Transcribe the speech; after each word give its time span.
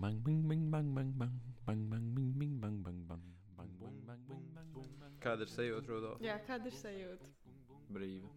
bang 0.00 0.22
bing 0.24 0.48
bing 0.48 0.70
bang 0.70 0.94
bang 0.94 1.12
bang 1.18 1.32
bang 1.66 1.90
bang 1.90 2.14
bing 2.14 2.32
bing 2.38 2.60
bang 2.60 2.82
bang 2.82 2.98
bang 3.08 3.22
bang 3.56 3.72
bang 3.80 3.96
bang 4.06 4.22
bang 4.28 4.44
bang 4.54 4.88
bang 5.00 5.18
Kāda 5.20 5.44
ir 5.44 5.50
sajūta, 5.52 5.86
Rudolf? 5.88 6.20
Jā, 6.24 6.38
kāda 6.46 6.66
ir 6.66 6.74
sajūta? 6.74 7.28
brīva. 7.92 8.30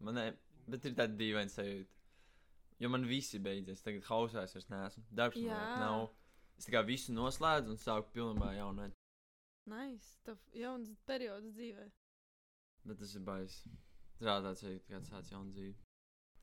Man 0.00 0.14
ne, 0.18 0.24
bet 0.68 0.84
ir 0.84 0.96
tāda 0.98 1.14
dīvaina 1.16 1.52
sajūta. 1.52 1.94
Jo 2.82 2.88
man 2.90 3.06
viss 3.06 3.34
ir 3.34 3.40
beidzies. 3.40 3.82
Tagad 3.82 4.04
hausā 4.10 4.42
es 4.44 4.54
vairs 4.54 4.68
neesmu. 4.70 5.04
Darbs 5.10 5.36
man 5.38 5.46
Jā. 5.46 5.60
vairs 5.60 5.80
nav. 5.82 6.08
Es 6.58 6.66
tā 6.66 6.74
kā 6.74 6.82
visu 6.86 7.14
noslēdzu 7.14 7.72
un 7.72 7.78
sāku 7.80 8.12
pilnībā 8.16 8.50
jaunu. 8.58 8.90
Nice. 9.70 10.18
Tev 10.26 10.38
jauns 10.54 10.90
periods 11.06 11.54
dzīvē. 11.54 11.86
Bet 12.84 12.98
tas 12.98 13.14
ir 13.14 13.24
baisi. 13.26 13.70
Strādāt, 14.18 14.58
sajūta, 14.60 14.90
kā 14.90 15.00
sāc 15.06 15.30
jaunu 15.32 15.54
dzīvi. 15.54 15.74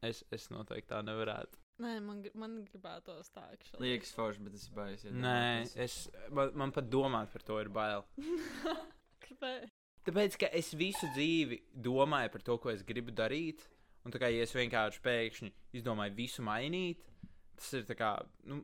Es, 0.01 0.23
es 0.31 0.49
noteikti 0.49 0.89
tā 0.93 1.01
nevarētu. 1.03 1.59
Nē, 1.83 1.97
man, 1.99 2.21
man 2.39 2.59
gribētos 2.69 3.33
tā, 3.35 3.43
ka 3.59 3.79
Liekas 3.83 4.13
forši, 4.15 4.43
bet 4.45 4.53
tas 4.55 4.67
ir 4.69 4.75
baisi. 4.77 5.09
Nē, 5.11 5.39
es, 5.83 6.05
man, 6.31 6.53
man 6.61 6.71
pat 6.75 6.87
domāt 6.87 7.33
par 7.33 7.43
to 7.43 7.57
ir 7.59 7.71
bail. 7.73 8.05
Kāpēc? 9.25 9.73
Tāpēc, 10.05 10.37
ka 10.39 10.49
es 10.55 10.69
visu 10.77 11.09
dzīvi 11.15 11.59
domāju 11.83 12.31
par 12.31 12.45
to, 12.47 12.55
ko 12.61 12.71
es 12.71 12.85
gribu 12.87 13.11
darīt. 13.15 13.65
Un 14.05 14.13
tā 14.13 14.21
kā 14.21 14.29
ja 14.29 14.43
es 14.45 14.53
vienkārši 14.53 15.01
pēkšņi 15.03 15.51
izdomāju 15.79 16.13
visu 16.15 16.43
mainīt, 16.45 17.01
tas 17.57 17.71
ir 17.73 17.87
tā 17.87 17.95
kā, 17.97 18.11
nu, 18.45 18.59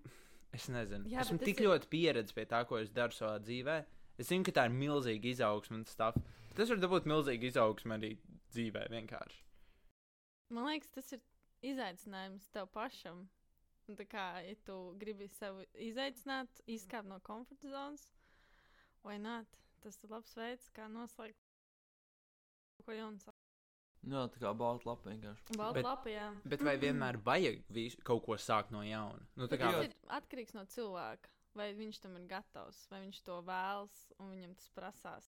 es 0.54 0.68
nezinu. 0.70 1.10
Jā, 1.10 1.24
Esmu 1.26 1.40
tik 1.42 1.64
ir... 1.64 1.68
ļoti 1.68 1.90
pieredzējis 1.92 2.38
pie 2.38 2.46
tā, 2.52 2.62
ko 2.70 2.78
es 2.78 2.94
daru 2.94 3.18
savā 3.18 3.40
dzīvē. 3.42 3.80
Es 4.22 4.30
zinu, 4.30 4.46
ka 4.46 4.54
tā 4.54 4.68
ir 4.70 4.76
milzīga 4.78 5.32
izaugsme 5.32 5.80
un 5.80 5.88
stuff. 5.90 6.22
Tas 6.54 6.70
var 6.70 6.84
būt 6.94 7.10
milzīga 7.10 7.50
izaugsme 7.50 7.98
arī 7.98 8.14
dzīvē 8.54 8.86
vienkārši. 8.94 9.42
Man 10.54 10.68
liekas, 10.68 10.94
tas 10.94 11.10
ir 11.16 11.24
izaicinājums 11.66 12.50
tev 12.54 12.68
pašam. 12.74 13.26
Un 13.90 13.98
tā 13.98 14.06
kā, 14.08 14.26
ja 14.46 14.56
tu 14.66 14.76
gribi 15.02 15.28
sev 15.36 15.64
izaicināt, 15.76 16.62
izkāpt 16.70 17.10
no 17.10 17.18
komforta 17.26 17.68
zonas, 17.72 18.06
vai 19.04 19.18
nē, 19.20 19.42
tas 19.84 19.98
ir 20.06 20.14
labs 20.14 20.36
veids, 20.38 20.70
kā 20.76 20.86
noslēgt 20.92 21.40
kaut 22.78 22.86
ko 22.88 22.96
jaunu. 22.96 23.34
Nu, 24.02 24.16
jā, 24.18 24.22
tā 24.34 24.40
kā 24.42 24.52
balta 24.58 24.90
lapa 24.90 25.10
vienkārši. 25.12 25.58
Balta 25.60 25.78
Bet- 25.78 25.86
lapa, 25.86 26.10
jā. 26.10 26.30
Bet 26.54 26.64
vai 26.66 26.78
vienmēr 26.82 27.20
vajag 27.28 27.60
visu, 27.70 28.00
kaut 28.08 28.24
ko 28.26 28.38
sākt 28.42 28.72
no 28.74 28.82
jauna? 28.86 29.22
Nu, 29.36 29.50
kā, 29.52 29.60
Tas 29.60 29.84
ir 29.90 29.94
atkarīgs 30.18 30.56
no 30.58 30.66
cilvēka. 30.66 31.30
Vai 31.54 31.74
viņš 31.76 31.98
tam 32.00 32.14
ir 32.16 32.30
gatavs, 32.32 32.86
vai 32.90 33.02
viņš 33.04 33.18
to 33.28 33.42
vēlas, 33.44 33.96
un 34.24 34.30
viņam 34.32 34.54
tas 34.56 34.70
prasās. 34.72 35.26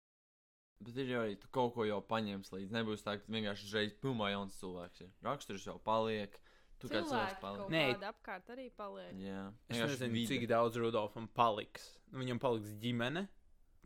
Bet 0.86 0.97
ir 1.02 1.08
jau 1.09 1.22
arī 1.25 1.38
tu 1.42 1.47
kaut 1.53 1.73
ko 1.73 1.86
jau 1.88 1.97
paņems 2.06 2.52
līdzi. 2.53 2.73
Nebūs 2.75 3.02
tā, 3.06 3.16
ka 3.17 3.31
vienkārši 3.33 3.66
uzreiz 3.66 3.95
pilnībā 4.02 4.30
jauns 4.33 4.59
cilvēks. 4.61 5.02
Ir. 5.08 5.09
Raksturs 5.25 5.66
jau 5.66 5.80
paliek. 5.81 6.38
Tu 6.78 6.92
kā 6.92 7.02
cilvēks 7.02 7.39
paliek. 7.42 7.64
kaut 7.64 7.73
Nē. 7.73 7.81
apkārt 8.11 8.52
arī 8.53 8.67
paliek. 8.78 9.16
Jā, 9.17 9.48
es 9.66 9.73
vienkārši 9.73 9.95
nezinu, 9.98 10.14
vide. 10.14 10.28
cik 10.36 10.45
daudz 10.52 10.78
Rudolfam 10.78 11.25
paliks. 11.33 11.88
Nu, 12.11 12.22
Viņam 12.22 12.39
paliks 12.44 12.75
ģimene, 12.83 13.25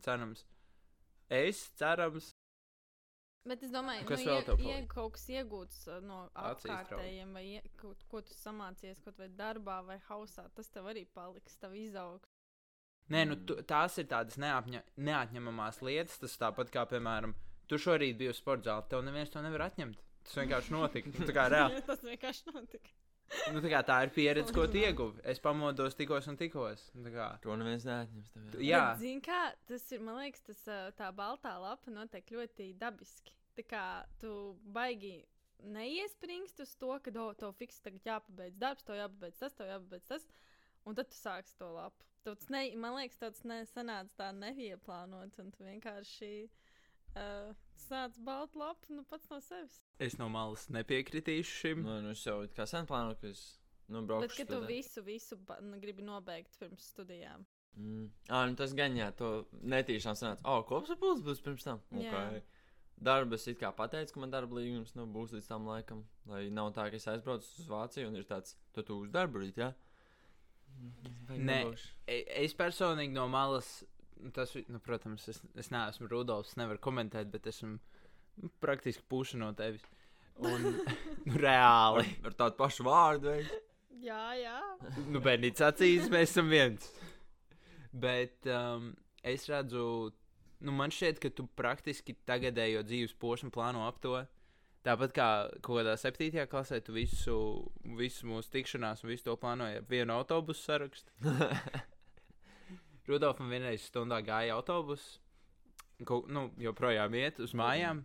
cerams. 0.04 0.44
Es 1.32 1.70
cerams, 1.80 2.34
Bet 3.42 3.62
es 3.66 3.72
domāju, 3.74 4.04
Kas 4.06 4.20
nu, 4.22 4.30
vēl 4.30 4.44
tev 4.46 4.58
paliek? 4.60 4.84
kaut 4.92 5.14
kas 5.16 5.24
iegūts 5.34 5.78
uh, 5.90 5.96
no 6.06 6.18
apkārtējiem, 6.38 7.32
vai 7.34 7.42
ie, 7.56 7.62
kaut, 7.80 8.04
ko 8.12 8.20
tu 8.22 8.36
samācies 8.38 9.00
kaut 9.02 9.18
vai 9.18 9.26
darbā 9.40 9.80
vai 9.88 9.96
hausā, 10.06 10.44
tas 10.54 10.70
tev 10.70 10.86
arī 10.92 11.02
paliks, 11.16 11.56
tev 11.58 11.74
izaugs. 11.74 12.30
Nē, 13.12 13.26
nu, 13.28 13.36
tu, 13.48 13.58
tās 13.68 13.98
ir 14.00 14.08
tādas 14.10 14.38
neapņa, 14.40 14.82
neatņemamās 15.08 15.82
lietas. 15.84 16.18
Tas 16.22 16.38
tāpat 16.40 16.72
kā, 16.72 16.86
piemēram, 16.88 17.34
tu 17.68 17.80
šorīt 17.80 18.18
biji 18.20 18.32
uz 18.32 18.40
sporta 18.40 18.70
zāli. 18.70 18.88
Tev 18.92 19.04
neviens 19.06 19.32
to 19.32 19.42
nevar 19.44 19.66
atņemt. 19.68 20.00
Tas 20.22 20.38
vienkārši 20.38 20.74
notika. 20.74 21.12
Nu, 21.12 21.26
tā, 21.26 21.34
kā, 21.36 21.46
reāli, 21.52 21.82
tas 21.90 22.04
vienkārši 22.06 22.54
notika. 22.54 22.94
nu, 23.54 23.62
tā, 23.64 23.72
kā, 23.72 23.82
tā 23.88 23.98
ir 24.06 24.12
pieredze, 24.14 24.54
ko 24.54 24.68
tu 24.70 24.80
ieguvi. 24.80 25.20
Es 25.28 25.42
pamodos 25.42 25.98
tikos 25.98 26.28
un 26.30 26.38
tikos. 26.40 26.86
Nu, 26.96 27.04
tā 27.08 27.14
kā, 27.16 27.28
To 27.44 27.58
neviens 27.58 27.84
neatņems. 27.88 28.32
Tev, 28.36 28.48
jā. 28.60 28.70
Jā. 28.70 28.86
Bet, 28.92 29.02
zini 29.02 29.24
kā, 29.26 29.42
tas 29.68 29.86
ir, 29.92 30.02
man 30.06 30.20
liekas, 30.22 30.46
tas, 30.48 30.64
tā 30.98 31.10
baltā 31.16 31.56
lapa 31.60 31.92
notiek 31.92 32.32
ļoti 32.36 32.72
dabiski. 32.80 33.36
Tā 33.58 33.66
kā 33.68 33.84
tu 34.22 34.32
baigi 34.72 35.18
neiespringst 35.62 36.62
uz 36.64 36.72
to, 36.78 36.94
ka, 37.02 37.12
oh, 37.22 37.34
tev 37.38 37.52
fiks 37.58 37.82
tagad 37.84 38.06
jāpabeidz 38.08 38.58
darbs, 38.60 38.86
tev 38.86 38.98
jāpabeidz 38.98 39.42
tas, 39.42 39.54
tev 39.58 39.70
jāpabeidz 39.70 40.08
tas, 40.08 40.24
un 40.86 40.98
tad 40.98 41.10
tu 41.10 41.18
sāksi 41.18 41.56
to 41.58 41.70
lapu. 41.74 42.04
Tas 42.22 42.48
ne, 42.54 42.68
man 42.78 42.94
liekas, 42.94 43.18
tas 43.18 43.40
nesanāca 43.48 44.14
tā 44.18 44.28
nevieplānots, 44.36 45.40
un 45.42 45.50
tu 45.50 45.64
vienkārši 45.66 46.32
uh, 46.46 47.50
sāc 47.88 48.18
baltu 48.22 48.60
lapu, 48.62 48.94
nu 48.94 49.02
pats 49.10 49.30
no 49.32 49.40
sevis. 49.42 49.80
es 49.98 50.18
no 50.20 50.28
malas 50.30 50.68
nepiekritīšu 50.70 51.56
šim. 51.64 51.82
Nu, 51.82 51.98
nu, 52.04 52.14
es 52.14 52.22
jau 52.26 52.42
it 52.46 52.54
kā 52.54 52.66
sen 52.68 52.86
plānoju, 52.86 53.18
ka 53.20 53.32
es 53.32 53.42
nu, 53.88 54.00
Bet, 54.00 54.06
braukšu. 54.06 54.38
ka 54.38 54.48
tu 54.52 54.60
visu, 54.68 55.02
visu 55.02 55.36
ba- 55.36 55.58
nu, 55.60 55.80
gribi 55.82 56.06
nobeigt 56.06 56.58
pirms 56.60 56.92
studijām. 56.94 57.44
Mm. 57.74 58.10
Ah, 58.28 58.46
nu 58.46 58.56
tas 58.56 58.74
gan 58.76 58.94
jā, 58.96 59.08
to 59.16 59.46
netīšām 59.64 60.16
sanāca. 60.16 60.44
O, 60.44 60.58
oh, 60.58 60.66
kopsapulcs 60.68 61.24
būs 61.24 61.40
pirms 61.42 61.64
tam. 61.64 61.80
Okay. 61.90 62.42
Darba 63.02 63.34
es 63.34 63.46
it 63.48 63.58
kā 63.58 63.72
pateicu, 63.74 64.14
ka 64.14 64.20
man 64.20 64.30
darba 64.30 64.60
līgums 64.60 64.92
nu, 64.94 65.06
būs 65.10 65.32
līdz 65.34 65.48
tam 65.48 65.66
laikam. 65.66 66.04
Lai 66.28 66.44
nav 66.54 66.70
tā, 66.76 66.84
ka 66.92 67.00
es 67.00 67.08
aizbraucu 67.10 67.48
uz 67.58 67.66
Vāciju 67.70 68.12
un 68.12 68.18
ir 68.20 68.28
tāds, 68.28 68.54
tu 68.72 68.84
tu 68.86 69.00
uz 69.02 69.10
darbu 69.10 69.42
rīt, 69.42 69.58
jā? 69.58 69.72
Nē. 71.32 71.62
E- 72.06 72.24
Es 72.44 72.54
personīgi 72.58 73.14
no 73.14 73.26
malas, 73.30 73.82
tas, 74.36 74.54
nu, 74.68 74.80
protams, 74.84 75.26
es, 75.32 75.40
es 75.58 75.70
neesmu 75.72 76.08
Rudolfs, 76.10 76.56
nevaru 76.60 76.80
komentēt, 76.82 77.30
bet 77.32 77.48
esmu 77.50 77.76
nu, 77.76 78.50
praktiski 78.62 79.04
puša 79.08 79.40
no 79.40 79.52
tevis. 79.58 79.84
Un 80.42 80.66
nu, 81.26 81.36
reāli. 81.36 82.04
Ar, 82.04 82.30
ar 82.30 82.38
tādu 82.38 82.58
pašu 82.58 82.86
vārdu. 82.88 83.32
Vai? 83.32 83.62
Jā, 84.02 84.22
jā. 84.34 84.58
nu, 85.12 85.20
bērnīca 85.22 85.68
acīs 85.70 86.08
mēs 86.10 86.32
esam 86.32 86.48
viens. 86.50 86.88
Bet 87.92 88.48
um, 88.50 88.90
es 89.22 89.44
redzu, 89.50 89.84
nu, 90.64 90.74
man 90.74 90.90
šķiet, 90.94 91.20
ka 91.22 91.30
tu 91.30 91.46
praktiski 91.58 92.16
tagadējo 92.26 92.82
dzīves 92.88 93.14
posmu 93.20 93.52
plāno 93.54 93.84
ap 93.86 94.00
to. 94.02 94.16
Tāpat 94.82 95.12
kā 95.14 95.26
kaut 95.62 95.78
kādā 95.78 95.94
septītajā 96.00 96.48
klasē, 96.50 96.80
tu 96.82 96.94
visu, 96.96 97.36
visu 97.98 98.26
mūsu 98.26 98.50
tikšanās 98.50 99.04
un 99.04 99.12
visu 99.12 99.28
to 99.28 99.36
plānoji 99.38 99.78
ap 99.78 99.90
vienu 99.92 100.16
autobusu 100.16 100.64
sarakstu. 100.64 101.14
Rudolfam 103.08 103.50
vienreiz 103.50 103.84
stundā 103.86 104.18
gāja 104.26 104.56
autobus, 104.56 105.04
kaut, 106.06 106.26
nu, 106.30 106.48
joprojām 106.62 107.14
iet 107.18 107.38
uz 107.42 107.54
mājām. 107.58 108.02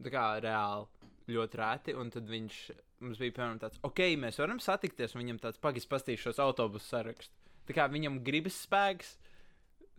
Tā 0.00 0.12
kā 0.12 0.24
reāli 0.40 1.34
ļoti 1.36 1.60
rēti. 1.60 1.96
Un 2.00 2.12
tad 2.12 2.28
viņš 2.32 2.60
mums 3.04 3.20
bija 3.20 3.36
piemēram 3.36 3.60
tāds, 3.60 3.80
ok, 3.86 4.04
mēs 4.20 4.40
varam 4.40 4.60
satikties. 4.62 5.14
un 5.14 5.24
Viņam 5.24 5.42
tāds 5.44 5.60
pagaids 5.60 5.88
pastīšos 5.90 6.40
autobusu 6.42 6.94
sarakstu. 6.94 7.36
Tā 7.68 7.76
kā 7.76 7.86
viņam 7.92 8.22
gribas 8.24 8.56
spēks 8.64 9.18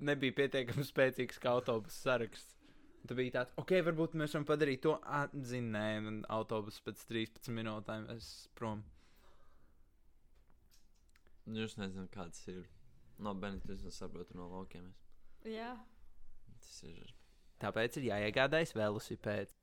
nebija 0.02 0.36
pietiekami 0.42 0.86
spēcīgs 0.86 1.40
kā 1.42 1.54
autobusu 1.56 2.02
saraksts. 2.08 2.58
Un 3.02 3.10
Tad 3.10 3.18
bija 3.18 3.34
tāds, 3.40 3.56
ok, 3.58 3.72
varbūt 3.88 4.18
mēs 4.22 4.36
varam 4.36 4.46
padarīt 4.46 4.84
to. 4.86 4.96
Zinu, 5.34 5.72
nē, 5.74 5.86
man 6.06 6.20
autobus 6.30 6.78
pēc 6.86 7.02
13 7.10 7.50
minūtēm 7.58 8.10
es 8.14 8.28
prom. 8.58 8.84
Nu, 11.50 11.64
es 11.66 11.74
nezinu, 11.82 12.06
kāds 12.14 12.46
ir. 12.54 12.68
No 13.22 13.34
Benita 13.38 13.74
es 13.74 13.98
saprotu 13.98 14.38
no 14.38 14.48
laukiem. 14.50 14.92
Es. 15.42 15.50
Jā, 15.50 15.74
Tas 16.62 16.78
ir. 16.86 17.14
Tāpēc 17.62 17.98
ir 18.00 18.08
jāiegādājas 18.10 18.74
velosipēds. 18.78 19.56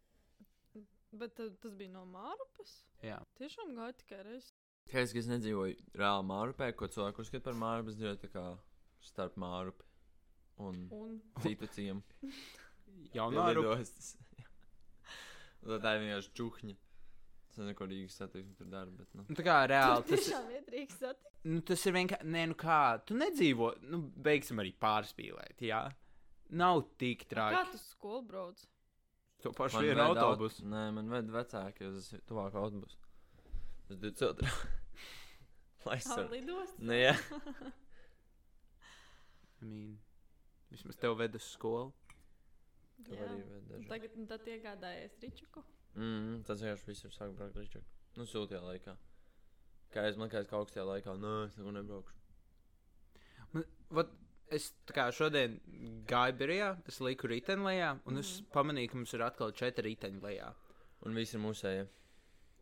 bet 1.18 1.34
tas 1.38 1.74
bija 1.78 1.92
no 1.94 2.04
Mārupas. 2.06 2.72
Jā. 3.02 3.18
Tiešām 3.38 3.74
gāja 3.78 3.96
tikai 4.02 4.22
reizi. 4.26 4.52
Kā 4.88 5.02
es, 5.04 5.12
nedzīvoju 5.28 5.76
reāli 6.00 6.26
Mārupē, 6.28 6.70
ko 6.76 6.88
cilvēku 6.88 7.24
uzskata 7.24 7.44
par 7.50 7.58
Mārupu, 7.60 7.92
es 7.92 7.98
dzīvoju 7.98 8.20
tā 8.22 8.30
kā 8.32 8.44
starp 9.04 9.36
Mārupi 9.40 9.84
un 10.64 10.86
Un 10.94 11.18
citu 11.44 11.68
ciemu. 11.74 12.02
Jaunā 13.14 13.48
lidostas. 13.52 14.16
Un 15.62 15.80
Tā 15.82 15.94
ir 15.96 16.04
vienkārši 16.04 16.30
čuhņa. 16.38 16.74
Es 17.50 17.56
nezinu, 17.58 17.74
ko 17.78 17.86
Rīgas 17.90 18.14
satiksme 18.20 18.54
tur 18.58 18.68
dara, 18.70 18.90
bet, 18.94 19.08
nu. 19.16 19.24
Nu, 19.28 19.34
tā 19.38 19.42
kā 19.46 19.56
reāli 19.68 20.04
tas, 20.06 20.28
satikt. 20.28 21.30
nu, 21.48 21.60
tas 21.66 21.82
ir 21.88 21.96
vienkārši. 21.96 22.28
Nē, 22.34 22.44
nu 22.52 22.56
kā, 22.60 22.76
tu 23.08 23.16
nedzīvo. 23.18 23.72
Nu, 23.90 23.98
beigsim 24.28 24.60
arī 24.62 24.70
pārspīlēt, 24.80 25.64
jā. 25.66 25.80
Nav 26.50 26.84
tik 27.00 27.24
Kā 27.26 27.30
traki. 27.34 27.72
tu 27.72 27.80
uz 27.80 27.86
skolu 27.90 28.22
brauc? 28.28 28.62
To 29.42 29.52
pašu 29.54 29.76
Man 29.80 29.84
vienu 29.84 29.98
ved 29.98 30.04
aut- 30.06 30.22
autobusu. 30.24 30.64
Nē, 30.66 30.84
man 30.94 31.10
ved 31.12 31.28
vecāki 31.34 31.88
uz 31.90 32.08
tuvāk 32.28 32.54
autobusu. 32.58 32.96
Biju 33.88 34.14
ciltrā. 34.20 34.52
Lai 35.86 35.96
es 36.00 36.06
Tā 36.08 36.16
varu. 36.18 36.30
lidost? 36.34 36.78
Nē, 36.80 36.96
jā. 37.02 37.14
I 39.62 39.64
mean, 39.66 39.98
vismaz 40.70 40.96
tev 41.00 41.16
ved 41.18 41.34
uz 41.38 41.42
skolu. 41.54 41.92
Tev 43.06 43.14
Jā. 43.14 43.26
arī 43.28 43.42
ved 43.46 43.68
daži. 43.70 43.88
Tagad 43.90 44.16
nu, 44.18 44.26
tad 44.30 44.48
iegādājies 44.50 45.18
Ričuku. 45.22 45.62
Mm, 45.98 46.40
tas 46.46 46.62
vienkārši 46.62 46.88
visur 46.90 47.14
sāk 47.14 47.34
braukt 47.36 47.58
līdz 47.58 47.82
Nu, 48.18 48.26
sūtajā 48.26 48.60
laikā. 48.64 48.96
Kā 49.94 50.04
es 50.08 50.16
man 50.20 50.30
kā 50.32 50.42
es 50.42 50.48
kaut 50.50 50.66
augstajā 50.66 50.84
laikā, 50.88 51.14
nē, 51.22 51.34
es 51.48 51.58
neko 51.58 51.74
nebraukšu. 51.76 52.16
Man, 53.54 53.64
vat, 53.94 54.10
es 54.52 54.72
kā 54.90 55.06
šodien 55.14 55.54
gāju 56.10 56.36
birojā, 56.40 56.72
es 56.90 56.98
liku 57.04 57.30
riteņlējā, 57.30 57.92
un 58.10 58.20
es 58.20 58.32
pamanīju, 58.54 58.90
ka 58.90 59.00
mums 59.00 59.14
ir 59.14 59.24
atkal 59.28 59.54
četri 59.56 59.92
riteņlējā. 59.92 60.50
Un 61.06 61.14
viss 61.14 61.36
ir 61.36 61.42
mūsēji. 61.44 61.86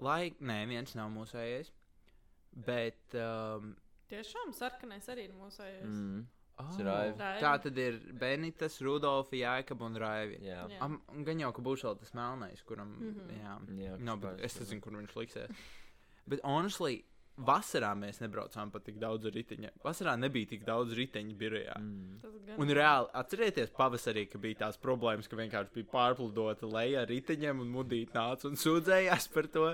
Lai, 0.05 0.21
nē, 0.44 0.61
viens 0.69 0.93
nav 0.99 1.09
mūsējais. 1.15 1.73
Bet 2.67 3.17
um, 3.17 3.73
Tiešām 4.11 4.53
sarkanais 4.55 5.09
arī 5.12 5.27
ir 5.31 5.35
mūsu 5.37 5.65
ejams. 5.65 5.97
Mm. 5.97 6.25
Oh. 6.56 6.76
Tā 7.41 7.50
tad 7.61 7.79
ir 7.81 7.99
Benitas, 8.17 8.79
Rudolfa, 8.81 9.37
Jēkab 9.37 9.82
un 9.85 9.99
Raivi. 10.00 10.38
Jā, 10.47 10.62
Jā. 10.73 10.79
Am, 10.87 10.94
un 11.12 11.26
gan 11.26 11.43
jau, 11.43 11.50
ka 11.53 11.64
būs 11.67 11.85
vēl 11.85 11.99
tas 12.00 12.14
melnais, 12.17 12.62
kuram. 12.64 12.94
Mm. 12.97 13.11
-hmm. 13.19 13.35
Jā, 13.43 13.56
Jā, 13.85 13.99
no, 13.99 14.17
kas 14.17 14.23
bet 14.38 14.44
es 14.49 14.56
nezinu, 14.61 14.81
kur 14.81 14.97
viņš 14.97 15.17
liksies. 15.20 15.67
Bet, 16.26 16.41
honestly, 16.43 17.05
vasarā 17.37 17.91
mēs 17.99 18.17
nebraucām 18.23 18.71
pat 18.73 18.85
tik 18.87 18.97
daudz 19.03 19.27
riteņa. 19.29 19.71
Vasarā 19.85 20.15
nebija 20.17 20.49
tik 20.55 20.62
daudz 20.65 20.94
riteņu 20.97 21.35
birojā. 21.37 21.75
Mm. 21.77 22.15
Tas 22.23 22.33
gan 22.47 22.61
Un 22.62 22.73
reāli 22.73 23.11
atcerieties, 23.21 23.73
pavasarī, 23.77 24.23
ka 24.33 24.38
bija 24.41 24.62
tās 24.65 24.79
problēmas, 24.81 25.29
ka 25.29 25.37
vienkārši 25.37 25.75
bija 25.75 25.91
pārpludota 25.93 26.71
leja 26.73 27.03
ar 27.05 27.11
riteņiem 27.12 27.61
un 27.61 27.69
mudīt 27.75 28.15
nāca 28.17 28.49
un 28.49 28.56
sūdzējās 28.56 29.29
par 29.35 29.50
to. 29.53 29.67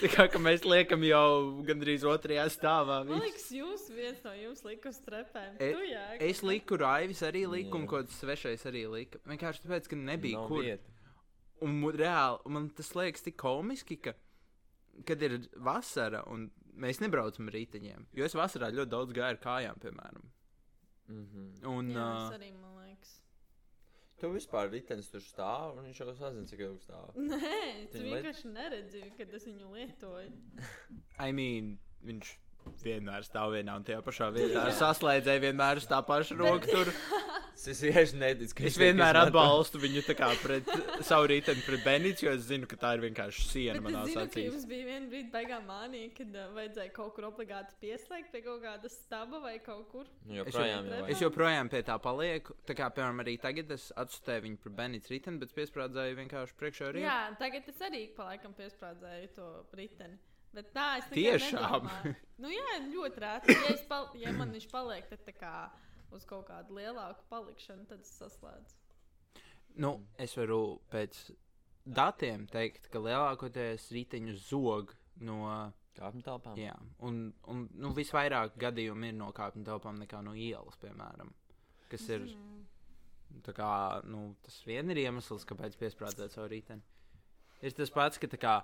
Tā 0.00 0.10
kā 0.14 0.26
ka 0.32 0.40
mēs 0.40 0.64
liekam 0.64 1.04
jau 1.04 1.26
gandrīz 1.68 2.06
otrajā 2.08 2.46
stāvā. 2.54 3.02
Man 3.04 3.20
viss. 3.20 3.26
liekas, 3.28 3.46
jūs 3.60 3.86
viens 3.92 4.24
no 4.24 4.32
jums 4.40 4.64
lika 4.64 4.88
uz 4.94 5.02
trepēm. 5.04 5.60
E- 5.60 5.72
tu, 5.76 5.84
jā, 5.90 6.06
Es 6.24 6.40
liku, 6.42 6.80
Raivis 6.80 7.20
arī 7.28 7.44
lika, 7.50 7.76
un 7.76 7.86
kaut 7.86 8.08
kas 8.08 8.22
svešais 8.24 8.64
arī 8.72 8.86
lika. 8.88 9.20
Vienkārši 9.28 9.66
tāpēc, 9.66 9.92
ka 9.92 9.96
nebija 10.00 10.40
Nav 10.40 10.48
kur. 10.48 10.64
vieta. 10.64 10.90
Un 11.62 11.78
reāli, 11.92 12.40
man 12.50 12.70
tas 12.70 12.90
liekas 12.96 13.22
tik 13.28 13.36
komiski, 13.40 14.00
ka, 14.00 14.12
kad 15.06 15.22
ir 15.22 15.38
vasara 15.56 16.24
un 16.32 16.48
mēs 16.76 17.00
nebraucam 17.02 17.48
ar 17.50 17.54
riteņiem. 17.58 18.06
Jo 18.18 18.24
es 18.24 18.34
vasarā 18.34 18.70
ļoti 18.74 18.90
daudz 18.94 19.12
gāju 19.16 19.30
ar 19.36 19.40
kājām, 19.42 19.78
piemēram. 19.82 20.30
Mhm. 21.08 21.48
Un, 21.68 21.90
jā, 21.92 22.04
uh, 22.04 22.28
es 22.30 22.38
arī, 22.38 22.52
man 22.60 22.78
liekas. 22.80 23.20
Tu 24.20 24.28
vispār 24.30 24.70
ritenis 24.70 25.10
tur 25.10 25.20
stāv, 25.20 25.76
un 25.76 25.84
viņš 25.88 25.98
jau 26.00 26.14
sazina, 26.16 26.46
cik 26.48 26.60
ilgi 26.64 26.86
stāv. 26.86 27.10
Nē, 27.18 27.88
tu 27.92 27.98
Viņu 27.98 28.04
liet- 28.12 28.22
vienkārši 28.24 28.52
neredzi, 28.54 29.02
kad 29.18 29.34
es 29.34 29.44
viņu 29.44 29.72
lietoju. 29.74 30.32
I 31.18 31.32
mean, 31.32 31.78
viņš 32.06 32.30
vienmēr 32.84 33.24
stāv 33.26 33.52
vienā 33.56 33.76
un 33.78 33.84
tajā 33.86 34.00
pašā 34.04 34.30
vietā. 34.34 34.66
Ar 34.68 34.74
saslēdzēju 34.78 35.40
vienmēr 35.48 35.80
uz 35.82 35.86
tā 35.90 36.02
paša 36.06 36.36
roka 36.40 36.66
tur. 36.70 36.92
Es 37.64 37.78
vienkārši 37.80 38.16
neticu, 38.18 38.54
ka 38.58 38.64
Es 38.66 38.74
viņš 38.74 38.80
vienmēr 38.82 39.16
atbalstu 39.16 39.78
viņu 39.80 40.00
pret 40.42 40.66
savu 41.06 41.28
rīteni 41.30 41.62
pret 41.64 41.84
Benītu, 41.86 42.26
jo 42.26 42.32
es 42.34 42.42
zinu, 42.48 42.66
ka 42.68 42.76
tā 42.76 42.90
ir 42.96 43.04
vienkārši 43.06 43.44
siena 43.46 43.78
Bet 43.80 43.86
es 43.86 43.94
manā 43.94 44.24
acīs. 44.26 44.48
jums 44.50 44.66
bija 44.68 44.84
viena 44.88 45.06
brīdi 45.08 45.30
beigā 45.32 45.60
mānija, 45.64 46.10
kad 46.18 46.34
uh, 46.34 46.48
vajadzēja 46.58 46.92
kaut 46.98 47.14
kur 47.14 47.28
obligāti 47.30 47.78
pieslēgt 47.80 48.32
pie 48.34 48.42
kaut 48.44 48.60
kāda 48.66 48.90
staba 48.92 49.40
vai 49.46 49.54
kaut 49.64 49.86
kur. 49.94 50.10
Nu, 50.26 50.42
Es 50.42 50.50
joprojām 50.50 50.90
jau- 50.90 50.98
jau 50.98 51.08
Es 51.14 51.22
joprojām 51.24 51.70
pie 51.70 51.82
tā 51.86 51.96
palieku. 52.02 52.58
Tā 52.66 52.74
kā, 52.82 52.90
piemēram, 52.90 53.22
arī 53.24 53.38
tagad 53.40 53.70
es 53.78 53.92
atstāju 53.96 54.44
viņu 54.50 54.58
par 54.66 54.76
Benītu 54.82 55.14
rīteni, 55.14 55.38
bet 55.46 55.54
piesprādzēju 55.54 56.20
vienkārši 56.20 56.58
priekšā 56.60 56.90
arī. 56.90 57.06
Jā, 57.06 57.18
tagad 57.38 57.70
es 57.70 57.80
arī 57.80 58.02
ik 58.10 58.16
pa 58.18 58.32
laikam 58.34 58.52
piesprādzēju 58.58 59.32
to 59.38 59.48
riteni. 59.78 60.18
Bet 60.54 60.70
tā 60.74 60.88
es 61.00 61.10
Tiešām? 61.12 61.88
Nu 62.42 62.50
jā, 62.50 62.78
ļoti 62.90 63.22
rēti. 63.22 63.54
Ja, 63.54 63.74
es 63.74 63.84
pal 63.90 64.08
ja 64.18 64.32
man 64.34 64.50
viņš 64.54 64.66
paliek 64.72 65.06
tad 65.10 65.20
tā 65.26 65.34
kā 65.36 65.54
uz 66.14 66.24
kaut 66.26 66.48
kādu 66.48 66.76
lielāku 66.78 67.22
palikšanu, 67.30 67.86
tad 67.90 68.02
es 68.02 68.10
saslēdzu. 68.18 68.76
Nu, 69.82 69.96
es 70.18 70.36
varu 70.38 70.78
pēc 70.92 71.18
datiem 71.84 72.46
teikt, 72.50 72.88
ka 72.92 73.02
lielākoties 73.02 73.88
riteņu 73.94 74.36
zog 74.38 74.94
no. 75.26 75.40
kāpņu 75.98 76.22
telpām. 76.26 76.58
Jā, 76.58 76.74
un, 77.06 77.26
un 77.50 77.66
nu, 77.70 77.90
visvairāk 77.94 78.58
gadījumu 78.58 79.10
ir 79.10 79.18
no 79.18 79.30
kāpņu 79.34 79.66
telpām 79.66 79.98
nekā 80.02 80.22
no 80.26 80.34
ielas, 80.34 80.78
piemēram. 80.82 81.30
Kas 81.90 82.06
ir 82.10 82.26
tā 83.46 83.54
kā, 83.54 83.70
nu, 84.10 84.32
tas 84.42 84.56
vien 84.66 84.90
ir 84.90 85.04
iemesls, 85.04 85.46
kāpēc 85.46 85.78
piesprādzēt 85.78 86.34
savu 86.34 86.50
riteni. 86.50 86.82
Ir 87.64 87.74
tas 87.76 87.92
pats, 87.94 88.18
ka 88.20 88.30
tā 88.30 88.40
kā. 88.40 88.54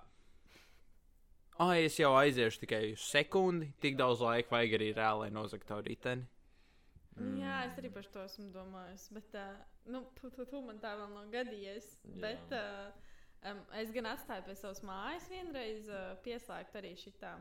Ah, 1.61 1.75
es 1.77 1.99
jau 2.01 2.15
aiziešu 2.17 2.63
tikai 2.63 2.95
sekundi, 2.97 3.67
tik 3.85 3.99
daudz 4.01 4.23
laika 4.25 4.55
vajag 4.55 4.79
arī 4.79 4.87
reāli, 4.97 5.27
lai 5.27 5.33
nozagtu 5.35 5.69
tavu 5.69 5.85
riteni. 5.85 6.25
Mm. 7.19 7.35
Jā, 7.43 7.57
es 7.67 7.77
arī 7.77 7.91
par 7.93 8.07
to 8.15 8.23
esmu 8.25 8.47
domājis. 8.55 9.05
Bet, 9.13 9.37
uh, 9.37 9.59
nu, 9.93 10.01
tu, 10.17 10.31
tu, 10.33 10.47
tu 10.49 10.63
man 10.65 10.81
tā 10.81 10.95
vēl 10.97 11.13
nav 11.13 11.29
gadījies. 11.35 11.91
Jā. 12.07 12.17
Bet 12.23 12.55
uh, 12.57 13.11
um, 13.51 13.61
es 13.77 13.93
gan 13.93 14.09
atstāju 14.15 14.47
pie 14.47 14.57
savas 14.57 14.81
mājas 14.89 15.29
vienreiz 15.29 15.91
uh, 15.93 16.15
pieslēgt 16.25 16.81
arī 16.81 16.95
šitā. 17.03 17.35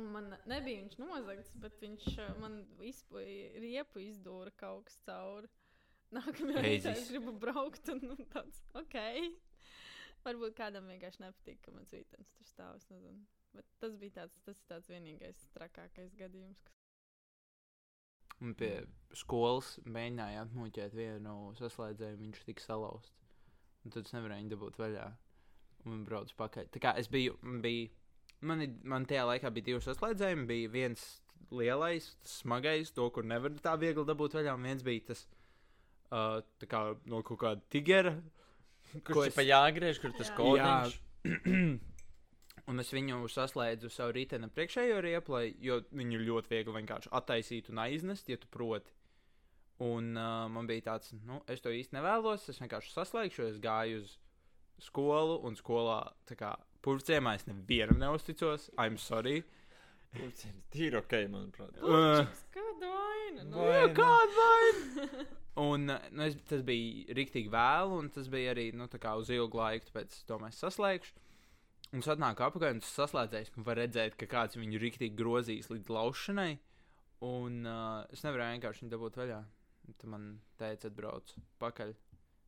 Un 0.00 0.08
man 0.14 0.32
nebija 0.48 0.80
viņš 0.80 0.96
nozagts, 1.02 1.52
bet 1.60 1.76
viņš 1.84 2.08
uh, 2.14 2.32
man 2.40 2.62
izpuja 2.88 3.60
riepu 3.60 4.06
izdūra 4.06 4.54
kaut 4.56 4.88
kas 4.88 4.96
cauri. 5.04 5.52
Nākamajā 6.16 6.64
reizē 6.64 6.96
es 6.96 7.12
gribu 7.12 7.36
braukt, 7.44 7.92
un 7.92 8.00
nu, 8.08 8.16
tāds- 8.32 8.64
ok. 8.82 8.96
Varbūt 10.22 10.54
kādam 10.54 10.86
vienkārši 10.90 11.24
nepatīk, 11.24 11.62
ka 11.64 11.72
mans 11.74 11.90
vītens 11.94 12.30
tur 12.36 12.46
stāv. 12.46 12.76
es 12.76 12.86
nezinu. 12.90 13.24
Bet 13.52 13.66
tas 13.82 13.96
bija 14.00 14.22
tāds, 14.22 14.38
tas 14.46 14.60
tāds 14.68 14.88
vienīgais 14.88 15.48
trakākais 15.56 16.14
gadījums. 16.18 16.60
Kas... 16.64 16.78
Un 18.42 18.54
pie 18.58 18.70
skolas 19.18 19.74
mēģināja 19.84 20.46
atmuļķēt 20.46 20.94
vienu 20.96 21.34
saslēdzēju, 21.58 22.20
viņš 22.22 22.44
tika 22.48 22.64
salauzts. 22.64 23.12
Un 23.82 23.94
tad 23.94 24.06
es 24.06 24.14
nevarēju 24.14 24.44
viņu 24.44 24.54
dabūt 24.54 24.78
vaļā. 24.80 25.08
Un 25.90 26.04
braucu 26.06 26.38
pakaļ. 26.38 26.70
Tā 26.70 26.82
kā 26.82 26.94
es 27.00 27.10
biju, 27.10 27.34
bija, 27.64 27.90
man, 28.46 28.62
man 28.86 29.06
tajā 29.10 29.26
laikā 29.26 29.50
bija 29.54 29.72
divi 29.72 29.82
saslēdzējumi. 29.84 30.46
Bija 30.50 30.72
viens 30.72 31.06
lielais, 31.50 32.12
smagais, 32.26 32.94
to, 32.94 33.08
kur 33.14 33.26
nevar 33.26 33.58
tā 33.64 33.74
viegli 33.80 34.06
dabūt 34.06 34.38
vaļā. 34.38 34.54
Un 34.54 34.70
viens 34.70 34.86
bija 34.86 35.08
tas 35.10 35.26
uh, 36.14 36.38
kā 36.70 36.84
no 37.10 37.24
kaut 37.26 37.42
kāda 37.42 37.66
tigera. 37.74 38.14
Kurš 39.06 39.30
es- 39.30 39.34
pa 39.38 39.42
jāgriež, 39.46 40.00
kur 40.02 40.12
tas 40.18 40.30
kodiņš? 40.36 40.98
un 42.70 42.78
es 42.82 42.90
viņu 42.94 43.20
saslēdzu 43.32 43.88
uz 43.90 43.94
savu 43.98 44.12
rītdienu 44.16 44.48
priekšējo 44.54 44.98
riepu, 45.04 45.34
lai- 45.36 45.54
jo 45.64 45.80
viņu 45.92 46.20
ļoti 46.26 46.52
viegli 46.52 46.74
vienkārši 46.80 47.10
attaisīt 47.18 47.70
un 47.72 47.80
aiznest, 47.84 48.28
ja 48.28 48.36
tu 48.36 48.50
proti. 48.52 48.92
Un 49.82 50.12
uh, 50.14 50.44
man 50.52 50.68
bija 50.68 50.84
tāds, 50.92 51.10
nu, 51.26 51.40
es 51.50 51.60
to 51.64 51.72
īsti 51.74 51.96
nevēlos. 51.96 52.44
Es 52.52 52.60
vienkārši 52.62 52.92
saslēgšu, 52.94 53.48
es 53.50 53.56
gāju 53.64 54.02
uz 54.04 54.12
skolu, 54.82 55.40
un 55.48 55.56
skolā, 55.58 55.96
tā 56.28 56.36
kā 56.38 56.52
purvciemā, 56.84 57.32
es 57.38 57.48
nevienam 57.48 57.98
neusticos. 57.98 58.68
I'm 58.78 58.98
sorry. 59.00 59.40
Pulcēns 60.12 60.66
tīri 60.70 60.98
ok, 61.00 61.14
manuprāt. 61.32 61.78
Uh, 61.80 62.26
Kāda 62.52 62.90
vaina? 62.92 63.44
Nu, 63.48 63.62
Vaina. 63.64 63.88
kāda 63.96 64.34
vaina? 64.42 65.26
Un 65.60 65.84
nu, 65.90 66.24
es, 66.24 66.38
tas 66.48 66.62
bija 66.64 67.12
rīktīgi 67.16 67.50
vēlu, 67.52 67.98
un 68.00 68.08
tas 68.14 68.30
bija 68.32 68.54
arī 68.54 68.70
nu, 68.76 68.86
uz 68.88 69.32
ilgu 69.34 69.58
laiku, 69.58 69.90
tāpēc 69.90 70.22
domāju, 70.28 70.54
es 70.54 70.62
saslēgšu. 70.64 71.18
Un 71.92 72.00
es 72.00 72.08
atnāku 72.08 72.46
apakaļ, 72.46 72.78
un 72.78 72.80
tas 72.80 72.92
saslēdzējs, 72.96 73.50
un 73.60 73.66
var 73.66 73.76
redzēt, 73.76 74.16
ka 74.16 74.28
kāds 74.30 74.56
viņu 74.56 74.80
rīktīgi 74.80 75.18
grozīs 75.18 75.68
līdz 75.68 75.90
laušanai. 75.92 76.52
Un 77.28 77.66
uh, 77.68 78.06
es 78.14 78.24
nevarēju 78.24 78.56
vienkārši 78.56 78.82
viņu 78.82 78.94
dabūt 78.94 79.18
vaļā. 79.20 79.42
Tad 79.90 80.08
man 80.08 80.24
teica, 80.62 80.88
atbrauc 80.88 81.34
pakaļ. 81.60 81.92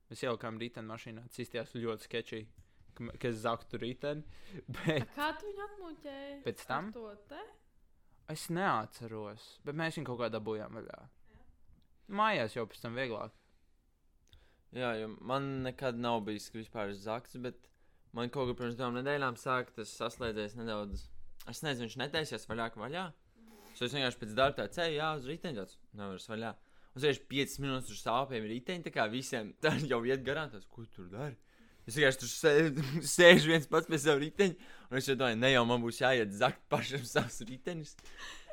Mēs 0.08 0.22
jau 0.24 0.32
kā 0.40 0.52
rītdienā 0.54 0.88
mašīnā 0.88 1.26
cistījās 1.34 1.74
ļoti 1.76 2.08
sketčīgi, 2.08 2.64
ka, 2.96 3.28
es 3.28 3.42
zaktu 3.44 3.80
rītdienu. 3.82 4.24
Bet 4.78 5.12
Kā 5.12 5.28
tu 5.36 5.50
viņu 5.50 5.66
atmuļķēji? 5.68 6.40
Pēc 6.46 6.64
tam? 6.70 6.88
To 6.96 7.12
es 8.32 8.48
neatceros, 8.48 9.44
bet 9.64 9.76
mēs 9.76 9.98
viņu 9.98 10.08
kaut 10.08 10.22
kā 10.22 10.30
dabūjām 10.32 10.78
vaļā. 10.78 11.00
Mājās 12.08 12.56
jau 12.56 12.66
pēc 12.68 12.82
tam 12.82 12.98
vieglāk. 12.98 13.32
Jā, 14.74 14.90
jo 14.98 15.12
man 15.22 15.62
nekad 15.64 15.96
nav 16.02 16.24
bijis 16.26 16.50
vispār 16.52 16.90
zakts, 16.98 17.36
bet 17.40 17.68
man 18.14 18.30
kaut 18.34 18.50
kā 18.50 18.56
pirms 18.58 18.76
divām 18.78 18.96
nedēļām 18.98 19.36
sāk 19.38 19.70
tas 19.76 19.92
saslēdzies 20.00 20.56
nedaudz. 20.58 21.06
Es 21.50 21.62
nezinu, 21.62 21.86
viņš 21.86 21.96
netaisījās 22.00 22.48
vaļā, 22.50 22.68
ka 22.74 22.82
vaļā. 22.82 23.04
So 23.74 23.86
es 23.86 23.94
vienkārši 23.94 24.20
pēc 24.20 24.34
darba 24.38 24.56
tādu 24.60 24.74
ceļu, 24.76 24.96
jā, 24.98 25.08
uz 25.18 25.28
riteņa 25.30 25.60
tāds 25.62 25.78
nevaru 25.98 26.22
vaļā. 26.34 26.52
Un 26.94 27.00
es 27.00 27.06
vienkārši 27.06 27.24
5 27.32 27.56
minūtes 27.64 27.88
tur 27.90 27.98
stāvu 27.98 28.28
pie 28.30 28.40
riteņa, 28.44 28.84
tā 28.86 28.92
kā 28.94 29.06
visiem 29.10 29.50
tā 29.64 29.74
jau 29.82 30.00
iet 30.06 30.22
garām, 30.26 30.50
tas, 30.52 30.66
ko 30.70 30.84
tu 30.86 31.00
tur 31.00 31.10
dari. 31.14 31.38
Es 31.84 31.98
vienkārši 31.98 32.20
tur 32.22 32.30
sē- 32.32 32.84
sēžu 33.16 33.50
viens 33.52 33.66
pats 33.70 33.90
pie 33.90 33.98
sava 34.00 34.22
riteņa, 34.22 34.70
un 34.90 34.98
es 35.00 35.10
domāju, 35.10 35.38
ne 35.42 35.50
jau 35.54 35.64
man 35.68 35.82
būs 35.82 36.00
jāiet 36.02 36.34
zakt 36.38 36.62
pašam 36.72 37.02
savus 37.06 37.42
riteņus. 37.50 37.94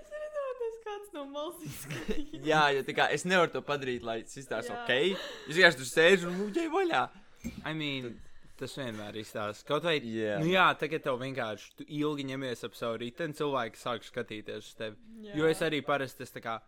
Es 0.01 0.09
arī 0.17 0.31
domāju, 0.35 0.57
kāds 0.59 0.81
no 1.15 1.27
malas 1.29 1.61
izskatījās. 1.69 2.41
Jā, 2.47 2.63
jo 2.75 2.83
tā 2.87 2.95
kā 2.97 3.07
es 3.15 3.25
nevaru 3.27 3.53
to 3.55 3.61
padarīt, 3.65 4.03
lai 4.07 4.21
tas 4.25 4.37
izstāsta 4.41 4.75
ok. 4.81 4.91
Es 5.49 5.55
vienkārši 5.55 5.81
tur 5.81 5.89
sēžu 5.89 6.29
un 6.31 6.37
muģēju 6.41 6.73
vaļā. 6.73 7.05
I 7.67 7.73
mean, 7.77 8.11
tas 8.61 8.75
vienmēr 8.77 9.17
izstāsta. 9.21 9.65
Kaut 9.67 9.85
vai 9.87 9.97
Jā. 10.01 10.37
Nu, 10.41 10.49
jā, 10.51 10.67
tagad 10.79 11.05
tev 11.05 11.17
vienkārši 11.21 11.71
tu 11.79 11.87
ilgi 11.87 12.27
ņemies 12.29 12.67
ap 12.67 12.77
savu 12.77 13.01
riteni, 13.01 13.37
cilvēki 13.37 13.81
sāk 13.81 14.05
skatīties 14.05 14.67
uz 14.67 14.77
tevi. 14.77 14.99
Jā. 15.25 15.39
Jo 15.39 15.49
es 15.49 15.63
arī 15.65 15.81
parasti 15.85 16.27
es 16.27 16.33
tā 16.33 16.43
kā, 16.43 16.59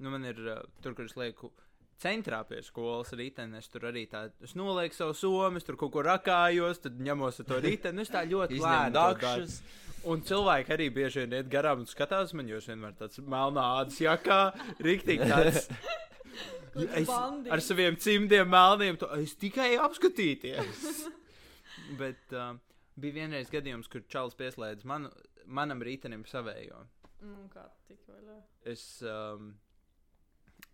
nu, 0.00 0.12
man 0.14 0.24
ir 0.30 0.40
uh, 0.46 0.62
tur, 0.84 0.96
kur 0.96 1.08
es 1.08 1.16
lieku 1.20 1.52
centrā 2.04 2.42
pie 2.48 2.60
skolas 2.64 3.12
riteni, 3.16 3.58
es 3.60 3.70
tur 3.72 3.88
arī 3.90 4.04
tā, 4.10 4.26
es 4.44 4.54
nolieku 4.58 4.96
savu 4.96 5.16
somu, 5.16 5.60
es 5.60 5.66
tur 5.66 5.78
kaut 5.80 5.94
ko 5.94 6.04
rakājos, 6.04 6.82
tad 6.84 7.00
ņemos 7.00 7.40
to 7.48 7.60
riteni, 7.64 8.04
es 8.04 8.12
tā 8.12 8.24
ļoti 8.32 8.60
lēni 8.60 8.94
dakšas. 8.94 9.58
Un 10.12 10.20
cilvēki 10.20 10.74
arī 10.74 10.90
bieži 10.92 11.22
vien 11.22 11.38
iet 11.38 11.46
garām 11.48 11.80
un 11.80 11.88
skatās 11.88 12.34
man, 12.36 12.48
jo 12.50 12.58
es 12.60 12.68
vienmēr 12.68 12.92
tāds 12.98 13.22
melnā 13.24 13.64
ādas 13.80 14.02
jakā, 14.04 14.42
riktīgi 14.84 15.30
tāds. 15.30 15.70
Es 16.74 17.06
ar 17.06 17.60
saviem 17.62 17.94
cimdiem 18.02 18.48
melniem, 18.50 18.96
to, 18.98 19.06
es 19.22 19.36
tikai 19.38 19.76
apskatīties. 19.78 21.04
Bet 22.00 22.34
uh, 22.34 22.56
bija 22.98 23.20
vienreiz 23.20 23.52
gadījums, 23.52 23.86
kur 23.92 24.02
Čālijs 24.10 24.34
pieslēdz 24.40 24.86
manu, 24.88 25.12
manam 25.46 25.84
rītenim 25.86 26.24
savējo. 26.26 26.82
Nu, 27.24 27.46
kā 27.52 27.68
tik 27.86 28.00
vaļā. 28.10 28.40
Es, 28.72 28.82
um, 29.06 29.52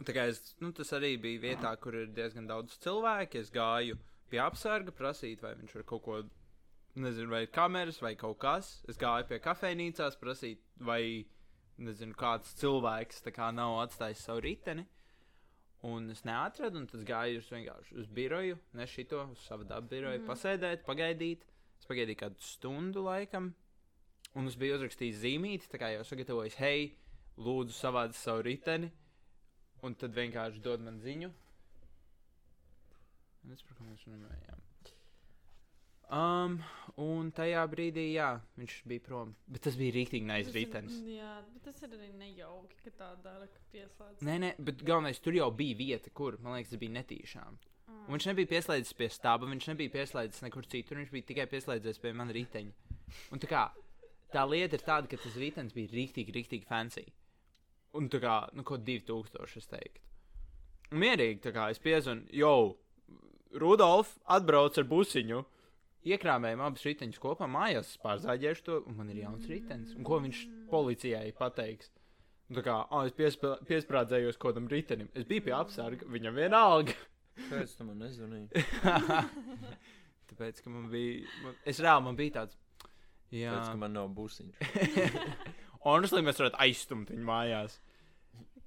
es, 0.08 0.54
nu, 0.60 0.72
tas 0.72 0.92
arī 0.96 1.16
bija 1.20 1.40
vietā, 1.42 1.74
kur 1.76 1.94
ir 1.94 2.12
diezgan 2.16 2.46
daudz 2.48 2.78
cilvēku. 2.80 3.40
Es 3.40 3.50
gāju 3.52 3.98
pie 4.30 4.40
apsarga 4.40 4.94
prasīt, 4.96 5.42
vai 5.44 5.54
viņš 5.58 5.74
var 5.76 5.84
kaut 5.90 6.02
ko, 6.04 6.20
nezinu, 7.00 7.30
vai 7.34 7.46
kameras 7.46 8.00
vai 8.02 8.14
kaut 8.16 8.38
kas. 8.40 8.78
Es 8.88 8.98
gāju 9.00 9.28
pie 9.28 9.40
kafejnīcās 9.44 10.16
prasīt, 10.20 10.62
vai, 10.80 11.26
nezinu, 11.78 12.16
kāds 12.18 12.54
cilvēks 12.60 13.22
kā 13.34 13.50
nav 13.52 13.80
atstājis 13.84 14.24
savu 14.24 14.44
riteni. 14.46 14.86
Un 15.82 16.10
es 16.12 16.24
neatradu, 16.28 16.76
un 16.76 16.88
tas 16.88 17.04
gāju 17.08 17.40
vienkārši 17.40 17.96
uz 18.02 18.08
biroju, 18.12 18.58
ne 18.76 18.86
šito, 18.86 19.22
uz 19.32 19.44
savu 19.46 19.64
dabu 19.64 19.88
biroju, 19.88 20.18
mm. 20.18 20.26
Mhm. 20.26 20.32
pasēdēt, 20.32 20.84
pagaidīt. 20.84 21.46
Es 21.80 21.88
pagaidīju 21.88 22.20
kādu 22.20 22.44
stundu 22.44 23.04
laikam, 23.06 23.54
un 24.36 24.48
es 24.50 24.56
biju 24.60 24.76
uzrakstījis 24.76 25.22
zīmīti, 25.22 25.70
tā 25.72 25.80
kā 25.80 25.88
jau 25.94 26.02
sagatavojis, 26.04 26.58
hei, 26.60 26.90
lūdzu, 27.40 27.72
savādi 27.72 28.18
savu 28.18 28.44
riteni, 28.44 28.90
un 29.86 29.96
tad 29.98 30.16
vienkārši 30.16 30.62
dod 30.64 30.82
man 30.84 31.00
ziņu. 31.04 31.30
Es 33.54 33.62
par 33.66 33.78
ko 33.78 33.86
mēs 33.88 34.04
runājām. 34.08 34.66
Um, 36.10 36.56
un 36.98 37.28
tajā 37.30 37.60
brīdī, 37.70 38.08
jā, 38.16 38.32
viņš 38.58 38.80
bija 38.90 39.02
prom. 39.04 39.30
Bet 39.46 39.62
tas 39.68 39.76
bija 39.78 39.94
rīktīgi 39.94 40.26
Tas 40.26 40.32
nice 40.32 40.54
ritenis. 40.56 40.96
Jā, 41.06 41.36
bet 41.52 41.68
tas 41.68 41.84
ir 41.86 41.94
arī 41.94 42.08
nejauki, 42.18 42.80
ka 42.82 42.92
tā 42.98 43.10
dara, 43.22 43.46
ka 43.46 43.62
pieslēdz. 43.70 44.24
Nē, 44.26 44.38
nē, 44.42 44.50
bet 44.66 44.82
galvenais 44.86 45.22
tur 45.22 45.38
jau 45.38 45.46
bija 45.54 45.78
vieta, 45.78 46.10
kur, 46.10 46.34
man 46.42 46.58
liekas, 46.58 46.72
tas 46.74 46.82
bija 46.82 46.96
netīšām. 46.98 47.60
Ah. 47.86 48.00
Un 48.08 48.16
viņš 48.16 48.26
nebija 48.32 48.50
pieslēdzies 48.56 48.98
pie 48.98 49.10
stūra, 49.14 49.52
viņš 49.52 49.70
nebija 49.70 49.94
pieslēdzies 49.94 50.42
nekur 50.48 50.66
citur, 50.74 50.98
viņš 50.98 51.14
bija 51.14 51.28
tikai 51.30 51.46
pieslēdzies 51.54 52.02
pie 52.02 52.12
manas 52.18 52.34
riteņa. 52.40 52.98
Un 53.30 53.42
tā 53.42 53.50
kā 53.54 53.62
tā 54.34 54.44
lieta 54.50 54.80
ir 54.80 54.86
tāda, 54.86 55.10
ka 55.10 55.18
tas 55.22 55.38
ritenis 55.38 55.78
bija 55.78 55.94
rīktīgi, 55.94 56.34
rīktīgi 56.34 56.66
fancy. 56.66 57.06
Un 57.98 58.06
tā 58.12 58.20
kā, 58.22 58.34
nu, 58.54 58.62
kaut 58.66 58.84
2000, 58.86 59.56
es 59.58 59.66
teiktu. 59.70 60.02
Mierīgi, 61.00 61.40
tā 61.46 61.52
kā 61.54 61.68
es 61.72 61.78
piezvanu, 61.82 62.26
jo, 62.34 62.52
Rudolf 63.58 64.12
atbrauc 64.30 64.76
ar 64.78 64.86
busiņu. 64.90 65.40
Iekrāmējām 66.10 66.62
abus 66.64 66.84
riteņus 66.86 67.20
kopā 67.20 67.48
mājās, 67.50 67.96
pārzāģēšu 68.00 68.62
to, 68.64 68.76
un 68.88 68.96
man 68.96 69.10
ir 69.12 69.18
jauns 69.24 69.48
ritenis. 69.50 69.92
Un 69.98 70.06
ko 70.06 70.20
viņš 70.22 70.44
policijai 70.70 71.32
pateiks? 71.36 71.90
Un 72.48 72.56
Tā 72.56 72.64
kā 72.66 72.76
oh, 72.88 73.04
es 73.06 73.12
piespē- 73.14 73.58
piesprādzējos 73.68 74.38
kaut 74.40 74.54
kādam 74.54 74.70
ritenim. 74.70 75.10
Es 75.14 75.26
biju 75.28 75.44
pie 75.46 75.52
apsarga, 75.54 76.06
viņam 76.10 76.38
vienalga. 76.40 76.96
Kāpēc 77.36 77.74
tu 77.76 77.86
man 77.86 78.00
nezvanīji? 78.02 78.64
Tāpēc, 80.30 80.62
ka 80.64 80.72
man 80.72 80.88
bija. 80.90 81.26
Man, 81.44 81.58
es 81.68 81.82
reāli 81.82 82.06
man 82.06 82.18
bija 82.18 82.40
tāds. 82.40 82.56
Jā, 83.30 83.52
Tāpēc, 83.52 83.70
ka 83.74 83.82
man 83.84 83.94
nav 83.98 84.08
busiņš. 84.16 84.54
honestly, 85.86 86.22
mēs 86.26 86.40
varētu 86.40 86.60
aizstumt 86.66 87.12
viņu 87.12 87.26
mājās. 87.28 87.78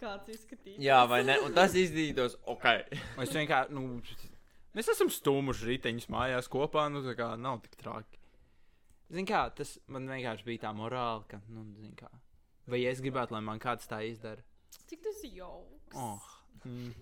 Kāds 0.02 0.34
izskatījās? 0.34 0.82
Jā, 0.84 1.04
vai 1.08 1.22
ne? 1.28 1.38
Un 1.46 1.56
tas 1.56 1.76
izdītos, 1.80 2.36
ok. 2.50 2.68
Es 3.24 3.32
vienkārši, 3.36 3.76
nu, 3.78 4.02
mēs 4.76 4.92
esam 4.92 5.12
stūmuši 5.14 5.70
riteņus 5.70 6.10
mājās 6.12 6.50
kopā, 6.52 6.90
nu, 6.92 7.04
tā 7.06 7.16
kā 7.20 7.34
nav 7.40 7.62
tik 7.66 7.78
traki. 7.80 8.20
Zini, 9.14 9.28
kā 9.30 9.46
tas 9.56 9.76
man 9.94 10.10
vienkārši 10.10 10.48
bija 10.48 10.66
tā 10.66 10.74
morāla, 10.76 11.24
ka, 11.30 11.40
nu, 11.54 11.66
zini, 11.78 11.94
kā. 12.00 12.10
Vai 12.68 12.82
es 12.90 13.02
gribētu, 13.04 13.36
lai 13.36 13.44
man 13.46 13.60
kāds 13.62 13.88
tā 13.90 14.00
izdara? 14.08 14.42
Cik 14.90 15.04
tas 15.06 15.24
ir 15.28 15.38
jauks? 15.42 15.96
Oh. 16.00 16.30
Mm. 16.66 16.94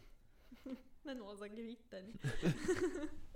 Nenozag 1.07 1.53
riteni. 1.57 2.17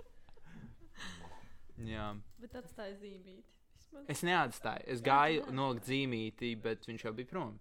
Jā. 1.93 2.13
Bet 2.39 2.55
atstāja 2.55 2.95
zīmīti. 3.01 3.43
Vismaz. 3.91 4.09
Es 4.11 4.23
neatstāju. 4.27 4.87
Es 4.95 5.03
gāju 5.05 5.45
nolikt 5.55 5.87
zīmīti, 5.89 6.55
bet 6.61 6.87
viņš 6.89 7.05
jau 7.07 7.13
bija 7.17 7.31
prom. 7.31 7.55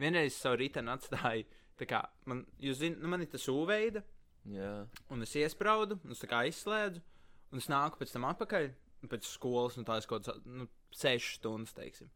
Vienreiz 0.00 0.36
savu 0.36 0.60
riteni 0.60 0.92
atstāju. 0.92 1.46
Tā 1.76 1.88
kā 1.88 2.02
man, 2.28 2.44
jūs 2.62 2.80
zināt, 2.80 3.02
nu, 3.02 3.10
man 3.12 3.24
ir 3.24 3.28
tas 3.32 3.44
ūveida, 3.52 4.00
Jā. 4.48 4.86
un 5.12 5.24
es 5.26 5.34
iesprādu, 5.36 5.98
un 6.04 6.14
es 6.14 6.22
tā 6.22 6.28
kā 6.30 6.44
izslēdzu, 6.48 7.02
un 7.52 7.60
es 7.60 7.68
nāku 7.68 8.00
pēc 8.00 8.14
tam 8.14 8.24
atpakaļ, 8.30 8.70
pēc 9.12 9.28
skolas, 9.28 9.76
un 9.76 9.84
tās 9.84 10.08
kaut 10.08 10.24
kādas, 10.24 10.40
nu, 10.48 10.68
sešas 10.96 11.36
stundas, 11.36 11.74
teiksim. 11.76 12.08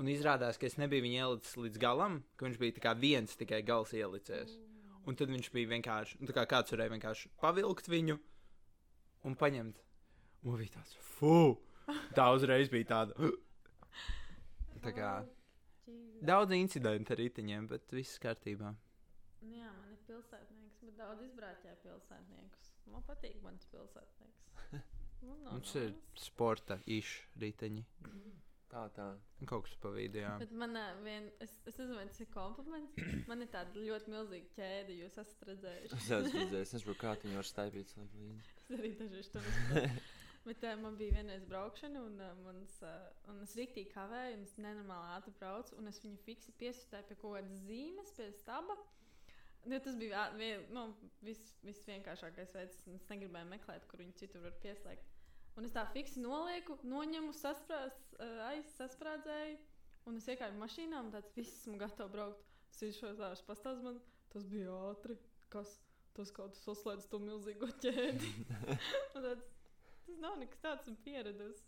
Un 0.00 0.08
izrādās, 0.12 0.56
ka 0.60 0.68
es 0.68 0.78
nebiju 0.80 1.04
viņu 1.04 1.20
ielicis 1.20 1.58
līdz 1.60 1.80
galam, 1.80 2.18
ka 2.36 2.48
viņš 2.48 2.58
bija 2.60 2.76
tā 2.76 2.84
kā 2.84 2.96
viens 3.00 3.36
tikai 3.36 3.62
gals 3.64 3.92
ielicies. 3.96 4.56
Un 5.06 5.16
tad 5.16 5.30
viņš 5.30 5.52
bija 5.54 5.70
vienkārši, 5.70 6.18
nu, 6.20 6.28
tā 6.28 6.34
kā 6.40 6.46
kāds 6.50 6.72
varēja 6.74 6.92
vienkārši 6.96 7.30
pavilkt 7.40 7.88
viņu 7.92 8.18
un 9.28 9.36
paņemt. 9.38 9.80
Un 10.42 10.52
man 10.52 10.60
bija 10.60 10.78
tāds, 10.78 10.96
fu! 11.16 11.56
Tā 12.16 12.30
uzreiz 12.34 12.70
bija 12.72 12.90
tāda. 12.92 13.30
Tā 14.84 14.92
kā 14.94 15.10
daudz 16.26 16.54
incidentu 16.56 17.14
ar 17.14 17.20
riteņiem, 17.22 17.68
bet 17.70 17.94
viss 17.94 18.20
kārtībā. 18.22 18.72
Nu 19.46 19.60
Jā, 19.60 19.70
man 19.70 19.92
ir 19.92 20.00
pilsētnieks, 20.08 20.80
bet 20.82 20.96
daudz 20.98 21.22
izbrāķē 21.26 21.76
pilsētniekus. 21.84 22.72
Man 22.90 23.04
patīk 23.06 23.38
mans 23.44 23.68
pilsētnieks. 23.72 24.48
Man 25.26 25.38
nav 25.44 25.54
Mums 25.58 25.76
ir 25.78 25.94
sporta 26.18 26.80
iš 26.98 27.20
riteņi. 27.42 27.84
Tā, 28.66 28.82
tā. 28.96 29.06
Kaut 29.46 29.68
kas 29.68 29.76
pa 29.80 29.92
vidu, 29.94 30.18
jā. 30.24 30.32
Bet 30.42 30.50
man 30.58 30.74
vien, 31.04 31.28
es, 31.44 31.52
es 31.70 31.78
nezinu, 31.78 32.00
vai 32.00 32.06
tas 32.10 32.18
ir 32.24 32.30
kompliments. 32.32 32.98
Man 33.30 33.44
ir 33.44 33.50
tāda 33.52 33.78
ļoti 33.78 34.12
milzīga 34.12 34.50
ķēde, 34.56 34.96
jūs 35.04 35.18
esat 35.22 35.46
redzējuši. 35.52 35.92
Es 35.94 36.10
esmu 36.10 36.40
redzējis, 36.42 36.66
es 36.66 36.74
nezinu, 36.74 36.96
kā 37.00 37.14
viņi 37.22 37.38
var 37.38 37.48
staipīt 37.52 37.94
līdzi. 38.00 38.28
Es 38.56 38.72
arī 38.80 38.92
dažreiz 38.98 39.30
to 39.32 39.44
nesaprotu. 39.46 40.06
Bet 40.46 40.62
uh, 40.62 40.76
man 40.78 40.94
bija 40.98 41.16
vienreiz 41.16 41.42
braukšana, 41.50 42.02
un, 42.06 42.20
uh, 42.22 42.34
mans, 42.44 42.76
uh, 42.86 43.08
un 43.32 43.40
es 43.42 43.56
rīktīgi 43.58 43.90
kavēju, 43.90 44.36
un 44.38 44.44
es 44.46 44.52
nenormāli 44.62 45.08
ātri 45.16 45.32
braucu, 45.40 45.74
un 45.80 45.90
es 45.90 45.98
viņu 46.04 46.20
fiksi 46.22 46.54
piesūtīju 46.60 47.08
pie 47.08 47.16
kaut 47.18 47.34
kādas 47.34 47.64
zīmes, 47.66 48.12
pie 48.14 48.28
staba. 48.38 48.76
Jo 49.66 49.80
tas 49.82 49.96
bija 49.98 50.28
vien, 50.38 50.62
nu, 50.70 50.84
vis, 51.26 51.40
visvienkāršākais 51.66 52.54
veids. 52.54 52.84
un 52.86 53.00
Es 53.00 53.08
negribēju 53.10 53.50
meklēt, 53.50 53.88
kur 53.90 54.04
viņu 54.04 54.14
citur 54.20 54.44
var 54.46 54.54
pieslēgt. 54.62 55.10
Un 55.58 55.66
es 55.66 55.74
tā 55.74 55.82
fiksi 55.90 56.22
nolieku, 56.22 56.76
noņemu, 56.86 57.32
sasprāz, 57.34 57.98
uh, 58.20 58.44
aiz, 58.52 58.70
sasprādzēju, 58.76 59.58
un 60.06 60.20
es 60.20 60.30
iekāpu 60.30 60.60
mašīnā, 60.62 61.02
un 61.02 61.10
tāds 61.16 61.34
viss 61.34 61.58
esmu 61.58 61.80
gatavs 61.82 62.14
braukt. 62.14 62.46
Es 62.70 62.84
izšos 62.86 63.18
ārā, 63.18 63.34
pastāstīju 63.48 63.88
man, 63.88 63.98
tas 64.30 64.46
bija 64.52 64.78
ātri. 64.92 65.18
Kas? 65.50 65.74
Tas 66.16 66.30
kā 66.32 66.46
tu 66.48 66.60
saslēdz 66.62 67.10
to 67.12 67.18
milzīgo 67.20 67.68
ķēdi. 67.82 68.30
Tāds, 69.16 69.55
tas 70.16 70.22
nav 70.24 70.38
nekas 70.40 70.60
tāds, 70.64 70.88
pieredzējis. 71.04 71.62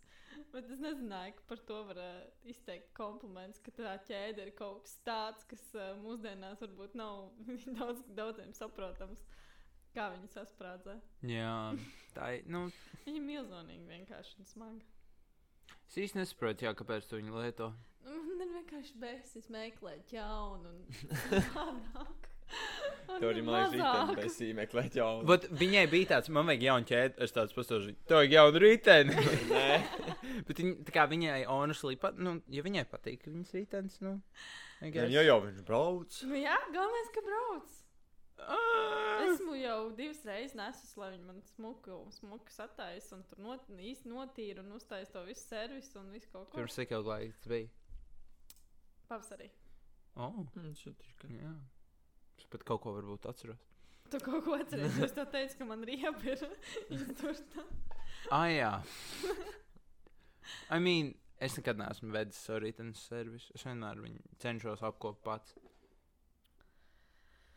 Bet 0.53 0.69
es 0.71 0.79
nezināju, 0.81 1.35
ka 1.37 1.43
par 1.49 1.59
to 1.67 1.77
var 1.89 1.97
uh, 2.01 2.21
izteikt 2.49 2.91
kompliments, 2.97 3.59
ka 3.61 3.73
tā 3.75 3.95
ķēde 4.07 4.45
ir 4.47 4.51
kaut 4.57 4.85
kas 4.85 4.95
tāds, 5.05 5.45
kas 5.49 5.61
uh, 5.75 5.91
mūsdienās 6.01 6.61
varbūt 6.63 6.95
nav 6.97 7.29
daudz, 7.77 8.01
daudziem 8.17 8.53
saprotams. 8.57 9.21
Kā 9.93 10.11
viņi 10.13 10.29
sasprādzē. 10.29 10.99
Jā, 11.25 11.53
tā 12.13 12.27
ir. 12.37 12.43
Nu, 12.49 12.67
Viņa 13.07 13.17
ir 13.17 13.25
milzonīgi 13.25 13.87
vienkārši 13.89 14.35
un 14.39 14.49
smaga. 14.49 14.85
es 15.89 15.97
īsti 15.97 16.19
nesaprotu, 16.21 16.67
jā, 16.67 16.73
kāpēc 16.77 17.09
tu 17.09 17.17
viņu 17.17 17.33
lieto. 17.41 17.71
Nu, 18.05 18.17
Man 18.29 18.45
ir 18.45 18.53
vienkārši 18.61 18.99
bēsis 19.01 19.49
meklēt 19.51 20.13
jaunu 20.13 20.69
un 20.71 20.85
tādāk. 21.53 22.29
Tu 23.09 23.29
arī 23.29 23.41
man 23.45 23.55
liekas, 23.57 23.73
rītdien 23.75 24.19
bez 24.19 24.37
īmeklēt 24.45 24.97
jau. 24.99 25.09
Bet 25.27 25.47
viņai 25.61 25.83
bija 25.91 26.09
tāds, 26.13 26.31
man 26.35 26.47
vajag 26.49 26.65
jaunu 26.67 26.89
ķēdi, 26.91 27.17
es 27.25 27.35
tāds 27.35 27.55
pastāstīju, 27.57 27.97
tev 28.09 28.21
vajag 28.21 28.35
jaunu 28.37 28.61
rīteni. 28.63 29.17
Nē. 29.53 29.67
Bet 30.47 30.61
viņa, 30.61 30.75
tā 30.87 30.95
kā 30.95 31.05
viņai, 31.11 31.41
honestly, 31.49 31.97
pat, 31.99 32.21
nu, 32.21 32.37
ja 32.53 32.63
viņai 32.65 32.85
patīk 32.91 33.27
viņas 33.29 33.53
rītens, 33.57 33.99
nu. 34.05 34.19
Jā, 34.79 35.09
jau 35.25 35.39
viņš 35.43 35.63
brauc. 35.67 36.21
Nu, 36.29 36.39
jā, 36.39 36.55
galvenais, 36.71 37.13
ka 37.15 37.25
brauc. 37.25 37.77
Ah! 38.39 39.19
Esmu 39.25 39.57
jau 39.59 39.79
divas 39.97 40.21
reizes 40.23 40.55
nesus, 40.55 40.93
lai 40.99 41.09
viņi 41.11 41.25
man 41.27 41.41
smuku, 41.55 41.97
smuku 42.15 42.53
sataisa 42.53 43.17
un 43.17 43.25
tur 43.27 43.41
not, 43.43 43.65
īsti 43.67 44.07
notīra 44.11 44.63
un 44.63 44.71
uztaisa 44.77 45.11
to 45.17 45.25
visu 45.27 45.43
servisu 45.43 45.99
un 45.99 46.07
visu 46.15 46.31
kaut 46.31 46.47
ko. 46.47 46.61
Pirms 46.61 46.77
cik 46.79 46.93
laiku 46.95 47.35
tas 47.35 47.51
bija? 47.51 47.67
Pavasarī. 49.09 49.49
Oh, 50.15 50.45
Mm, 50.55 50.73
šit 50.75 51.03
ir 51.23 51.35
jā. 51.41 51.53
Es 52.39 52.47
pat 52.49 52.63
kaut 52.67 52.81
ko 52.85 52.95
varbūt 52.95 53.27
atceros. 53.29 53.59
Tu 54.09 54.17
kaut 54.25 54.41
ko 54.47 54.55
atceries, 54.57 54.95
es 55.05 55.11
tev 55.13 55.27
teicu, 55.29 55.57
ka 55.59 55.65
man 55.69 55.83
riepa 55.85 56.23
ir 56.31 56.39
izturta. 56.95 57.65
Ah, 58.33 58.47
jā. 58.49 58.71
I 60.73 60.79
mean, 60.81 61.11
es 61.39 61.55
nekad 61.59 61.77
neesmu 61.79 62.09
vedis 62.15 62.39
savu 62.47 62.63
rītdienas 62.65 63.03
servisu. 63.11 63.51
Es 63.57 63.65
vienmēr 63.67 64.01
viņu 64.01 64.23
cenšos 64.41 64.81
apkopot 64.87 65.21
pats. 65.27 65.53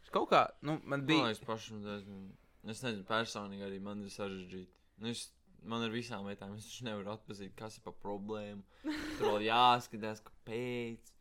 Es 0.05 0.13
kaut 0.13 0.29
kā, 0.33 0.43
nu, 0.67 0.77
man 0.83 1.01
Man 1.01 1.07
bija. 1.09 1.25
liekas, 1.31 1.41
pašam 1.47 1.81
diezgan. 1.87 2.27
Es 2.69 2.83
nezinu, 2.85 3.07
personīgi 3.09 3.65
arī 3.67 3.81
man 3.83 4.05
ir 4.05 4.13
sarežģīti. 4.13 4.77
Nu, 5.03 5.11
es, 5.15 5.25
man 5.67 5.83
ar 5.87 5.91
visām 5.95 6.29
lietām 6.29 6.53
es 6.59 6.69
nevaru 6.85 7.15
atpazīt, 7.17 7.57
kas 7.59 7.79
ir 7.81 7.87
pa 7.87 7.95
problēmu. 8.05 8.63
Tur 8.85 9.31
vēl 9.33 9.47
jāskatās, 9.51 10.21
kāpēc. 10.29 11.15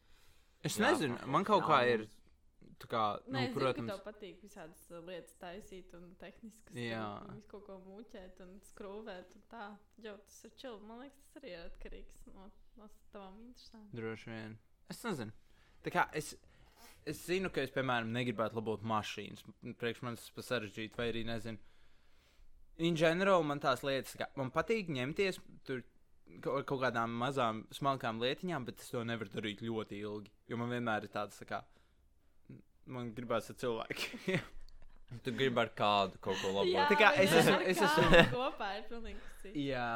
Es 0.67 0.75
Jā, 0.77 0.91
nezinu, 0.91 1.15
man 1.33 1.47
kaut 1.47 1.63
kā 1.71 1.79
ir. 1.89 2.09
Kā, 2.89 3.03
nu, 3.25 3.35
Nē, 3.35 3.45
zinu, 3.45 3.53
ka 3.53 3.59
protams, 3.59 3.91
tev 3.91 4.03
patīk 4.05 4.43
visādas 4.45 4.83
uh, 4.89 5.01
lietas 5.07 5.35
taisīt 5.41 5.93
un 5.97 6.07
tehniskas. 6.21 6.73
Visu 6.73 7.47
kaut 7.51 7.65
ko 7.67 7.77
mūķēt 7.85 8.41
un 8.45 8.55
skrūvēt 8.71 9.35
un 9.37 9.45
tā. 9.51 9.67
Jau 10.05 10.15
tas 10.25 10.37
ir 10.47 10.53
čili. 10.61 10.79
Man 10.89 11.03
liekas, 11.03 11.25
tas 11.25 11.41
arī 11.41 11.53
ir 11.53 11.65
atkarīgs 11.65 12.23
no, 12.31 12.47
no 12.79 12.89
tavām 13.13 13.41
interesēm. 13.47 13.89
droši 13.97 14.31
vien. 14.31 14.57
Es 14.91 15.03
nezinu. 15.07 15.35
Tā 15.85 15.93
kā 15.93 16.07
es, 16.17 16.33
es 17.05 17.25
zinu, 17.27 17.51
ka 17.53 17.63
es, 17.65 17.73
piemēram, 17.75 18.11
negribētu 18.15 18.59
labot 18.59 18.83
mašīnas. 18.85 19.45
Priekš 19.81 20.03
manis 20.05 20.25
tas 20.27 20.33
ir 20.37 20.49
sarežģīti, 20.49 20.97
vai 20.97 21.09
arī 21.13 21.25
nezinu. 21.27 21.61
In 22.81 22.97
general, 22.97 23.43
man 23.45 23.59
tās 23.61 23.83
lietas, 23.85 24.15
kā, 24.17 24.29
man 24.39 24.49
patīk 24.53 24.89
ņemties 24.89 25.37
tur 25.67 25.83
kaut, 26.39 26.65
kaut 26.69 26.81
kādām 26.85 27.13
mazām, 27.19 27.65
smalkām 27.75 28.21
lietiņām, 28.23 28.65
bet 28.67 28.81
es 28.81 28.91
to 28.93 29.03
nevaru 29.07 29.33
darīt 29.33 29.63
ļoti 29.65 29.99
ilgi. 30.01 30.31
Jo 30.49 30.59
man 30.61 30.71
vienmēr 30.73 31.07
ir 31.07 31.13
tāds, 31.13 31.39
tā 31.41 31.47
kā, 31.49 31.61
man 32.87 33.13
gribās 33.15 33.49
ar 33.49 33.55
cilvēku. 33.55 34.39
Tu 35.25 35.31
gribi 35.35 35.59
ar 35.59 35.67
kādu 35.75 36.15
kaut 36.23 36.37
ko 36.39 36.53
labu. 36.55 36.71
Jā, 36.71 36.85
Tā 36.87 36.95
kā 36.95 37.09
es 37.19 37.31
esmu- 37.35 37.55
ar 37.57 37.63
es 37.67 37.79
esmu- 37.83 38.19
kopā 38.31 38.67
ir 38.77 38.83
pilnīgi. 38.87 39.51
Jā, 39.67 39.87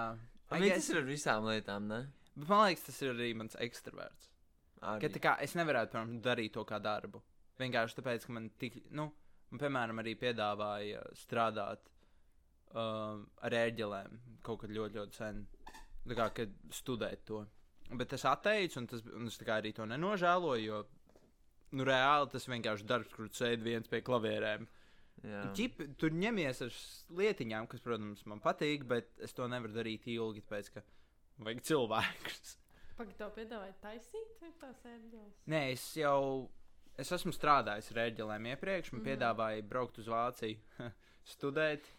mean, 0.52 0.64
guess- 0.64 0.76
tas 0.76 0.90
ir 0.92 0.98
ar 0.98 1.06
visām 1.08 1.46
lietām, 1.48 1.88
ne? 1.88 2.00
bet 2.36 2.50
man 2.50 2.66
liekas, 2.68 2.84
tas 2.90 3.02
ir 3.02 3.14
arī 3.14 3.30
mans 3.36 3.56
ekstraverts. 3.56 4.28
Ka, 4.82 4.98
Arī. 5.00 5.10
tā 5.16 5.22
kā 5.24 5.38
es 5.42 5.54
nevarētu, 5.56 5.94
piemēram, 5.94 6.18
darīt 6.22 6.52
to 6.54 6.66
kā 6.68 6.82
darbu. 6.84 7.22
Vienkārši 7.58 7.96
tāpēc, 8.02 8.26
ka 8.28 8.34
man 8.36 8.50
tik, 8.60 8.76
nu, 8.92 9.06
man, 9.52 9.60
piemēram, 9.62 10.02
arī 10.04 10.18
piedāvāja 10.20 11.00
strādāt 11.16 11.80
um, 12.76 13.26
ar 13.42 13.52
ērģelēm 13.52 14.20
kaut 14.44 14.60
kad 14.66 14.70
ļoti, 14.76 15.00
ļoti 15.00 15.16
sen. 15.16 15.46
Tā 16.06 16.14
kā, 16.20 16.28
kad 16.42 16.52
studēt 16.76 17.24
to. 17.26 17.46
Bet 17.96 18.12
es 18.14 18.26
atteicu, 18.28 18.78
un, 18.82 18.88
tas, 18.92 19.02
un 19.16 19.28
es 19.32 19.40
arī 19.40 19.72
to 19.74 19.86
nenožēloju, 19.90 20.66
jo, 20.68 20.84
nu, 21.76 21.86
reāli 21.88 22.32
tas 22.34 22.50
vienkārši 22.50 22.88
darbs, 22.90 23.14
kur 23.14 23.30
sēdi 23.34 23.70
viens 23.70 23.92
pie 23.92 24.02
klavierēm. 24.06 24.68
Ģip, 25.58 25.80
tur 26.00 26.14
ņemies 26.14 26.62
ar 26.66 26.76
lietiņām, 27.18 27.70
kas, 27.72 27.82
protams, 27.82 28.26
man 28.30 28.42
patīk, 28.44 28.84
bet 28.90 29.10
es 29.26 29.34
to 29.34 29.48
nevaru 29.50 29.74
darīt 29.74 30.06
ilgi, 30.12 30.44
tāpēc, 30.46 30.70
ka 30.76 30.84
vajag 31.46 31.64
cilvēkus. 31.66 32.58
Pagaid, 32.96 33.16
tev 33.20 33.32
piedāvāja 33.36 33.74
taisīt 33.84 34.38
vai 34.40 34.52
tās 34.62 34.86
ērģeles? 34.88 35.42
Nē, 35.52 35.62
es 35.74 35.88
jau 36.00 36.20
es 37.02 37.12
esmu 37.12 37.34
strādājis 37.36 37.92
ar 37.92 38.06
ērģelēm 38.06 38.50
iepriekš. 38.54 38.94
Man 38.94 39.02
mm. 39.02 39.10
piedāvāja 39.10 39.66
braukt 39.68 40.00
uz 40.00 40.08
Vāciju, 40.12 40.62
studēt 41.36 41.90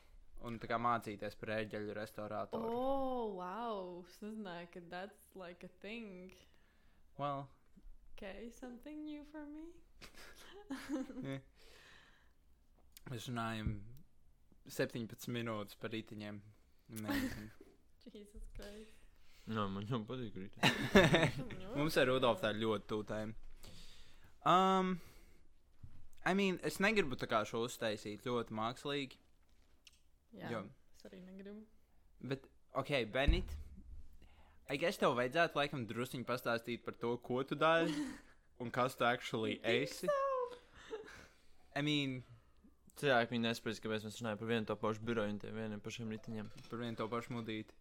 un 0.47 0.61
tā 0.63 0.71
kā 0.71 0.79
mācīties 0.81 1.37
par 1.41 1.53
ērģeļu 1.59 1.97
restaurātoru. 1.99 2.71
Oh, 2.71 3.37
wow! 3.41 4.05
Es 4.09 4.21
nezināju, 4.25 4.71
ka 4.73 4.85
that's 4.93 5.35
like 5.37 5.67
a 5.67 5.73
thing. 5.83 6.33
Well, 7.19 7.47
Okay, 8.17 8.49
something 8.51 9.05
new 9.05 9.25
for 9.31 9.45
me. 9.45 9.67
yeah. 11.23 11.39
Mēs 13.11 13.27
runājam 13.29 13.75
17 14.73 15.29
minūtes 15.37 15.77
par. 15.79 15.93
Amazing. 15.93 17.51
Jesus 18.15 18.47
Christ. 18.57 18.97
Nē, 19.47 19.67
man 19.71 19.85
jau 19.87 20.01
patīk 20.09 20.39
rīt. 20.41 20.57
Mums 21.77 21.99
ar 22.01 22.09
Rudolfu 22.09 22.43
tā 22.47 22.55
ļoti 22.57 22.89
tūtēm. 22.91 23.35
Um, 24.49 24.95
I 26.25 26.33
mean, 26.35 26.59
es 26.67 26.81
negribu 26.81 27.19
tā 27.21 27.29
kā 27.31 27.45
šo 27.47 27.67
uztaisīt 27.69 28.25
ļoti 28.27 28.57
mākslīgi. 28.57 29.21
Jā, 30.41 30.51
Jo. 30.57 30.65
es 30.97 31.07
arī 31.11 31.21
negribu. 31.21 31.61
Bet, 32.33 32.49
ok, 32.81 32.95
Benit, 33.13 33.53
I 34.67 34.79
guess 34.83 34.99
tev 34.99 35.15
vajadzētu 35.19 35.61
laikam 35.61 35.85
druskuļi 35.87 36.27
pastāstīt 36.27 36.83
par 36.87 36.97
to, 36.99 37.17
ko 37.23 37.43
tu 37.47 37.59
dari 37.59 37.93
un 38.63 38.73
kas 38.75 38.97
tu 38.99 39.07
actually 39.07 39.61
esi. 39.63 40.09
I 41.77 41.83
mean, 41.85 42.23
Cilvēki 42.97 43.35
viņi 43.35 43.45
nespriež, 43.45 43.79
kāpēc 43.85 44.07
mēs 44.07 44.15
runājam 44.23 44.39
par 44.41 44.49
vienu 44.49 44.69
to 44.69 44.75
pašu 44.81 45.03
biroju 45.05 45.35
un 45.35 45.41
tiem 45.41 45.57
vieniem 45.59 45.81
pašiem 45.85 46.13
riteņiem. 46.15 46.47
par 46.71 46.79
vienu 46.81 46.97
to 46.97 47.07
pašu 47.13 47.35
mudīti. 47.35 47.77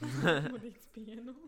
Mudīts 0.54 0.92
pienu. 0.94 1.34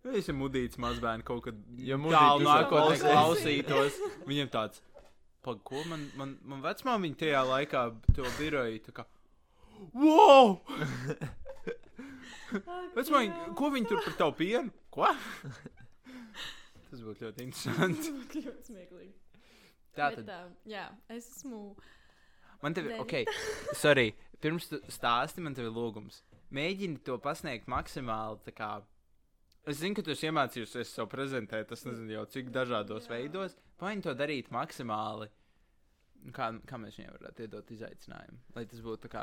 Es 0.00 0.22
esmu 0.22 0.46
mudīts 0.46 0.78
mazbērnu 0.80 1.26
kaut 1.28 1.42
kad 1.44 1.56
Ja 1.84 1.98
tālu 2.00 2.46
nākotnē 2.46 2.94
klausītos. 3.02 3.98
Viņam 4.24 4.48
tāds, 4.54 4.80
pag, 5.44 5.58
ko 5.66 5.82
man, 5.90 6.06
man, 6.16 6.30
man 6.40 6.62
vecmāmiņa 6.64 7.18
tajā 7.20 7.42
laikā 7.50 7.82
to 8.16 8.24
biroju, 8.38 8.78
tā 8.86 9.04
wow! 12.66 12.84
Vecmāmiņa, 12.96 13.48
ko 13.58 13.70
viņi 13.74 13.90
tur 13.90 14.02
par 14.04 14.16
tavu 14.20 14.36
pienu? 14.40 14.72
Ko? 14.94 15.08
Tas 16.90 17.02
būtu 17.06 17.28
ļoti 17.28 17.44
interesanti. 17.46 18.02
Tas 18.02 18.14
būtu 18.16 18.44
ļoti 18.46 18.72
smieklīgi. 18.72 19.12
Tātad, 19.94 20.24
Bet, 20.24 20.30
uh, 20.34 20.52
jā, 20.70 20.84
es 21.10 21.28
esmu. 21.36 21.60
Man 22.62 22.76
te 22.76 22.82
ir, 22.84 22.92
ok, 23.00 23.14
sorry, 23.78 24.10
pirms 24.42 24.68
tu 24.70 24.78
stāsti, 24.92 25.42
man 25.42 25.56
te 25.56 25.64
ir 25.64 25.70
lūgums. 25.74 26.20
Mēģini 26.54 27.00
to 27.06 27.16
pasniegt 27.22 27.70
maksimāli, 27.70 28.40
tā 28.46 28.54
kā. 28.54 28.70
Es 29.70 29.78
zinu, 29.80 29.94
ka 29.98 30.02
tu 30.04 30.12
esi 30.14 30.26
iemācījusies 30.28 30.94
sev 30.96 31.06
prezentēt, 31.12 31.68
tas 31.70 31.84
nezinu 31.86 32.16
jau 32.16 32.24
cik 32.32 32.50
dažādos 32.54 33.06
Jā. 33.06 33.14
veidos. 33.14 33.54
Pāņi 33.80 34.06
to 34.06 34.14
darīt 34.18 34.50
maksimāli. 34.54 35.30
Nu, 36.24 36.34
Kā, 36.36 36.50
kā 36.68 36.76
mēs 36.80 36.98
viņiem 36.98 37.14
varētu 37.16 37.46
iedot 37.46 37.70
izaicinājumu? 37.72 38.40
Lai 38.56 38.66
tas 38.68 38.82
būtu 38.84 39.06
tā 39.06 39.12
kā. 39.14 39.22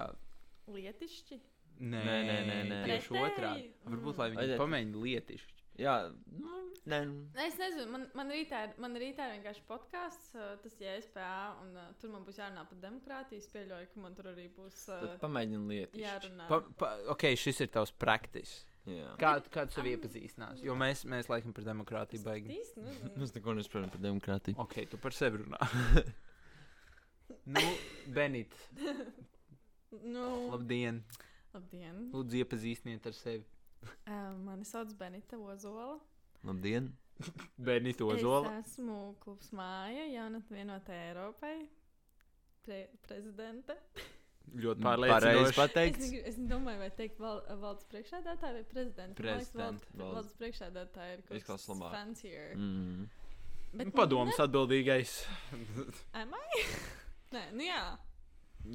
Lietišķi. 0.73 1.37
Nē, 1.77 1.99
Nē, 2.07 2.15
nē, 2.25 2.37
nē, 2.47 2.57
nē. 2.71 2.77
Tieši 2.89 3.19
otrādi. 3.21 3.67
Varbūt, 3.85 4.17
lai 4.17 4.29
viņi 4.31 4.39
Vajadzētu- 4.41 4.61
pamēģina 4.63 5.01
lietišķi. 5.03 5.53
Jā, 5.77 5.93
nu, 6.33 6.53
nē, 6.89 6.99
nu. 7.05 7.17
Es 7.43 7.53
nezinu, 7.59 7.83
man, 7.93 8.07
man 8.17 8.31
rītā 8.33 8.63
ir, 8.65 8.71
man 8.81 8.95
rītā 8.97 9.27
ir 9.29 9.35
vienkārši 9.35 9.61
podkāsts, 9.69 10.31
tas 10.63 10.73
ir 10.79 10.87
JSPA, 10.87 11.27
un 11.61 11.75
uh, 11.77 11.91
tur 12.01 12.09
man 12.15 12.23
būs 12.25 12.39
jārunā 12.41 12.63
par 12.65 12.79
demokrātiju. 12.81 13.37
Es 13.43 13.51
pieļauju, 13.53 13.91
ka 13.93 14.01
man 14.01 14.15
tur 14.17 14.31
arī 14.31 14.47
būs 14.55 14.79
uh, 14.89 15.03
Tad 15.03 15.19
pamēģini 15.21 15.67
lietu. 15.69 16.01
jārunā. 16.01 16.47
Pa, 16.49 16.59
pa, 16.81 16.89
ok, 17.13 17.27
šis 17.37 17.61
ir 17.61 17.69
tavs 17.77 17.93
praktis. 17.93 18.55
Jā. 18.87 19.13
Kā, 19.21 19.35
kā 19.51 19.67
tu 19.67 19.75
sev 19.77 19.85
iepazīstinās? 19.91 20.63
Jo 20.63 20.73
mēs, 20.79 21.03
mēs 21.05 21.27
laikam 21.29 21.53
par 21.53 21.65
demokrātiju 21.67 22.23
baigi. 22.23 22.57
Īsti 22.57 22.81
nezinu. 22.85 23.13
Mēs 23.21 23.33
neko 23.35 23.53
nesaprotam 23.59 23.91
par 23.91 24.01
demokrātiju. 24.07 24.57
Ok, 24.63 24.77
tu 24.89 24.97
par 24.97 25.11
sevi 25.13 25.43
runā. 25.43 25.59
nu, 27.53 27.61
Benit, 28.15 28.55
Nu, 30.03 30.49
labdien! 30.51 31.03
Labdien. 31.57 32.05
Lūdzu, 32.13 32.41
iepazīstiniet 32.43 33.09
ar 33.09 33.17
sevi. 33.17 33.43
Uh, 34.07 34.31
mani 34.45 34.65
sauc 34.65 34.93
Benita 34.99 35.37
Ozola. 35.37 35.97
Labdien! 36.47 36.91
Benita 37.69 38.05
Ozola. 38.05 38.53
Es 38.61 38.75
esmu 38.75 39.15
klubs 39.23 39.49
māja, 39.57 40.05
jaunatnē 40.13 40.61
vienotā 40.61 40.95
Eiropai. 41.07 41.57
Pre 42.67 42.79
prezidente. 43.07 43.77
Ļoti 44.55 44.83
Pareizi 44.83 45.11
pārliecinoši. 45.11 45.49
Es, 45.49 45.57
pateikts. 45.57 46.03
negribu, 46.05 46.29
es 46.29 46.37
domāju, 46.49 46.79
vai 46.79 46.89
teikt 46.95 47.17
val, 47.19 47.41
valdes 47.61 47.87
priekšādātāja 47.91 48.55
vai 48.55 48.63
prezidenta. 48.69 49.17
Prezidenta. 49.19 49.89
Valdes, 49.91 50.13
valdes 50.15 50.37
priekšādātāja 50.39 51.17
ir 51.17 51.23
kaut 51.27 51.47
kas 51.49 51.67
labāk. 51.71 51.91
fancier. 51.95 52.53
Mm. 52.55 53.09
Bet, 53.77 53.91
Padoms 53.95 54.39
atbildīgais. 54.39 55.17
Ne, 55.51 55.87
am 56.21 56.35
I? 56.37 56.63
Nē, 57.35 57.43
nu 57.59 57.67
jā. 57.67 57.81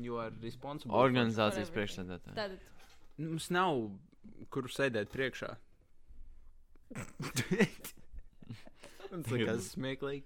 Jo 0.02 0.20
ar 0.26 0.36
responsible. 0.44 0.92
Organizācijas 0.96 1.72
priekšsēdētāji. 1.72 2.36
Tātad, 2.36 2.68
Mums 3.22 3.50
nav, 3.54 3.84
kur 4.50 4.68
sēdēt 4.72 5.12
priekšā. 5.12 5.52
Tas 9.12 9.28
liekas 9.32 9.68
smieklīgi. 9.74 10.24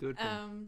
Turpin. 0.00 0.26
um, 0.26 0.58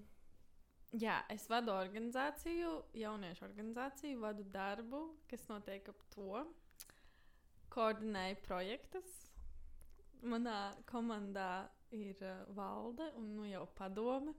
jā, 1.01 1.17
es 1.33 1.47
vadu 1.51 1.73
organizāciju, 1.75 2.73
jauniešu 2.97 3.47
organizāciju, 3.49 4.21
vadu 4.23 4.47
darbu, 4.53 5.03
kas 5.31 5.47
notiek 5.51 5.89
ap 5.93 6.05
to. 6.15 6.45
Koordinēju 7.73 8.41
projektus. 8.47 9.09
Manā 10.27 10.59
komandā 10.89 11.67
ir 11.95 12.21
uh, 12.25 12.45
valde 12.57 13.11
un 13.21 13.35
nu 13.37 13.49
jau 13.49 13.67
padome. 13.77 14.33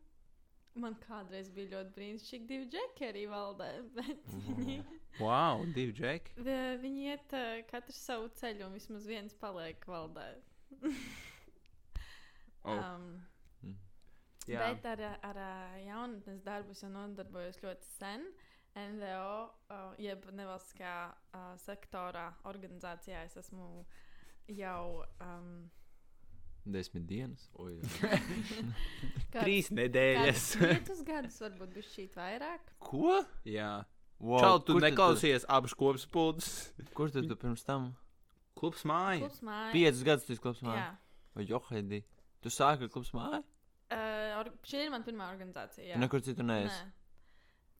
Man 0.78 0.98
kādreiz 1.02 1.50
bija 1.54 1.72
ļoti 1.74 1.94
brīnišķīgi 1.96 2.50
divi 2.50 2.68
džeki 2.74 3.06
arī 3.08 3.24
valdē, 3.32 3.70
bet 3.98 4.34
viņi, 4.46 4.78
Wow, 5.20 5.64
divi 5.74 5.94
džeki. 5.98 6.36
vi- 6.46 6.78
viņi 6.84 7.06
iet 7.12 7.34
uh, 7.34 7.62
katrs 7.72 7.98
savu 8.06 8.28
ceļu 8.38 8.68
un 8.68 8.74
vismaz 8.78 9.06
viens 9.10 9.34
paliek 9.42 9.86
valdē. 9.90 10.28
Oh, 12.68 12.74
um, 12.76 13.08
jā. 14.48 14.60
Bet 14.60 14.86
ar, 14.86 15.02
ar 15.24 15.40
jaunatnes 15.86 16.42
darbu 16.46 16.76
jau 16.76 16.90
nodarbojos 16.92 17.62
ļoti 17.64 17.88
sen. 17.98 18.28
NVO, 18.78 19.38
uh, 19.74 19.96
jeb 19.98 20.28
nevalstiskā 20.38 20.92
uh, 21.34 21.56
sektorā, 21.64 22.28
organizācijā 22.46 23.24
es 23.26 23.34
esmu 23.42 23.86
jau 24.54 25.04
um, 25.24 25.48
Desmit 26.68 27.08
dienas. 27.08 27.48
Oi, 27.64 27.80
Trīs 29.34 29.72
nedēļas. 29.74 30.46
Piecus 30.62 31.02
gadus, 31.08 31.40
varbūt 31.42 31.74
bija 31.78 31.88
šī 31.90 32.06
vairāk. 32.14 32.74
Ko? 32.84 33.22
Jā. 33.48 33.72
Wow, 34.20 34.40
Čau, 34.42 34.60
tu 34.66 34.78
neklausies 34.82 35.46
abas 35.50 35.74
kopspūdas. 35.78 36.50
Tu, 36.78 36.90
kur 36.98 37.12
tu, 37.14 37.24
tu 37.28 37.36
pirms 37.40 37.64
tam? 37.68 37.92
Klubs 38.58 38.84
māja. 38.90 39.22
Klubs 39.26 39.42
māja. 39.46 39.72
Piecus 39.76 40.04
gadus 40.08 40.26
tu 40.26 40.34
esi 40.34 40.42
klubs 40.42 40.62
Jā. 40.64 40.70
māja. 40.72 40.88
Vai 41.38 41.46
Johaidī? 41.46 42.04
Tu 42.42 42.50
sāki 42.54 42.88
ar 42.88 42.94
klubs 42.94 43.12
māju? 43.14 43.44
Uh, 43.88 44.40
or, 44.42 44.50
šī 44.68 44.86
ir 44.88 44.90
mana 44.92 45.06
pirmā 45.08 45.28
organizācija. 45.32 45.84
Tu 45.86 45.92
Jā. 45.94 46.00
nekur 46.02 46.24
citur 46.26 46.48
neesi. 46.48 46.74
Nē. 46.74 46.94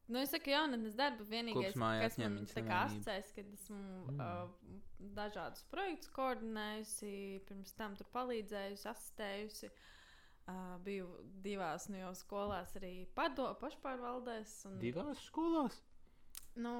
Nu, 0.08 0.22
es 0.22 0.30
saku, 0.32 0.48
jaunatnes 0.54 0.94
darba 0.96 1.20
vienīgais, 1.28 1.74
kas 1.76 2.14
man 2.16 2.38
tā 2.48 2.62
kā 2.64 2.78
asociēs, 2.86 3.26
kad 3.36 3.50
esmu 3.52 3.80
Mm. 4.08 4.20
uh, 4.24 4.78
dažādus 5.18 5.66
projektus 5.68 6.08
koordinējusi, 6.16 7.10
pirms 7.44 7.74
tam 7.76 7.92
tur 7.98 8.08
palīdzējusi, 8.14 8.86
asistējusi. 8.88 9.68
Uh, 10.48 10.78
biju 10.80 11.10
divās 11.44 11.90
no 11.92 11.98
jau 12.00 12.14
skolās, 12.16 12.72
arī 12.80 13.02
pado, 13.12 13.50
pašpārvaldēs. 13.60 14.54
Un, 14.70 14.78
Divās 14.80 15.20
skolās? 15.26 15.76
Nu, 16.58 16.72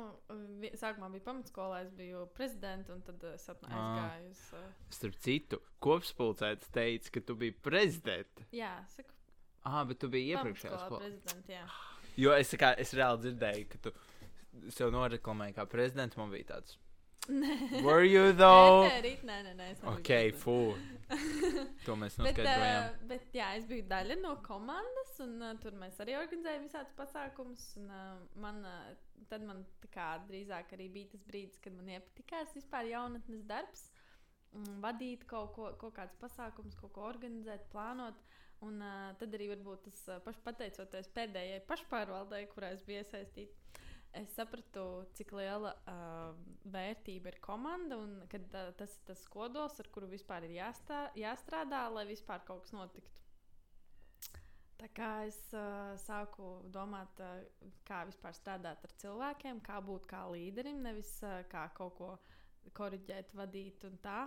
sākumā 0.80 1.06
bija 1.12 1.22
pamatskolā, 1.28 1.84
es 1.86 1.90
biju 1.94 2.24
prezidents, 2.34 2.90
un 2.90 3.02
tad 3.06 3.22
es 3.32 3.44
Ā. 3.48 3.54
aizgāju 3.68 4.30
uz. 4.32 4.40
Uh, 4.58 4.64
Starp 4.90 5.18
citu, 5.22 5.60
kopspulcēts 5.84 6.72
teica, 6.74 7.12
ka 7.14 7.20
tu 7.28 7.36
biji 7.38 7.54
prezidents. 7.62 8.48
jā, 8.52 8.72
saku, 8.96 9.14
Ah, 9.68 9.84
bet 9.84 9.98
tu 10.00 10.08
biji 10.08 10.32
iepriekšējā 10.34 10.78
skolā. 10.82 10.98
prezidents. 11.02 11.48
Jā. 11.52 11.64
Jo 12.18 12.32
es, 12.34 12.50
kā, 12.58 12.72
es 12.78 12.92
reāli 12.96 13.20
dzirdēju, 13.26 13.68
ka 13.68 13.78
tu 13.86 13.92
sev 14.74 14.90
noreklamēji 14.94 15.54
kā 15.54 15.66
prezidents. 15.70 16.16
Man 16.18 16.30
bija 16.34 16.44
tāds. 16.56 16.76
Nē, 17.28 17.82
Were 17.84 18.04
you 18.08 18.32
though? 18.32 18.86
nē, 18.88 19.02
rīt, 19.04 19.22
nē, 19.28 19.34
nē, 19.44 19.52
nē, 19.58 19.66
Ok, 19.92 20.10
fu. 20.34 20.54
To 21.84 21.94
mēs 22.00 22.16
Bet, 22.16 22.38
noskaidrojām. 22.38 22.86
uh, 22.88 23.06
bet 23.10 23.34
jā, 23.36 23.50
es 23.58 23.66
biju 23.68 23.84
daļa 23.90 24.16
no 24.22 24.36
komandas, 24.46 25.12
un 25.20 25.34
uh, 25.42 25.52
tur 25.60 25.72
mēs 25.76 25.98
arī 26.00 26.16
organizējām 26.16 26.64
visādus 26.66 26.94
pasākumus. 26.96 27.66
Un, 27.82 27.90
uh, 27.90 28.16
man, 28.40 28.62
uh, 28.64 28.94
tad 29.30 29.44
man 29.46 29.64
kā, 29.94 30.08
drīzāk 30.28 30.74
arī 30.76 30.88
bija 30.92 31.12
tas 31.14 31.24
brīdis, 31.28 31.60
kad 31.64 31.74
man 31.76 31.90
iepatikās 31.96 32.54
vispār 32.56 32.90
jaunatnes 32.92 33.44
darbs. 33.48 33.88
mm, 34.52 34.80
Vadīt 34.84 35.24
kaut, 35.28 35.52
ko, 35.56 35.72
kaut 35.80 35.96
kādus 35.98 36.18
pasākumus, 36.22 36.78
kaut 36.78 36.94
ko 36.96 37.06
organizēt, 37.08 37.68
plānot. 37.72 38.20
Un 38.66 38.80
uh, 38.82 39.12
tad 39.20 39.34
arī 39.36 39.52
varbūt 39.52 39.84
tas 39.86 39.98
uh, 40.10 40.32
pateicoties 40.42 41.10
pēdējai 41.14 41.60
pašpārvaldei, 41.68 42.48
kurā 42.50 42.72
es 42.74 42.82
biju 42.82 43.04
iesaistīta, 43.04 43.84
es 44.18 44.32
sapratu, 44.34 45.04
cik 45.14 45.30
liela 45.38 45.76
uh, 45.86 46.32
vērtība 46.66 47.30
ir 47.30 47.38
komanda 47.44 48.00
un 48.02 48.16
ka 48.32 48.40
uh, 48.40 48.72
tas 48.80 48.96
ir 48.96 49.04
tas 49.12 49.22
kodols, 49.30 49.78
ar 49.78 49.90
kuru 49.94 50.10
vispār 50.10 50.48
ir 50.48 50.56
jāstā, 50.58 51.04
jāstrādā, 51.14 51.84
lai 51.94 52.08
vispār 52.10 52.42
kaut 52.48 52.66
kas 52.66 52.74
notiktu. 52.74 53.14
Tā 54.78 54.86
kā 54.94 55.08
es 55.26 55.38
uh, 55.58 55.94
sāku 55.98 56.48
domāt, 56.74 57.18
uh, 57.18 57.70
kā 57.88 58.04
vispār 58.06 58.36
strādāt 58.36 58.84
ar 58.86 58.92
cilvēkiem, 59.02 59.58
kā 59.66 59.80
būt 59.82 60.06
kā 60.10 60.22
līderim, 60.30 60.84
nevis 60.84 61.10
uh, 61.26 61.40
kā 61.50 61.66
kaut 61.74 61.96
ko 61.98 62.12
korrigēt, 62.78 63.32
vadīt 63.34 63.82
un 63.88 63.98
tā, 64.04 64.20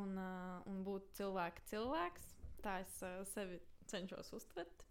un, 0.00 0.16
uh, 0.18 0.58
un 0.66 0.82
būt 0.86 1.12
cilvēka 1.20 1.62
cilvēks. 1.70 2.32
Tā 2.64 2.80
es 2.82 2.98
uh, 3.06 3.20
sevi 3.30 3.60
cenšos 3.86 4.32
uztvert. 4.34 4.86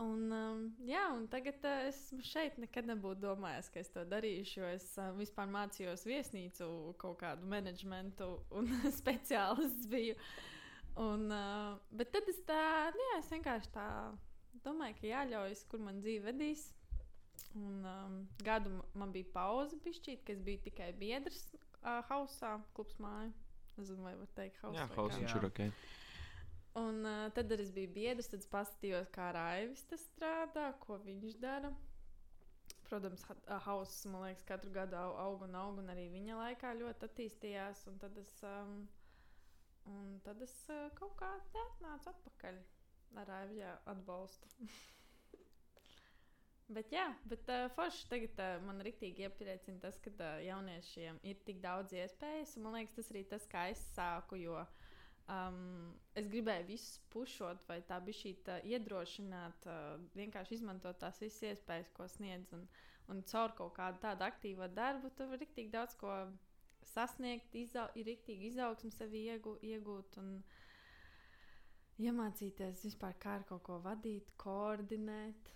Un, 0.00 0.30
um, 0.32 0.60
jā, 0.88 1.02
un 1.12 1.26
tagad 1.28 1.60
uh, 1.68 1.82
es 1.90 1.98
šeit 2.24 2.56
nekad 2.62 2.88
nebūtu 2.88 3.20
domājis, 3.20 3.68
ka 3.72 3.82
es 3.82 3.90
to 3.92 4.04
darīšu, 4.08 4.54
jo 4.62 4.70
es 4.78 4.86
uh, 4.96 5.10
vispār 5.18 5.50
mācījos 5.52 6.06
viesnīcu, 6.08 6.68
kaut 7.00 7.18
kādu 7.20 7.48
menedžmentu 7.50 8.30
un 8.56 8.70
speciālists 9.00 9.90
biju. 9.92 10.16
Un, 10.98 11.30
uh, 11.30 11.78
bet 11.90 12.10
tad 12.12 12.26
es 12.28 12.40
tā, 12.48 12.90
nu 12.96 13.04
jā, 13.12 13.18
es 13.20 13.30
vienkārši 13.30 13.70
tā 13.74 13.86
domāju, 14.64 14.96
ka 15.00 15.06
jāļaujas, 15.06 15.64
kur 15.70 15.80
man 15.80 16.00
dzīve 16.02 16.32
vedīs. 16.32 16.66
Un 17.54 17.86
um, 17.86 18.16
gadu 18.46 18.70
man 18.94 19.12
bija 19.14 19.30
pauze, 19.34 19.78
pišķīt, 19.84 20.24
ka 20.26 20.34
es 20.34 20.42
biju 20.46 20.60
tikai 20.66 20.92
biedrs 20.98 21.44
uh, 21.54 22.02
hausā, 22.10 22.56
klubs 22.76 22.98
māja. 23.02 23.30
Nezinu, 23.78 24.02
vai 24.04 24.14
var 24.18 24.28
teikt, 24.36 24.58
hausā. 24.62 24.82
Jā, 24.82 24.88
kā. 24.92 25.06
viņš 25.16 25.36
ir 25.38 25.46
ok. 25.48 25.60
Un 26.80 27.00
uh, 27.06 27.30
tad 27.34 27.50
arī 27.50 27.64
es 27.66 27.72
biju 27.74 27.90
biedrs, 27.94 28.28
tad 28.30 28.44
paskatījos, 28.52 29.08
kā 29.14 29.30
Raivis 29.34 29.86
strādā, 30.04 30.68
ko 30.82 31.00
viņš 31.02 31.38
dara. 31.42 31.72
Protams, 32.90 33.22
ha- 33.30 33.58
hauss, 33.66 34.04
man 34.10 34.26
liekas, 34.28 34.44
katru 34.46 34.70
gadu 34.74 34.98
au- 34.98 35.16
aug 35.24 35.42
un 35.46 35.54
aug, 35.54 35.78
un 35.78 35.90
arī 35.92 36.08
viņa 36.10 36.38
laikā 36.38 36.74
ļoti 36.78 37.06
attīstījās. 37.06 37.86
Un 37.90 37.98
tad 38.02 38.16
es, 38.18 38.32
um, 38.46 38.88
un 39.88 40.18
tad 40.24 40.42
es 40.42 40.54
uh, 40.68 40.88
kaut 40.98 41.16
kā 41.20 41.30
te 41.52 41.62
atnācu 41.72 42.12
atpakaļ 42.12 42.62
ar 43.20 43.28
Raivija 43.30 43.76
atbalstu. 43.90 44.50
Bet, 46.70 46.92
jā, 46.94 47.08
bet 47.26 47.48
uh, 47.50 47.64
forši 47.74 48.04
tagad 48.06 48.40
uh, 48.44 48.60
man 48.62 48.78
rīktīgi 48.86 49.24
iepriecina 49.26 49.80
tas, 49.82 49.96
ka 50.04 50.12
uh, 50.12 50.36
jauniešiem 50.44 51.16
ir 51.26 51.40
tik 51.42 51.58
daudz 51.64 51.90
iespējas. 51.98 52.52
Man 52.62 52.76
liekas, 52.76 52.94
tas 52.94 53.08
arī 53.10 53.24
tas, 53.26 53.46
kā 53.50 53.64
es 53.72 53.80
sāku. 53.96 54.38
Jo 54.38 54.60
um, 55.26 55.90
es 56.14 56.28
gribēju 56.30 56.68
visus 56.68 57.00
pušot, 57.10 57.64
vai 57.66 57.80
tā 57.88 57.98
bija 58.04 58.20
šī 58.20 58.32
tā 58.46 58.60
iedrošināt, 58.70 59.66
uh, 59.66 59.96
vienkārši 60.14 60.60
izmantot 60.60 61.00
tās 61.02 61.18
visas 61.22 61.42
iespējas, 61.50 61.90
ko 61.96 62.06
sniedz. 62.14 62.54
Un, 62.54 62.62
un 63.10 63.24
caur 63.32 63.56
kaut 63.58 63.74
kādu 63.74 63.98
tādu 64.06 64.28
aktīvu 64.28 64.70
darbu, 64.76 65.10
tu 65.18 65.26
vari 65.32 65.50
tik 65.56 65.74
daudz 65.74 65.98
ko 65.98 66.14
sasniegt, 66.88 67.54
izau, 67.54 67.86
ir 67.98 68.06
rīktīgi 68.10 68.50
izaugsmu 68.52 68.90
sevi 68.94 69.24
iegūt, 69.30 69.62
iegūt 69.66 70.16
un 70.22 70.30
iemācīties 72.00 72.84
vispār 72.88 73.14
kā 73.20 73.36
ar 73.40 73.44
kaut 73.48 73.62
ko 73.66 73.78
vadīt, 73.84 74.30
koordinēt, 74.40 75.50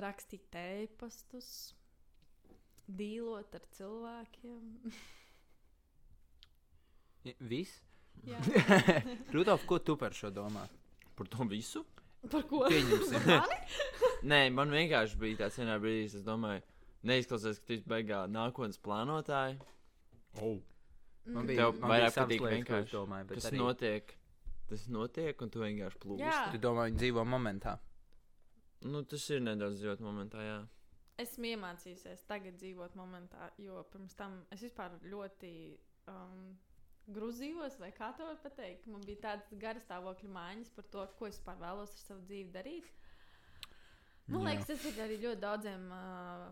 rakstīt 0.00 0.56
ēpastus, 0.56 1.50
dīlot 2.88 3.54
ar 3.60 3.66
cilvēkiem. 3.76 4.92
I- 7.28 7.36
Viss? 7.52 7.82
Jā. 8.24 8.40
Rudolf, 9.34 9.64
ko 9.68 9.78
tu 9.78 9.96
par 10.00 10.12
šo 10.16 10.30
domā? 10.32 10.64
Par 11.16 11.28
to 11.28 11.44
visu? 11.48 11.84
Par 12.30 12.42
ko? 12.48 12.64
Pieņemsim. 12.68 13.26
Mani? 13.30 13.58
Nē, 14.28 14.40
man 14.52 14.72
vienkārši 14.72 15.16
bija 15.20 15.42
tāds 15.44 15.56
vienā 15.60 15.76
brīdī, 15.80 16.08
es 16.18 16.24
domāju, 16.26 16.64
neizklausās, 17.08 17.60
ka 17.60 17.68
tu 17.70 17.76
esi 17.78 17.86
baigā 17.88 18.24
nākotnes 18.28 18.80
plānotāji. 18.84 19.56
Oh. 20.38 20.58
Man 21.30 21.46
Tev 21.46 21.50
bija, 21.50 21.66
man 21.66 21.76
bija 21.76 21.90
vairāk 21.92 22.16
patīk 22.16 22.44
vienkārši, 22.46 22.92
domāju, 22.94 23.28
bet 23.28 23.40
Kas 23.40 23.50
arī... 23.50 23.60
notiek? 23.60 24.16
Tas 24.70 24.86
notiek, 24.94 25.42
un 25.42 25.50
tu 25.50 25.62
vienkārši 25.64 25.98
plūsti. 26.02 26.24
Jā. 26.24 26.42
Tu 26.54 26.60
domā, 26.62 26.86
viņi 26.88 27.00
dzīvo 27.02 27.24
momentā. 27.26 27.74
Nu, 28.86 29.02
tas 29.04 29.26
ir 29.34 29.42
nedaudz 29.44 29.80
dzīvot 29.80 30.02
momentā, 30.04 30.42
jā. 30.46 30.58
Esmu 31.20 31.50
iemācījusies 31.50 32.22
tagad 32.30 32.56
dzīvot 32.62 32.94
momentā, 32.96 33.50
jo 33.60 33.82
pirms 33.92 34.14
tam 34.16 34.38
es 34.54 34.62
vispār 34.64 34.94
ļoti 35.10 35.50
um, 36.08 36.54
grūzījos, 37.12 37.76
vai 37.82 37.90
kā 37.96 38.12
to 38.16 38.28
var 38.30 38.38
pateikt. 38.40 38.86
Man 38.88 39.04
bija 39.04 39.26
tādas 39.26 39.50
garas 39.60 39.84
stāvokļa 39.84 40.32
mājas 40.32 40.72
par 40.76 40.88
to, 40.94 41.04
ko 41.18 41.28
es 41.28 41.36
vispār 41.36 41.60
vēlos 41.60 41.92
ar 41.98 42.06
savu 42.06 42.24
dzīvi 42.30 42.54
darīt. 42.54 42.88
Man 44.30 44.44
Jā. 44.44 44.52
liekas, 44.52 44.70
tas 44.70 44.86
ir 44.86 45.02
arī 45.02 45.18
ļoti 45.24 45.42
daudziem 45.42 45.86
uh, 45.90 46.48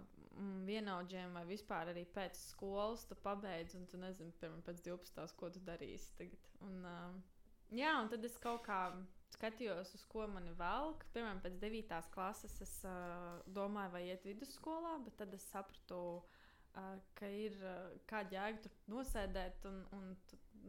vienaudžiem, 0.69 1.35
vai 1.35 1.45
vispār 1.49 1.93
arī 1.93 2.05
pēc 2.15 2.39
skolas 2.53 3.05
tu 3.09 3.17
pabeidz, 3.25 3.77
un 3.79 3.87
tu 3.91 4.01
nezini, 4.01 4.35
piemēram, 4.41 4.63
pēc 4.67 4.83
12. 4.87 5.37
ko 5.39 5.51
tu 5.55 5.63
darīsi 5.67 6.15
tagad. 6.19 6.51
Un, 6.67 6.81
uh, 6.87 7.47
jā, 7.75 7.95
un 8.03 8.11
tad 8.13 8.25
es 8.29 8.37
kaut 8.43 8.65
kā 8.67 8.81
skatījos, 9.35 9.95
uz 9.99 10.05
ko 10.11 10.27
mani 10.31 10.55
velk. 10.59 11.05
Piemēram, 11.15 11.43
pēc 11.45 11.59
9. 11.63 12.03
klases 12.15 12.59
es 12.65 12.75
uh, 12.89 13.39
domāju, 13.47 13.95
vai 13.97 14.05
iet 14.09 14.27
vidusskolā, 14.29 14.99
bet 15.07 15.19
tad 15.23 15.35
es 15.37 15.47
sapratu, 15.53 16.03
uh, 16.19 16.93
ka 17.19 17.31
ir 17.31 17.59
uh, 17.63 17.97
kāda 18.11 18.39
jēga 18.39 18.67
tur 18.67 18.79
nosēdēt, 18.95 19.69
un, 19.71 19.83
un 19.97 20.13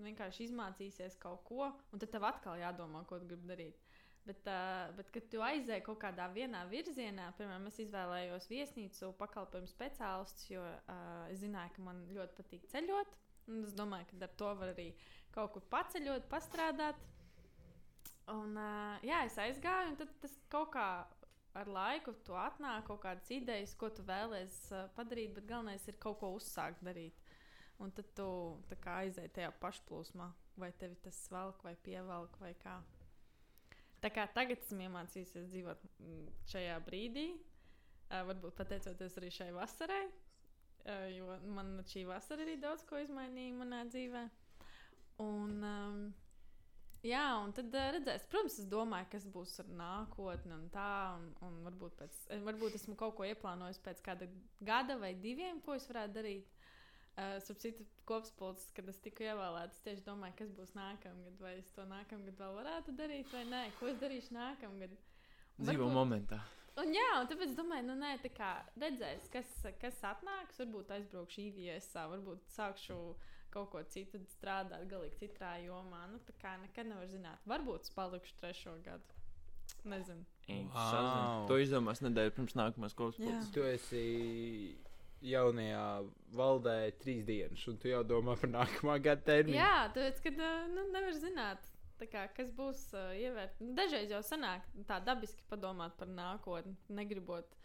vienkārši 0.06 0.50
izmācīsies 0.50 1.18
kaut 1.22 1.44
ko, 1.48 1.70
un 1.92 2.02
tad 2.02 2.12
tev 2.14 2.28
atkal 2.28 2.60
jādomā, 2.60 3.04
ko 3.08 3.20
tu 3.22 3.30
gribi 3.30 3.54
darīt. 3.54 3.89
Bet, 4.28 4.46
uh, 4.46 4.90
bet, 4.98 5.10
kad 5.16 5.28
tu 5.32 5.42
aizēji 5.42 5.84
kaut 5.86 6.02
kādā 6.04 6.28
vienā 6.34 6.66
virzienā, 6.70 7.30
piemēram, 7.38 7.70
es 7.72 7.80
izvēlējos 7.82 8.50
viesnīcu 8.52 9.14
pakalpojumu 9.18 9.70
speciālistus, 9.72 10.50
jo 10.52 10.66
uh, 10.66 11.24
es 11.32 11.40
zināju, 11.42 11.74
ka 11.78 11.86
man 11.88 12.04
ļoti 12.14 12.38
patīk 12.38 12.68
ceļot. 12.74 13.16
un 13.50 13.64
Es 13.66 13.74
domāju, 13.78 14.10
ka 14.12 14.26
ar 14.28 14.36
to 14.42 14.52
var 14.60 14.74
arī 14.76 14.90
kaut 15.34 15.56
kur 15.56 15.66
paceļot, 15.72 16.28
pastrādāt. 16.30 17.00
Un, 18.30 18.54
uh, 18.60 19.00
jā, 19.08 19.24
es 19.26 19.40
aizgāju, 19.42 19.96
un 19.96 20.14
tas 20.22 20.36
kaut 20.54 20.76
kā 20.76 20.90
ar 21.58 21.72
laiku 21.74 22.14
tu 22.26 22.38
atnāk 22.38 22.86
kaut 22.92 23.02
kādas 23.08 23.32
idejas, 23.34 23.74
ko 23.80 23.90
tu 23.90 24.06
vēlēsies 24.06 24.70
uh, 24.76 24.86
padarīt, 25.00 25.34
bet 25.40 25.50
galvenais 25.50 25.88
ir 25.90 25.98
kaut 25.98 26.20
ko 26.22 26.36
uzsākt 26.38 26.84
darīt. 26.86 27.18
Un 27.80 27.96
tad 27.96 28.12
tu 28.14 28.28
aizēji 28.94 29.34
tajā 29.40 29.54
pašplūsmā, 29.64 30.28
vai 30.60 30.74
tevi 30.78 31.00
tas 31.02 31.20
velk 31.32 31.64
vai 31.64 31.78
pievelk 31.88 32.36
vai 32.44 32.54
kā. 32.60 32.78
Tā 34.00 34.12
kā 34.16 34.24
tagad 34.32 34.62
esmu 34.64 34.86
iemācījusies 34.86 35.50
dzīvot 35.52 35.82
mm, 36.00 36.28
šajā 36.52 36.78
brīdī, 36.86 37.28
uh, 37.36 38.22
varbūt 38.30 38.56
pateicoties 38.56 39.18
arī 39.20 39.32
šai 39.36 39.50
vasarai, 39.56 40.06
uh, 40.08 41.06
jo 41.12 41.36
man 41.58 41.78
šī 41.90 42.06
vasara 42.08 42.46
arī 42.46 42.56
daudz 42.62 42.86
ko 42.88 43.02
izmainīja 43.04 43.58
manā 43.60 43.84
dzīvē. 43.92 44.24
Un, 45.20 45.58
um, 45.68 45.98
jā, 47.04 47.26
un 47.44 47.52
tad 47.58 47.76
uh, 47.76 47.90
redzēs, 47.98 48.28
protams, 48.32 48.62
es 48.64 48.70
domāju, 48.72 49.10
kas 49.18 49.28
būs 49.34 49.58
ar 49.66 49.74
nākotni 49.82 50.56
un 50.56 50.70
tā, 50.72 50.92
un, 51.18 51.28
un 51.50 51.60
varbūt, 51.68 51.98
pēc, 52.00 52.22
varbūt 52.48 52.80
esmu 52.80 52.96
kaut 53.00 53.18
ko 53.20 53.28
ieplānojis 53.28 53.84
pēc 53.84 54.04
kāda 54.06 54.30
gada 54.64 54.96
vai 55.02 55.12
diviem, 55.20 55.60
ko 55.66 55.76
es 55.76 55.90
varētu 55.92 56.16
darīt. 56.22 56.59
Uh, 57.20 57.36
Starp 57.44 57.60
citu, 57.60 57.84
kopspilsnes, 58.08 58.70
kad 58.72 58.88
es 58.88 59.00
tiku 59.04 59.26
ievēlēts, 59.26 59.76
es 59.76 59.84
tieši 59.84 60.06
domāju, 60.06 60.38
kas 60.40 60.54
būs 60.56 60.70
nākamgad, 60.78 61.36
vai 61.44 61.58
es 61.60 61.68
to 61.76 61.84
nākamgad 61.90 62.38
vēl 62.40 62.54
varētu 62.62 62.94
darīt, 62.96 63.34
vai 63.34 63.42
nē, 63.50 63.64
ko 63.80 63.90
es 63.92 63.98
darīšu 64.00 64.32
nākamgad. 64.38 64.94
Dzīvo 65.60 65.90
varbūt- 65.90 65.98
momentā. 65.98 66.40
Un 66.80 66.94
jā, 66.96 67.10
un 67.20 67.28
tāpēc 67.28 67.58
domāju, 67.58 67.84
nu, 67.90 67.98
nē, 68.00 68.14
tā 68.24 68.32
kā 68.32 68.54
redzēs, 68.80 69.28
kas, 69.34 69.50
kas 69.82 70.00
atnāks. 70.14 70.62
Varbūt 70.62 70.94
aizbraukšu 70.96 71.42
īvijā, 71.50 71.76
varbūt 72.14 72.48
sākšu 72.56 73.00
kaut 73.52 73.72
ko 73.74 73.84
citu 73.84 74.22
strādāt, 74.38 74.88
galīgi 74.88 75.20
citā 75.26 75.58
jomā. 75.66 76.06
Nu, 76.12 76.22
tā 76.24 76.36
kā 76.40 76.56
nekad 76.62 76.88
nevar 76.88 77.10
zināt. 77.12 77.44
Varbūt 77.50 77.90
es 77.90 77.90
palikšu 77.90 78.38
trešo 78.40 78.78
gadu. 78.86 79.18
Nezinu. 79.84 80.24
Wow. 80.74 81.48
To 81.48 81.58
izdomās 81.62 82.00
nedēļu 82.02 82.32
pirms 82.38 82.56
nākamās 82.58 82.96
puses. 82.96 83.52
Tu 83.54 83.62
esi 83.70 84.06
jaunajā 85.26 85.84
valdē 86.36 86.78
trīs 87.02 87.26
dienas, 87.28 87.66
un 87.68 87.78
tu 87.82 87.92
jau 87.92 88.04
domā 88.08 88.36
par 88.40 88.52
nākamā 88.54 88.98
gada 89.04 89.26
termiņu. 89.32 89.58
Jā, 89.58 89.90
tāpēc, 89.96 90.24
kad 90.24 90.40
uh, 90.40 90.64
nu, 90.72 90.86
nevar 90.94 91.16
zināt, 91.18 91.70
tā 92.00 92.08
kā, 92.12 92.26
kas 92.36 92.52
būs 92.56 92.86
uh, 92.96 93.12
ievērt. 93.20 93.60
Nu, 93.64 93.76
Dažreiz 93.78 94.12
jau 94.14 94.22
sanāk 94.26 94.66
tā 94.88 95.00
dabiski 95.04 95.46
padomāt 95.52 95.98
par 96.00 96.12
nākotni, 96.12 96.76
negribot. 96.88 97.56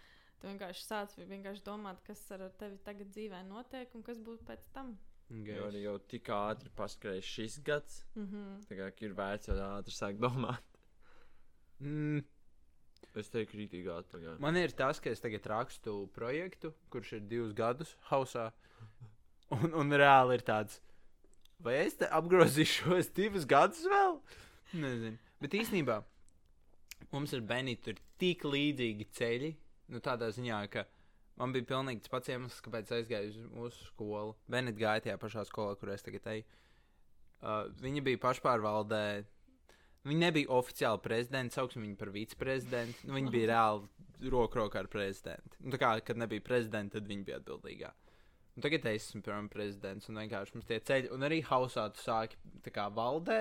Tu 0.41 0.51
vienkārši 0.51 0.85
sāc 0.85 1.15
vienkārši 1.17 1.65
domāt, 1.65 2.03
kas 2.07 2.21
ar 2.35 2.49
tevi 2.59 2.79
tagad 2.85 3.13
dzīvē 3.15 3.45
notiek 3.49 3.95
un 3.95 4.03
kas 4.07 4.19
būs 4.21 4.43
pēc 4.45 4.67
tam. 4.75 4.97
Jo 5.31 5.71
arī 5.71 5.87
jau 5.87 5.97
tik 6.11 6.29
ātri 6.29 6.71
paskrēja 6.77 7.23
šis 7.25 7.59
gads, 7.65 8.05
Mm 8.15 8.27
-hmm. 8.27 8.67
tā 8.69 8.77
kā 8.77 9.05
ir 9.07 9.15
vērts 9.15 9.49
jau 9.49 9.57
ātri 9.57 9.95
sākt 9.95 10.21
domāt. 10.21 10.63
Mm, 11.81 12.25
Es 13.19 13.31
teiktu, 13.31 13.61
rītīgi 13.61 13.87
jā. 13.87 14.33
man 14.43 14.57
ir 14.59 14.73
tas, 14.75 14.99
ka 15.03 15.13
es 15.13 15.23
tagad 15.23 15.47
rakstu 15.51 16.09
projektu, 16.17 16.73
kurš 16.91 17.19
ir 17.19 17.29
divus 17.31 17.53
gadus 17.57 17.95
hausā. 18.11 18.51
Un, 19.55 19.71
un 19.77 19.93
reāli 19.93 20.39
ir 20.39 20.43
tāds, 20.43 20.81
vai 21.63 21.77
es 21.85 21.95
te 22.01 22.09
apgrozīšu 22.11 22.89
šos 22.89 23.11
divus 23.15 23.45
gadus 23.47 23.85
vēl? 23.87 24.17
Nezinu. 24.75 25.21
Bet 25.45 25.55
īstenībā 25.55 26.01
mums 27.13 27.35
ar 27.37 27.45
Benītu 27.47 27.93
ir 27.93 28.01
tik 28.21 28.45
līdzīgi 28.49 29.07
ceļi. 29.15 29.53
Nu, 29.93 30.01
tādā 30.03 30.31
ziņā, 30.33 30.59
ka 30.73 30.87
man 31.41 31.53
bija 31.55 31.69
pilnīgi 31.75 32.05
tas 32.05 32.13
pats 32.13 32.33
iemesls, 32.33 32.63
kāpēc 32.65 32.93
aizgāju 32.97 33.31
uz 33.31 33.39
mūsu 33.53 33.89
skolu. 33.91 34.35
Benīta 34.51 34.81
gāja 34.81 35.05
tajā 35.07 35.19
pašā 35.23 35.45
skolā, 35.49 35.77
kur 35.79 35.93
es 35.95 36.05
tagad 36.07 36.27
eju. 36.33 36.47
Uh, 37.45 37.67
viņa 37.85 38.03
bija 38.07 38.23
pašpārvaldē. 38.23 39.05
Viņa 40.05 40.21
nebija 40.21 40.51
oficiāli 40.53 41.01
prezidents, 41.01 41.57
sauksim 41.57 41.85
viņu 41.87 41.97
par 42.01 42.11
viceprezidentu. 42.13 43.07
Nu, 43.09 43.15
viņa 43.17 43.31
bija 43.33 43.51
reāli 43.55 44.31
roku 44.35 44.59
rokā 44.61 44.83
ar 44.85 44.89
prezidentu. 44.93 45.57
Nu, 45.65 45.73
tā 45.73 45.81
kā, 45.81 45.93
kad 46.05 46.21
nebija 46.21 46.45
prezidenta, 46.45 46.99
tad 46.99 47.09
viņa 47.09 47.25
bija 47.25 47.39
atbildīgā. 47.41 47.91
Un 48.55 48.63
tagad 48.63 48.85
es 48.87 49.09
esmu 49.09 49.25
piemēram 49.27 49.49
prezidents, 49.51 50.07
un 50.13 50.21
vienkārši 50.21 50.55
mums 50.55 50.69
tie 50.69 50.79
ceļi, 50.79 51.09
un 51.17 51.25
arī 51.27 51.41
hausā 51.49 51.89
tu 51.91 52.03
sāki 52.05 52.37
kā 52.71 52.85
valdē, 52.95 53.39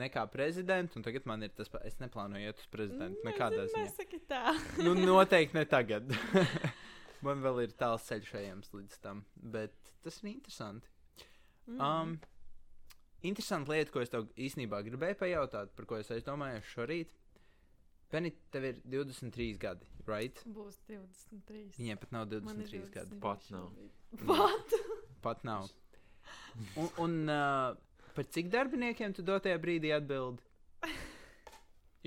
ne 0.00 0.08
kā 0.10 0.24
prezidents, 0.30 0.96
un 0.98 1.04
tagad 1.06 1.28
man 1.30 1.44
ir 1.46 1.52
tas, 1.54 1.68
pa- 1.70 1.82
es 1.86 2.00
neplānoju 2.02 2.48
iet 2.48 2.58
uz 2.64 2.66
prezidentu 2.72 3.22
nekādā 3.28 3.68
ziņā. 3.70 3.84
Nesaki 3.84 4.20
tā. 4.30 4.54
Nu, 4.86 4.96
noteikti 4.98 5.58
ne 5.58 5.64
tagad. 5.70 6.10
man 7.26 7.44
vēl 7.44 7.62
ir 7.66 7.76
tāls 7.78 8.08
ceļš 8.08 8.32
ejams 8.40 8.72
līdz 8.74 8.98
tam, 9.04 9.22
bet 9.36 9.76
tas 10.02 10.18
ir 10.22 10.32
interesanti. 10.32 10.88
Mm. 11.70 12.16
Interesanti 13.26 13.72
lieta, 13.74 13.92
ko 13.92 14.00
es 14.00 14.12
tev 14.12 14.28
īstenībā 14.40 14.80
gribēju 14.86 15.18
pajautāt, 15.20 15.72
par 15.76 15.88
ko 15.88 15.98
es 16.00 16.08
aizdomājos 16.14 16.68
šorīt. 16.72 17.12
Penny, 18.10 18.32
tev 18.50 18.64
ir 18.66 18.78
23 18.90 19.58
gadi, 19.60 19.86
right? 20.08 20.40
Būs 20.50 20.80
23. 20.88 21.66
Viņiem 21.76 22.00
pat 22.00 22.14
nav 22.16 22.32
Man 22.42 22.62
ir 22.64 22.70
23 22.72 22.94
gadi. 22.96 23.18
22 23.20 23.20
Pat 23.22 23.50
nav. 23.54 23.68
Pat? 24.26 24.74
Pat 25.26 25.44
nav. 25.46 25.68
Un, 26.74 26.88
un 27.04 27.14
uh, 27.30 27.76
par 28.16 28.26
cik 28.34 28.50
darbiniekiem 28.50 29.14
tu 29.14 29.22
dotajā 29.26 29.60
brīdī 29.62 29.92
atbildi? 29.94 30.42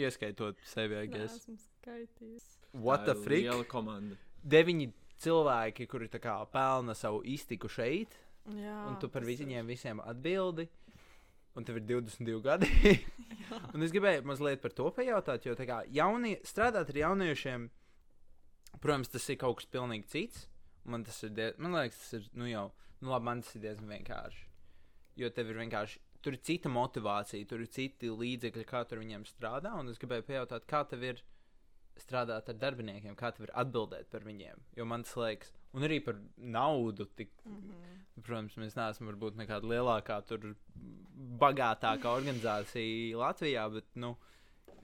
Ieskaitot 0.04 0.58
sevi, 0.66 0.98
I 1.06 1.08
guess. 1.08 1.38
Esmu 1.38 1.56
skaitījis. 1.62 2.46
What 2.74 3.06
the 3.06 3.14
freak? 3.16 3.46
Liela 3.46 3.66
komanda. 3.70 4.18
Deviņi 4.44 4.90
cilvēki, 5.24 5.88
kuri 5.88 6.10
tā 6.12 6.20
kā 6.20 6.36
pelna 6.52 6.96
savu 6.98 7.22
iztiku 7.30 7.70
šeit, 7.72 8.18
Jā, 8.50 8.80
un 8.90 8.98
tu 9.00 9.08
par 9.14 9.24
viņiem 9.24 9.70
visiem 9.70 10.02
atbildi. 10.04 10.66
Un 11.54 11.66
tev 11.68 11.78
ir 11.78 11.86
22 11.86 12.40
gadi. 12.42 12.70
Un 13.76 13.86
es 13.86 13.94
gribēju 13.94 14.26
mazliet 14.26 14.62
par 14.64 14.74
to 14.74 14.88
pajautāt, 14.96 15.46
jo 15.46 15.54
kā 15.60 15.84
jaunie, 15.94 16.40
strādāt 16.48 16.90
ar 16.90 17.00
jauniešiem, 17.04 17.68
protams, 18.82 19.12
tas 19.14 19.28
ir 19.30 19.38
kaut 19.42 19.60
kas 19.60 19.70
pilnīgi 19.70 20.10
cits. 20.10 20.48
Man 20.90 21.06
tas 21.08 21.22
ir, 21.24 21.32
die, 21.38 21.52
man 21.62 21.78
liekas, 21.78 22.00
tas 22.02 22.18
ir, 22.18 22.26
nu 22.36 22.50
jau, 22.50 22.66
nu 23.04 23.14
labi, 23.14 23.28
man 23.30 23.44
tas 23.46 23.54
ir 23.56 23.64
diezgan 23.68 23.94
vienkārši. 23.94 24.48
Jo 25.22 25.30
tev 25.30 25.52
ir 25.54 25.62
vienkārši, 25.62 26.02
tur 26.26 26.36
ir 26.36 26.42
cita 26.50 26.72
motivācija, 26.74 27.48
tur 27.48 27.62
ir 27.64 27.70
citi 27.72 28.10
līdzekļi, 28.10 28.66
kā 28.68 28.82
tur 28.90 29.04
viņiem 29.04 29.28
strādā. 29.30 29.76
Un 29.80 29.94
es 29.94 30.02
gribēju 30.02 30.26
pajautāt, 30.28 30.66
kā 30.68 30.82
tev 30.90 31.06
ir 31.06 31.22
strādāt 32.02 32.50
ar 32.50 32.58
darbiniekiem, 32.58 33.16
kā 33.20 33.30
tev 33.36 33.48
ir 33.48 33.54
atbildēt 33.62 34.10
par 34.12 34.26
viņiem. 34.26 34.66
Jo 34.78 34.88
man 34.90 35.06
tas 35.06 35.16
liekas, 35.20 35.54
un 35.74 35.88
arī 35.88 36.00
par 36.06 36.20
naudu, 36.38 37.08
tik 37.18 37.34
Mhm. 37.46 37.94
Protams, 38.22 38.56
mēs 38.62 38.76
neesam 38.78 39.10
varbūt 39.10 39.40
nekāda 39.40 39.66
lielākā, 39.66 40.20
tur 40.30 40.52
bagātākā 41.42 42.12
organizācija 42.14 43.18
Latvijā, 43.18 43.64
bet 43.74 43.88
nu, 43.98 44.14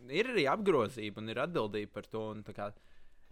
ir 0.10 0.32
arī 0.34 0.48
apgrozība 0.50 1.22
un 1.22 1.30
ir 1.30 1.42
atbildība 1.44 1.94
par 1.94 2.10
to. 2.10 2.24
un 2.34 2.42
Kā, 2.44 2.72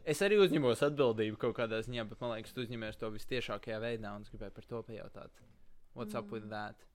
es 0.05 0.21
arī 0.21 0.37
uzņemos 0.43 0.83
atbildību 0.89 1.41
kaut 1.41 1.57
kādā 1.57 1.81
ziņā, 1.81 2.05
bet 2.09 2.21
man 2.21 2.35
liekas, 2.35 2.53
tu 2.53 2.61
uzņemies 2.61 3.01
to 3.01 3.09
vistiešākajā 3.15 3.81
veidā 3.81 4.13
un 4.15 4.27
es 4.27 4.29
gribēju 4.29 4.57
par 4.59 4.69
to 4.69 4.83
pajautāt. 4.91 5.43
What's 5.95 6.13
mm. 6.13 6.19
up 6.19 6.31
with 6.31 6.49
that? 6.53 6.85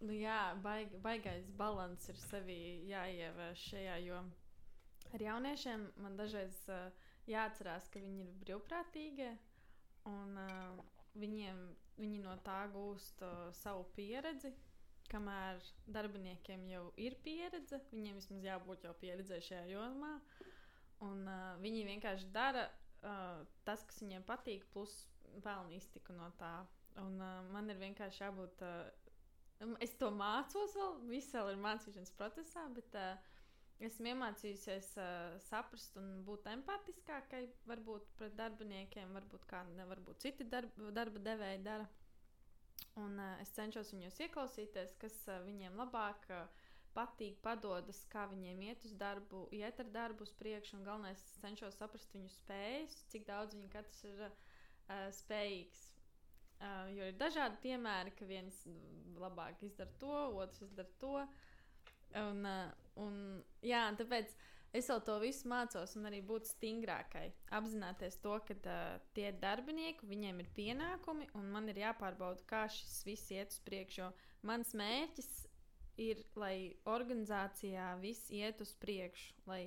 Nu, 0.00 0.12
jā, 0.12 0.54
baig, 0.64 0.92
baigais 1.00 1.48
balans 1.56 2.08
ir 2.08 2.20
sevī 2.20 2.60
jāievieš 2.88 3.64
šajā, 3.72 3.96
jo 4.04 4.20
ar 5.14 5.24
jauniešiem 5.24 5.88
man 6.04 6.16
dažreiz 6.20 6.56
uh, 6.68 6.88
jāatcerās, 7.28 7.88
ka 7.92 8.00
viņi 8.00 8.26
ir 8.26 8.36
brīvprātīgie 8.44 9.32
un 10.08 10.40
uh, 10.40 10.80
viņiem, 11.20 11.60
viņi 12.00 12.20
no 12.24 12.36
tā 12.46 12.62
gūst 12.72 13.22
uh, 13.26 13.48
savu 13.62 13.86
pieredzi. 13.96 14.52
Kamēr 15.10 15.58
darbiniekiem 15.90 16.68
jau 16.70 16.84
ir 17.02 17.16
pieredze, 17.24 17.80
viņiem 17.90 18.20
vismaz 18.20 18.44
jābūt 18.46 18.86
jau 18.86 18.94
pieredzējušajā 19.00 19.64
jomā. 19.72 20.14
Un, 21.02 21.24
uh, 21.26 21.56
viņi 21.62 21.86
vienkārši 21.88 22.30
dara 22.34 22.68
uh, 22.68 23.42
tas, 23.66 23.82
kas 23.88 24.02
viņiem 24.04 24.26
patīk, 24.28 24.68
plus 24.74 25.02
pelna 25.42 25.74
iztiku 25.74 26.14
no 26.14 26.30
tā. 26.38 26.60
Un, 27.00 27.18
uh, 27.18 27.40
man 27.50 27.70
ir 27.72 27.80
vienkārši 27.80 28.24
jābūt 28.26 28.62
uh, 28.66 28.86
Es 29.84 29.92
to 30.00 30.08
mācos 30.08 30.72
vēl, 30.72 30.94
viss 31.10 31.34
vēl 31.36 31.50
ir 31.52 31.58
mācīšanas 31.60 32.14
procesā, 32.16 32.62
bet 32.72 32.94
uh, 32.96 33.34
esmu 33.88 34.10
iemācījusies 34.12 34.90
uh, 35.00 35.36
saprast 35.46 35.96
un 36.00 36.08
būt 36.26 36.48
empātiskākai 36.52 37.46
varbūt 37.68 38.10
pret 38.18 38.34
darbiniekiem, 38.36 39.14
varbūt 39.16 39.46
kā 39.48 39.62
ne, 39.72 39.86
varbūt 39.88 40.20
citi 40.26 40.44
darba, 40.44 40.90
darba 40.96 41.22
devēji 41.30 41.62
dara. 41.64 41.86
Un 43.00 43.16
uh, 43.16 43.36
es 43.40 43.52
cenšos 43.56 43.92
viņus 43.94 44.18
ieklausīties, 44.26 44.96
kas 45.00 45.16
uh, 45.28 45.38
viņiem 45.46 45.78
labāk 45.80 46.26
uh, 46.34 46.66
patīk, 46.96 47.38
padodas, 47.44 48.02
kā 48.12 48.26
viņiem 48.30 48.64
iet 48.68 48.84
uz 48.88 48.92
darbu, 48.98 49.46
iet 49.54 49.80
ar 49.80 49.92
darbu 49.94 50.26
uz 50.26 50.34
priekšu. 50.40 50.76
Un 50.78 50.86
galvenais, 50.88 51.22
es 51.22 51.38
cenšos 51.42 51.78
saprast 51.80 52.12
viņu 52.16 52.32
spējas, 52.34 52.98
cik 53.12 53.28
daudz 53.30 53.56
viņi 53.56 53.72
katrs 53.72 54.02
ir 54.10 54.26
uh, 54.26 54.34
spējīgs. 55.20 55.86
Uh, 56.60 56.90
jo 56.92 57.08
ir 57.08 57.16
dažādi 57.16 57.56
piemēri, 57.62 58.12
ka 58.18 58.28
viens 58.28 58.60
labāk 59.16 59.62
izdara 59.64 59.92
to, 60.02 60.16
otrs 60.42 60.60
izdara 60.66 60.92
to. 61.00 61.14
Un, 62.20 62.44
uh, 62.44 62.79
un, 62.98 63.42
jā, 63.62 63.82
un 63.90 63.98
tāpēc 64.00 64.32
es 64.76 64.88
vēl 64.90 65.02
to 65.06 65.16
visu 65.22 65.50
mācos, 65.50 65.96
un 65.98 66.08
arī 66.10 66.20
būt 66.26 66.48
stingrākai. 66.52 67.26
Apzināties 67.58 68.18
to, 68.22 68.36
ka 68.46 68.56
uh, 68.60 68.96
tie 69.16 69.28
ir 69.32 69.38
darbinieki, 69.42 70.08
viņiem 70.10 70.42
ir 70.42 70.50
pienākumi, 70.56 71.30
un 71.38 71.50
man 71.54 71.68
ir 71.72 71.82
jāpārbauda, 71.82 72.46
kā 72.50 72.64
šis 72.70 73.00
viss 73.06 73.32
iet 73.34 73.54
uz 73.54 73.60
priekšu. 73.66 74.10
Mans 74.46 74.74
mērķis 74.78 75.30
ir, 76.00 76.24
lai 76.38 76.72
organizācijā 76.88 77.92
viss 78.00 78.30
iet 78.32 78.62
uz 78.64 78.72
priekšu, 78.80 79.34
lai 79.50 79.64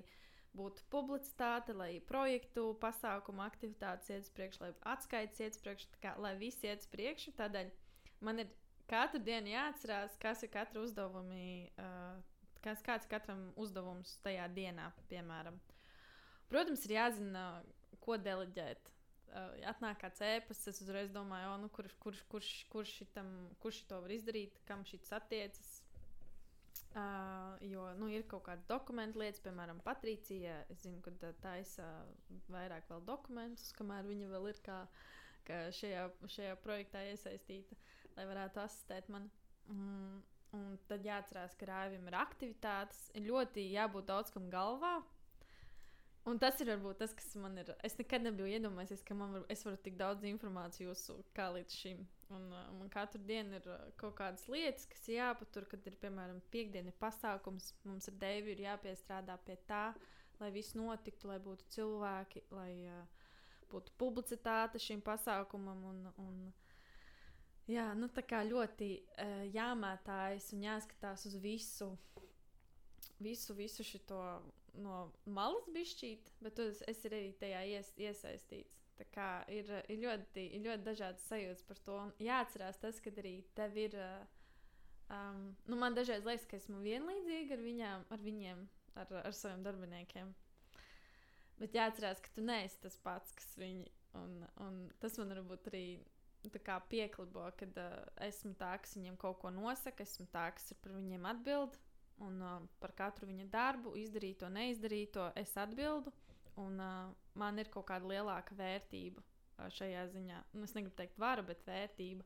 būtu 0.57 0.85
publicitāte, 0.93 1.73
lai 1.77 1.97
projektu, 2.07 2.71
pasākumu, 2.81 3.41
aktivitātes 3.45 4.11
iet 4.13 4.27
uz 4.27 4.33
priekšu, 4.37 4.63
lai 4.63 4.73
atskaites 4.93 5.41
iet 5.41 5.57
uz 5.57 5.63
priekšu, 5.65 5.89
kā, 6.03 6.13
lai 6.21 6.35
viss 6.39 6.63
iet 6.65 6.85
uz 6.85 6.89
priekšu. 6.93 7.33
Tādēļ 7.39 7.71
man 8.25 8.43
ir 8.43 8.51
katru 8.89 9.21
dienu 9.23 9.53
jāatcerās, 9.53 10.17
kas 10.21 10.45
ir 10.45 10.51
katra 10.53 10.83
uzdevuma, 10.83 11.39
uh, 11.81 12.32
kas 12.63 12.83
kāds 12.85 13.09
katram 13.11 13.49
uzdevums 13.59 14.17
tajā 14.25 14.47
dienā, 14.55 14.89
piemēram. 15.11 15.59
Protams, 16.51 16.83
ir 16.87 16.97
jāzina, 16.97 17.45
ko 18.03 18.17
deleģēt. 18.21 18.89
Uh, 19.33 19.55
atnāk 19.65 19.97
kāds 20.03 20.21
ēpasts, 20.21 20.67
es 20.69 20.81
uzreiz 20.83 21.09
domāju, 21.13 21.55
o, 21.55 21.61
nu, 21.63 21.69
kurš, 21.73 21.95
kurš, 22.03 22.19
kurš, 22.29 22.49
kurš, 22.69 22.91
šitam, 22.99 23.31
kurš 23.63 23.79
to 23.89 23.97
var 24.03 24.13
izdarīt, 24.13 24.59
kam 24.67 24.83
šis 24.85 25.09
attiecas. 25.17 25.71
Uh, 26.93 27.57
jo 27.65 27.87
nu, 27.97 28.05
ir 28.13 28.27
kaut 28.29 28.43
kāda 28.45 28.61
dokumentu 28.69 29.23
lietas, 29.23 29.41
piemēram, 29.41 29.79
Patricija. 29.81 30.59
Es 30.69 30.83
zinu, 30.85 30.99
ka 31.01 31.15
tā 31.17 31.31
taisa 31.41 31.87
vairāk 32.53 32.85
vēl 32.91 33.01
dokumentus, 33.07 33.71
kamēr 33.73 34.05
viņa 34.05 34.29
vēl 34.35 34.51
ir 34.51 34.59
kā, 34.65 34.77
kā 35.47 35.63
šajā, 35.73 36.05
šajā 36.35 36.59
projektā 36.61 37.01
iesaistīta, 37.09 37.79
lai 38.13 38.27
varētu 38.29 38.61
asistēt 38.61 39.09
man. 39.09 39.25
Mm, 39.73 40.21
un 40.53 40.77
tad 40.89 41.05
jāatcerās, 41.07 41.57
ka 41.57 41.67
rāvim 41.69 42.07
ir 42.09 42.17
aktivitātes, 42.19 43.09
ļoti 43.17 43.65
jābūt 43.73 44.09
daudz 44.09 44.33
kam 44.33 44.49
galvā. 44.53 44.99
Un 46.29 46.37
tas 46.39 46.55
ir 46.63 46.69
varbūt 46.71 47.01
tas, 47.01 47.11
kas 47.19 47.33
man 47.35 47.57
ir. 47.59 47.73
Es 47.83 47.97
nekad 47.99 48.23
nebiju 48.23 48.47
iedomājies, 48.55 49.01
ka 49.03 49.15
man 49.17 49.33
var, 49.35 49.41
es 49.51 49.65
varu 49.67 49.79
tik 49.83 49.97
daudz 49.99 50.23
informācijas 50.29 51.09
kā 51.35 51.49
līdz 51.51 51.79
šim. 51.81 52.05
Un 52.31 52.45
uh, 52.53 52.69
man 52.77 52.91
katru 52.93 53.19
dienu 53.27 53.57
ir 53.57 53.67
uh, 53.67 53.89
kaut 53.99 54.15
kādas 54.21 54.45
lietas, 54.47 54.87
kas 54.89 55.03
jāpatur, 55.11 55.67
kad 55.69 55.83
ir 55.89 55.97
piemēram 55.99 56.39
piekdiena 56.53 56.93
ir 56.93 56.99
pasākums. 57.01 57.73
Mums 57.83 58.07
ar 58.07 58.15
Deivu 58.21 58.53
ir 58.53 58.63
jāpiestrādā 58.63 59.35
pie 59.43 59.57
tā, 59.67 59.83
lai 60.39 60.51
viss 60.55 60.77
notiktu, 60.79 61.27
lai 61.27 61.41
būtu 61.43 61.67
cilvēki, 61.75 62.45
lai 62.55 62.71
uh, 62.87 63.27
būtu 63.73 63.91
publicitāte 63.99 64.79
šim 64.79 65.03
pasākumam. 65.03 65.83
Un, 65.91 66.01
un, 66.23 66.39
jā, 67.69 67.85
nu, 67.97 68.09
tā 68.11 68.23
kā 68.27 68.43
ļoti 68.47 68.89
uh, 68.99 69.43
jāmētājas 69.53 70.51
un 70.55 70.65
jāskatās 70.65 71.25
uz 71.29 71.37
visu, 71.41 71.93
visu, 73.23 73.55
visu 73.57 73.85
šo 73.87 74.19
no 74.81 74.99
malas 75.25 75.67
bišķīt, 75.73 76.31
bet 76.41 76.55
tu 76.57 76.65
esi 76.89 77.09
arī 77.09 77.25
tajā 77.39 77.63
ies, 77.75 77.91
iesaistīts. 78.01 78.79
Tā 78.97 79.05
kā 79.13 79.27
ir, 79.49 79.69
ir, 79.89 79.99
ļoti, 80.03 80.45
ir 80.53 80.63
ļoti 80.67 80.85
dažādas 80.85 81.25
sajūtas 81.29 81.65
par 81.65 81.81
to. 81.85 81.97
Un 82.05 82.13
jāatcerās 82.21 82.77
tas, 82.81 82.99
ka 83.01 83.13
arī 83.17 83.39
tev 83.57 83.77
ir. 83.81 83.97
Um, 85.13 85.51
nu 85.69 85.77
man 85.77 85.97
dažreiz 85.97 86.25
liekas, 86.25 86.45
ka 86.49 86.57
esmu 86.57 86.79
vienlīdzīga 86.81 87.57
ar, 87.57 87.63
viņām, 87.65 88.05
ar 88.13 88.23
viņiem, 88.23 88.61
ar, 89.01 89.11
ar 89.25 89.35
saviem 89.35 89.65
darbiniekiem. 89.65 90.31
Bet 91.59 91.75
jāatcerās, 91.77 92.21
ka 92.23 92.31
tu 92.33 92.45
neesi 92.45 92.79
tas 92.85 92.97
pats, 93.03 93.33
kas 93.37 93.57
viņi. 93.59 93.89
Un, 94.17 94.33
un 94.61 94.79
tas 95.01 95.17
man 95.17 95.33
varbūt 95.33 95.69
arī 95.71 95.85
pieklibo, 96.89 97.45
kad 97.57 97.77
uh, 97.79 97.97
esmu 98.25 98.53
tā, 98.59 98.73
kas 98.83 98.95
viņiem 98.97 99.17
kaut 99.21 99.39
ko 99.41 99.51
nosaka, 99.53 100.03
esmu 100.03 100.27
tā, 100.33 100.49
kas 100.55 100.71
ir 100.71 100.79
par 100.83 100.95
viņiem 100.97 101.25
atbild. 101.29 101.77
Un 102.23 102.41
uh, 102.45 102.61
par 102.79 102.93
katru 102.95 103.27
viņa 103.29 103.47
darbu, 103.51 103.95
izdarīto, 103.99 104.49
neizdarīto, 104.53 105.31
es 105.39 105.55
atbildu. 105.57 106.13
Un 106.61 106.79
uh, 106.79 107.13
man 107.39 107.59
ir 107.59 107.71
kaut 107.73 107.87
kāda 107.89 108.09
lielāka 108.09 108.55
vērtība 108.57 109.23
uh, 109.23 109.69
šajā 109.73 110.07
ziņā. 110.13 110.41
Nu, 110.53 110.65
es 110.67 110.75
negribu 110.77 110.95
teikt 110.99 111.17
vara, 111.21 111.45
bet 111.45 111.63
vērtība. 111.65 112.25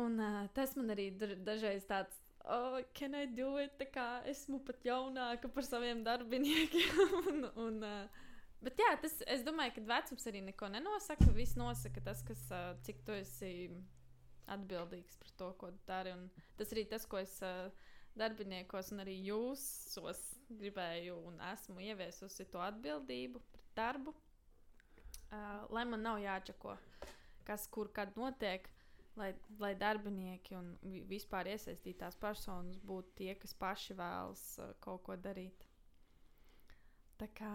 Un 0.00 0.20
uh, 0.20 0.42
tas 0.54 0.76
man 0.78 0.92
arī 0.94 1.10
dažreiz 1.18 1.86
tāds. 1.88 2.20
Oh, 2.44 2.80
can 2.96 3.14
I 3.14 3.26
do 3.26 3.58
it? 3.60 3.74
Tā 3.80 3.86
kā 3.92 4.06
esmu 4.28 4.62
pat 4.64 4.84
jaunāka 4.84 5.48
par 5.52 5.66
saviem 5.66 6.04
darbiniekiem. 6.04 7.00
un, 7.30 7.48
un, 7.66 7.82
uh, 7.84 8.28
bet 8.62 8.78
jā, 8.78 8.90
tas, 9.02 9.14
es 9.26 9.42
domāju, 9.46 9.74
ka 9.78 9.84
vecums 9.94 10.26
arī 10.30 10.42
neko 10.46 10.68
nenosaka. 10.72 11.30
Viss 11.36 11.56
nosaka 11.56 12.00
tas, 12.00 12.22
kas, 12.26 12.42
cik 12.86 13.04
tu 13.06 13.12
esi 13.16 13.52
atbildīgs 14.50 15.16
par 15.20 15.30
to, 15.38 15.52
ko 15.60 15.70
dari. 15.86 16.12
Un 16.16 16.28
tas 16.58 16.72
arī 16.74 16.86
tas, 16.90 17.06
ko 17.06 17.20
es 17.22 17.36
darbiniekos 18.18 18.90
un 18.92 19.04
arī 19.04 19.14
jūsos 19.28 20.20
gribēju 20.50 21.14
un 21.30 21.38
esmu 21.52 21.80
ieviesusi 21.86 22.48
to 22.50 22.58
atbildību 22.64 23.40
pret 23.52 23.70
darbu. 23.78 24.14
Lai 25.70 25.84
man 25.86 26.02
nav 26.02 26.18
jāčako, 26.18 26.74
kas 27.46 27.68
kur 27.70 27.88
kad 27.94 28.16
notiek 28.18 28.66
lai, 29.16 29.30
lai 29.62 29.74
darbinieki 29.78 30.56
un 30.58 30.72
vi- 30.82 31.04
vispār 31.06 31.46
iesaistītās 31.52 32.18
personas 32.18 32.78
būtu 32.78 33.14
tie, 33.20 33.34
kas 33.38 33.54
paši 33.54 33.94
vēlas 33.94 34.42
kaut 34.80 35.04
ko 35.06 35.16
darīt. 35.16 35.66
Tā 37.20 37.28
kā 37.36 37.52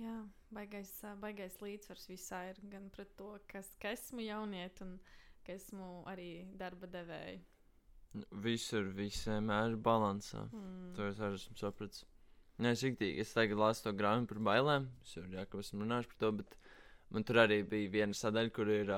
jā, 0.00 0.16
baigais, 0.54 0.90
baigais 1.22 1.56
līdzsvars 1.62 2.08
visā 2.10 2.42
ir 2.50 2.60
gan 2.72 2.88
pret 2.94 3.12
to, 3.18 3.32
kas, 3.50 3.70
ka 3.80 3.92
esmu 3.96 4.24
jaunieti 4.24 4.84
un 4.86 4.98
ka 5.46 5.56
esmu 5.56 5.90
arī 6.10 6.30
darba 6.60 6.88
devēja. 6.90 7.40
Nu, 8.18 8.26
Visur, 8.42 8.88
vienmēr 8.96 9.70
ir 9.70 9.76
balansā. 9.86 10.46
Mm. 10.50 10.94
To 10.96 11.06
es 11.06 11.20
arī 11.22 11.38
esmu 11.38 11.58
sapratis. 11.60 12.04
Nē, 12.60 12.74
es 12.74 12.82
riktīgi, 12.84 13.22
es 13.22 13.32
tagad 13.32 13.60
lasu 13.60 13.86
to 13.86 13.92
grāmatu 13.96 14.34
par 14.34 14.42
bailēm. 14.50 14.88
Es 15.04 15.14
jau 15.16 15.24
jau 15.30 15.60
esmu 15.62 15.84
runājis 15.84 16.10
par 16.10 16.18
to, 16.24 16.32
bet 16.40 16.56
man 17.14 17.24
tur 17.24 17.40
arī 17.44 17.62
bija 17.64 17.92
viena 17.94 18.16
sadaļa, 18.16 18.52
kur 18.56 18.72
ir 18.74 18.90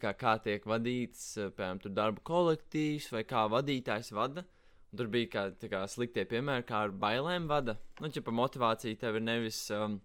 kā, 0.00 0.12
kā 0.16 0.36
tiek 0.44 0.64
vadīts, 0.64 1.34
piemēram, 1.58 1.82
darba 1.96 2.22
kolektīvs 2.30 3.10
vai 3.12 3.24
kā 3.28 3.44
vadītājs 3.52 4.12
vada. 4.16 4.46
Un 4.92 4.98
tur 5.00 5.08
bija 5.12 5.28
kā, 5.32 5.42
tā 5.58 5.68
kā 5.72 5.80
sliktie 5.90 6.24
piemēri, 6.30 6.64
kā 6.68 6.84
ar 6.86 6.92
bailēm 6.94 7.48
vada. 7.50 7.74
Nu, 8.00 8.08
ja 8.14 8.22
par 8.22 8.36
motivāciju 8.38 8.98
tev 9.00 9.18
ir 9.18 9.24
nevis, 9.26 9.58
um, 9.74 9.98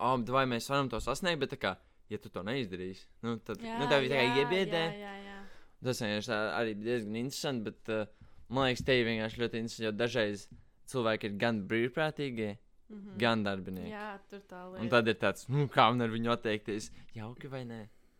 oh, 0.00 0.16
vai 0.34 0.46
mēs 0.50 0.70
varam 0.72 0.88
to 0.90 1.00
sasniegt, 1.04 1.42
bet 1.44 1.56
kā, 1.60 1.74
ja 2.10 2.18
tu 2.18 2.32
to 2.32 2.42
neizdarīsi, 2.46 3.04
nu, 3.26 3.36
tad 3.44 3.60
nu, 3.62 3.86
tev 3.90 4.06
ir 4.06 4.14
kā 4.16 4.24
iebiedē. 4.40 4.82
Jā, 4.88 4.98
jā, 5.04 5.14
jā. 5.28 5.38
Tas 5.84 6.00
vienkārši 6.00 6.36
arī 6.56 6.74
diezgan 6.80 7.16
interesanti, 7.20 7.64
bet 7.70 7.92
uh, 7.92 8.28
man 8.48 8.70
liekas, 8.70 8.84
te 8.88 8.96
ir 8.96 9.08
vienkārši 9.10 9.42
ļoti 9.42 9.60
interesanti, 9.60 9.84
jo 9.90 9.92
dažreiz 10.00 10.46
cilvēki 10.90 11.28
ir 11.30 11.40
gan 11.44 11.64
brīvprātīgie, 11.68 12.54
Mhm. 12.94 13.14
gan 13.18 13.40
darbinieki. 13.42 13.90
jā 13.90 14.18
tur 14.28 14.42
tā 14.44 14.58
lieta. 14.68 14.82
Un 14.84 14.88
tad 14.92 15.08
ir 15.08 15.14
tāds, 15.16 15.46
nu, 15.48 15.64
kā 15.72 15.86
man 15.90 16.04
ar 16.04 16.10
viņu 16.12 16.30
atteikties, 16.34 16.90
jauki 17.16 17.48
vai 17.48 17.62
nē. 17.64 17.78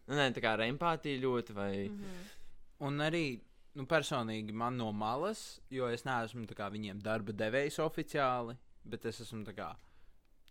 Nu, 0.08 0.14
nē, 0.16 0.24
tā 0.34 0.40
kā 0.40 0.54
ar 0.56 0.62
empātiju 0.64 1.20
ļoti, 1.20 1.52
vai 1.54 1.72
mm. 1.88 1.98
Mhm. 1.98 2.30
Un 2.88 2.96
arī 3.04 3.40
nu, 3.74 3.86
personīgi 3.90 4.54
man 4.54 4.78
no 4.78 4.90
malas, 4.94 5.60
jo 5.72 5.88
es 5.90 6.06
neesmu 6.06 6.46
kā, 6.54 6.70
viņiem 6.72 7.02
darba 7.04 7.34
devējs 7.36 7.80
oficiāli, 7.84 8.56
bet 8.84 9.06
es 9.10 9.20
esmu 9.24 9.44
kā. 9.56 9.72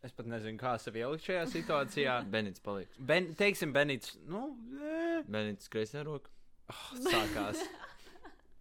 Es 0.04 0.12
pat 0.12 0.28
nezinu, 0.28 0.60
kā 0.60 0.74
sevi 0.84 1.00
ielikt 1.00 1.24
šajā 1.30 1.46
situācijā. 1.54 2.18
Benits 2.34 2.60
paliek. 2.64 2.92
Ben, 3.00 3.32
teiksim, 3.40 3.72
Benits, 3.76 4.18
nu, 4.28 4.50
eh, 4.76 5.24
Benits 5.32 5.72
kreisā 5.72 6.04
roka. 6.04 6.32
oh, 6.72 6.86
sākās 7.06 7.64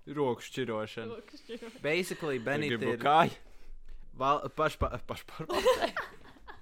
roku 0.07 0.43
šķirošana. 0.43 1.17
Rokas 1.17 1.43
šķiro. 1.45 1.71
Basically, 1.83 2.39
Gribu 2.43 2.95
ir 2.95 3.03
kāju. 3.03 3.37
val- 4.19 4.49
pašpa, 4.55 4.99
pašpa, 5.07 5.47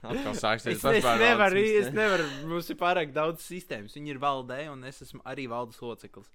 Atkal 0.01 0.33
sāksies 0.33 0.79
Es, 0.79 0.85
es 0.85 1.05
nevaru, 1.05 1.61
es 1.61 1.91
nevaru, 1.93 2.25
mums 2.49 2.71
ir 2.73 2.77
pārāk 2.81 3.11
daudz 3.13 3.43
sistēmas. 3.45 3.93
Viņi 3.99 4.15
ir 4.15 4.21
valdē, 4.23 4.63
un 4.73 4.85
es 4.89 5.03
esmu 5.05 5.21
arī 5.29 5.45
valdes 5.51 5.77
loceklis. 5.85 6.31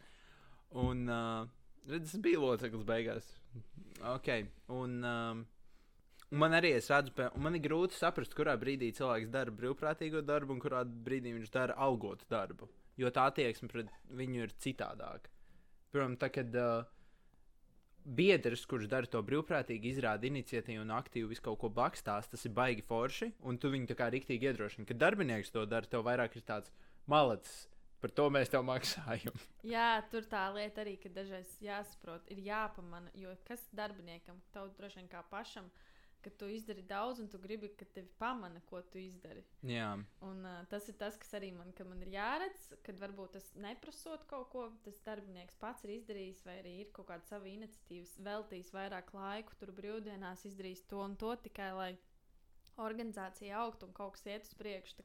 Un, 0.72 1.06
uh, 1.08 1.46
redz, 1.90 2.14
es 2.16 2.22
biju 2.22 2.42
loceklis 2.42 2.88
beigās. 2.88 3.28
Ok, 4.12 4.32
un, 4.76 4.98
um, 5.08 5.44
un 6.32 6.42
man 6.42 6.58
arī 6.58 6.74
es 6.80 6.90
redzu, 6.92 7.14
un 7.30 7.46
man 7.46 7.56
ir 7.56 7.64
grūti 7.64 7.96
saprast, 7.98 8.36
kurā 8.36 8.58
brīdī 8.60 8.92
cilvēks 8.98 9.32
dara 9.32 9.54
brīvprātīgo 9.56 10.24
darbu, 10.26 10.58
un 10.58 10.64
kurā 10.64 10.84
brīdī 10.84 11.36
viņš 11.38 11.54
dara 11.54 11.78
algotu 11.88 12.28
darbu. 12.30 12.68
Jo 13.00 13.12
tā 13.12 13.30
attieksme 13.30 13.70
pret 13.72 13.92
viņu 14.16 14.44
ir 14.46 14.54
citādāka. 14.64 15.32
Piemēram, 15.92 16.18
tā, 16.20 16.30
kad 16.34 16.56
uh, 16.60 16.84
biedrs, 18.06 18.66
kurš 18.70 18.90
dara 18.92 19.10
to 19.10 19.22
brīvprātīgi, 19.26 19.96
izrāda 19.96 20.28
iniciatīvu 20.30 20.84
un 20.84 20.94
aktīvi 20.96 21.32
visu 21.32 21.44
kaut 21.48 21.60
ko 21.64 21.72
bakstās, 21.74 22.30
tas 22.30 22.46
ir 22.46 22.54
baigi 22.56 22.86
forši, 22.86 23.32
un 23.48 23.58
tu 23.58 23.72
viņu 23.74 23.90
tā 23.92 23.98
kā 24.00 24.10
riktīgi 24.14 24.52
iedrošini. 24.52 24.86
Kad 24.90 25.02
darbinieks 25.02 25.54
to 25.56 25.66
dara, 25.70 25.90
tev 25.90 26.06
vairāk 26.06 26.38
ir 26.38 26.46
tāds 26.46 26.72
malacis. 27.10 27.66
Par 28.06 28.12
to 28.14 28.28
mēs 28.30 28.52
tev 28.54 28.62
maksājam. 28.62 29.34
Jā, 29.66 29.98
tur 30.14 30.28
tā 30.30 30.44
lieta 30.54 30.84
arī, 30.84 30.92
ka 31.02 31.10
dažreiz 31.10 31.56
jāsaprot, 31.58 32.28
ir 32.30 32.44
jāpamana, 32.46 33.10
jo 33.18 33.32
kas 33.48 33.64
darbiniekam, 33.74 34.38
tev 34.54 34.68
droši 34.78 35.00
vien 35.00 35.08
kā 35.10 35.24
pašam, 35.32 35.72
ka 36.22 36.30
tu 36.38 36.46
izdari 36.54 36.84
daudz 36.86 37.24
un 37.24 37.32
tu 37.34 37.40
gribi, 37.42 37.72
ka 37.74 37.88
tevi 37.96 38.12
pamana, 38.22 38.62
ko 38.70 38.84
tu 38.94 39.02
izdari. 39.02 39.42
Jā, 39.66 39.88
Un, 40.28 40.46
uh, 40.46 40.60
tas 40.70 40.86
ir 40.94 41.00
tas, 41.02 41.18
kas 41.18 41.34
arī 41.40 41.50
man, 41.58 41.72
ka 41.74 41.88
man 41.90 42.04
ir 42.06 42.12
jāredz, 42.14 42.68
kad 42.86 43.02
varbūt 43.02 43.34
tas 43.40 43.50
neprasot 43.64 44.28
kaut 44.30 44.52
ko, 44.54 44.68
tas 44.86 45.02
darbinieks 45.08 45.58
pats 45.66 45.88
ir 45.88 45.96
izdarījis, 45.96 46.44
vai 46.46 46.60
arī 46.60 46.76
ir 46.84 46.94
kaut 46.94 47.10
kāda 47.10 47.26
sava 47.26 47.50
iniciatīva, 47.50 48.12
veltījis 48.30 48.70
vairāk 48.78 49.10
laiku, 49.18 49.58
tur 49.58 49.74
brīvdienās 49.82 50.46
izdarījis 50.52 50.86
to 50.94 51.02
un 51.08 51.18
to 51.18 51.34
tikai 51.50 51.74
lai 51.74 51.92
organizācija 52.86 53.66
augtu 53.66 53.90
un 53.90 53.98
kaut 53.98 54.14
kas 54.20 54.30
iet 54.30 54.46
uz 54.46 54.54
priekšu. 54.62 55.02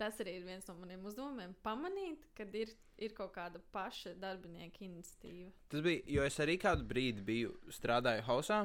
Tas 0.00 0.16
arī 0.22 0.38
ir 0.38 0.44
viens 0.46 0.64
no 0.64 0.74
maniem 0.80 1.02
uzdevumiem- 1.04 1.50
pamanīt, 1.66 2.22
kad 2.36 2.54
ir, 2.56 2.70
ir 2.96 3.12
kaut 3.16 3.34
kāda 3.34 3.60
paša 3.74 4.14
darbinieka 4.16 4.86
iniciatīva. 4.86 5.50
tas 5.68 5.82
bija, 5.84 6.00
jo 6.06 6.22
es 6.24 6.38
arī 6.40 6.56
kādu 6.58 6.86
brīdi 6.88 7.24
biju 7.24 7.52
strādāju 7.68 8.24
hausā, 8.24 8.62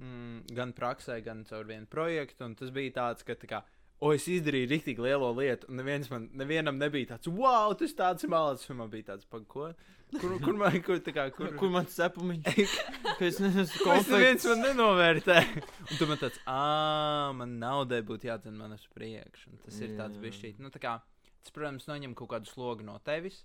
mm, 0.00 0.54
gan 0.56 0.72
praksē, 0.72 1.22
gan 1.24 1.44
caur 1.44 1.64
vienu 1.64 1.86
projektu, 1.86 2.48
tas 2.56 2.70
bija 2.70 2.96
tāds, 2.98 3.22
ka 3.24 3.34
tā 3.34 3.46
kā. 3.46 3.62
O, 4.02 4.10
es 4.16 4.24
izdarīju 4.26 4.66
rīktīgi 4.72 5.04
lielo 5.04 5.28
lietu, 5.36 5.68
un 5.70 5.78
neviens 5.78 6.08
man, 6.10 6.24
nevienam 6.34 6.78
nebija 6.80 7.12
tāds, 7.12 7.28
wow, 7.30 7.70
tas 7.78 7.92
tāds 7.94 8.26
mākslinieks. 8.26 8.78
Man 8.80 8.90
bija 8.90 9.12
tāds, 9.12 9.28
ko? 9.46 9.68
Kur, 10.12 10.34
kur 10.42 10.56
man, 10.58 10.74
kur, 10.84 10.98
tā 11.00 11.14
kā, 11.14 11.28
kur, 11.32 11.52
Kur, 11.56 11.70
man 11.72 11.86
cepumiņš? 11.88 12.72
Ka 13.18 13.22
es 13.22 13.22
Ko 13.22 13.22
es 13.30 13.38
neviens 13.40 13.76
konflikts. 13.78 14.48
man 14.50 14.64
nenovērtē. 14.66 15.38
Un 15.86 16.00
tu 16.00 16.08
man 16.10 16.20
tāds, 16.20 16.40
ah, 16.50 17.30
man 17.38 17.54
naudai 17.62 18.02
būtu 18.08 18.28
jādzen 18.28 18.58
man 18.58 18.74
uz 18.76 18.84
priekšu. 18.92 19.54
Un 19.54 19.62
tas 19.64 19.78
ir 19.80 19.94
tāds 20.00 20.36
šī. 20.36 20.52
Nu, 20.60 20.72
tā 20.74 20.82
kā, 20.82 20.98
tas, 21.40 21.54
protams, 21.54 21.86
noņem 21.88 22.18
kaut 22.18 22.32
kādu 22.34 22.50
slogu 22.50 22.84
no 22.84 22.98
tevis, 23.06 23.38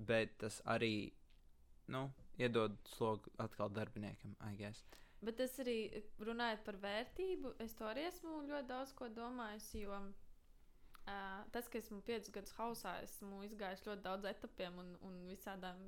bet 0.00 0.32
tas 0.40 0.58
arī, 0.64 1.12
nu, 1.92 2.08
iedod 2.40 2.74
slogu 2.96 3.30
atkal 3.38 3.70
darbiniekam, 3.76 4.34
I 4.48 4.56
guess. 4.58 4.82
Bet 5.20 5.40
es 5.44 5.58
arī 5.60 5.76
runājot 6.24 6.62
par 6.64 6.78
vērtību, 6.80 7.54
es 7.60 7.74
to 7.76 7.84
arī 7.90 8.06
esmu 8.08 8.38
ļoti 8.48 8.68
daudz 8.70 8.94
ko 8.96 9.10
domājusi. 9.12 9.82
Jo 9.84 9.98
uh, 10.00 11.42
tas, 11.52 11.68
ka 11.68 11.80
esmu 11.80 12.00
piecus 12.06 12.32
gadus 12.32 12.56
hausā, 12.56 12.94
esmu 13.04 13.42
izgājis 13.44 13.84
ļoti 13.84 14.04
daudz 14.06 14.30
etapiem 14.30 14.80
un, 14.80 14.94
un 15.04 15.18
visādām 15.28 15.82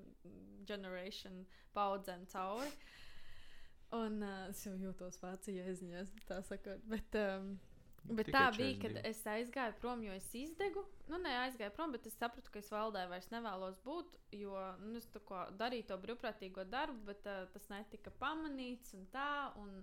generation 0.68 1.46
paudzēm 1.76 2.26
cauri. 2.32 2.72
Un 3.96 4.20
uh, 4.24 4.48
es 4.52 4.62
jau 4.66 4.76
jūtos 4.80 5.20
vācijā, 5.20 5.64
ziņās, 5.80 6.12
tā 6.28 6.40
sakot. 6.44 6.84
Bet, 6.92 7.16
um, 7.20 7.54
bet 8.04 8.28
Tikai 8.28 8.38
tā 8.38 8.44
bija, 8.56 8.76
42. 8.76 8.82
kad 8.82 9.10
es 9.10 9.20
aizgāju 9.34 9.74
prom, 9.80 10.02
jo 10.06 10.14
es 10.16 10.28
izdegu. 10.34 10.84
Nu, 11.10 11.18
nē, 11.22 11.32
aizgāju 11.46 11.74
prom, 11.76 11.92
bet 11.94 12.06
es 12.10 12.16
sapratu, 12.18 12.50
ka 12.52 12.62
es 12.62 12.70
valdē 12.72 13.04
vairs 13.10 13.28
nevēlos 13.32 13.78
būt. 13.86 14.16
Jo 14.38 14.56
nu, 14.82 14.96
es 14.98 15.08
kā 15.12 15.44
darīju 15.60 15.88
to 15.90 15.98
brīvprātīgo 16.02 16.64
darbu, 16.72 17.04
bet 17.10 17.28
uh, 17.30 17.44
tas 17.54 17.68
netika 17.72 18.14
pamanīts 18.22 18.96
un 18.98 19.06
tā. 19.12 19.28
Un, 19.62 19.82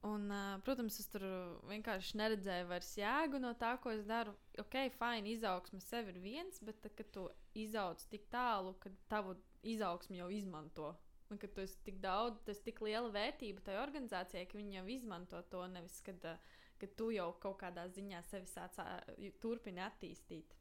Un, 0.00 0.30
uh, 0.32 0.54
protams, 0.64 0.96
es 0.96 1.10
tur 1.12 1.24
vienkārši 1.68 2.16
neredzēju 2.16 2.68
vairs 2.70 2.94
jēgu 2.96 3.36
no 3.42 3.50
tā, 3.60 3.74
ko 3.84 3.92
es 3.92 4.06
daru. 4.08 4.32
Ok, 4.62 4.78
fine, 4.96 5.28
izaugsme 5.28 5.80
sev 5.84 6.08
ir 6.08 6.16
viens, 6.22 6.56
bet 6.64 6.78
tad, 6.80 6.94
kad 6.96 7.10
tu 7.12 7.26
izaugs 7.52 8.08
tik 8.08 8.24
tālu, 8.32 8.72
ka 8.80 8.88
tavu 9.12 9.34
izaugsmi 9.60 10.22
jau 10.22 10.30
izmanto. 10.32 10.94
Un 11.28 11.38
kad 11.38 11.52
tu 11.52 11.60
esi 11.60 11.76
tik 11.84 12.00
daudz, 12.00 12.40
tas 12.46 12.62
ir 12.62 12.70
tik 12.70 12.80
liela 12.86 13.12
vērtība 13.12 13.60
tai 13.66 13.76
organizācijai, 13.82 14.46
ka 14.48 14.56
viņi 14.56 14.80
jau 14.80 14.86
izmanto 14.96 15.42
to 15.52 15.66
nevis, 15.74 16.00
kad, 16.06 16.24
uh, 16.32 16.56
kad 16.80 16.96
tu 16.98 17.10
jau 17.14 17.30
kaut 17.42 17.58
kādā 17.62 17.86
ziņā 17.92 18.22
sevi 18.28 18.48
sāc 18.50 18.78
turpini 19.42 19.82
attīstīt. 19.84 20.56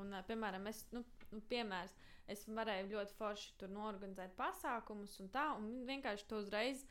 Un, 0.00 0.14
piemēram, 0.26 0.64
es, 0.70 0.84
nu, 0.94 1.02
nu, 1.34 1.42
piemērs, 1.50 1.92
es 2.30 2.46
varēju 2.48 2.88
ļoti 2.94 3.16
forši 3.18 3.54
tur 3.60 3.72
norganizēt 3.74 4.32
pasākumus 4.38 5.18
un 5.20 5.30
tā, 5.34 5.50
un 5.58 5.84
vienkārši 5.88 6.28
to 6.30 6.40
uzreiz 6.40 6.86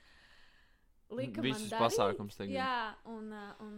lika 1.10 1.41
man 1.41 1.47
Visus 1.49 1.72
darīt. 1.72 1.86
pasākums 1.88 2.38
tagad. 2.38 2.53
Jā, 2.53 2.95
un, 3.10 3.32
un, 3.66 3.78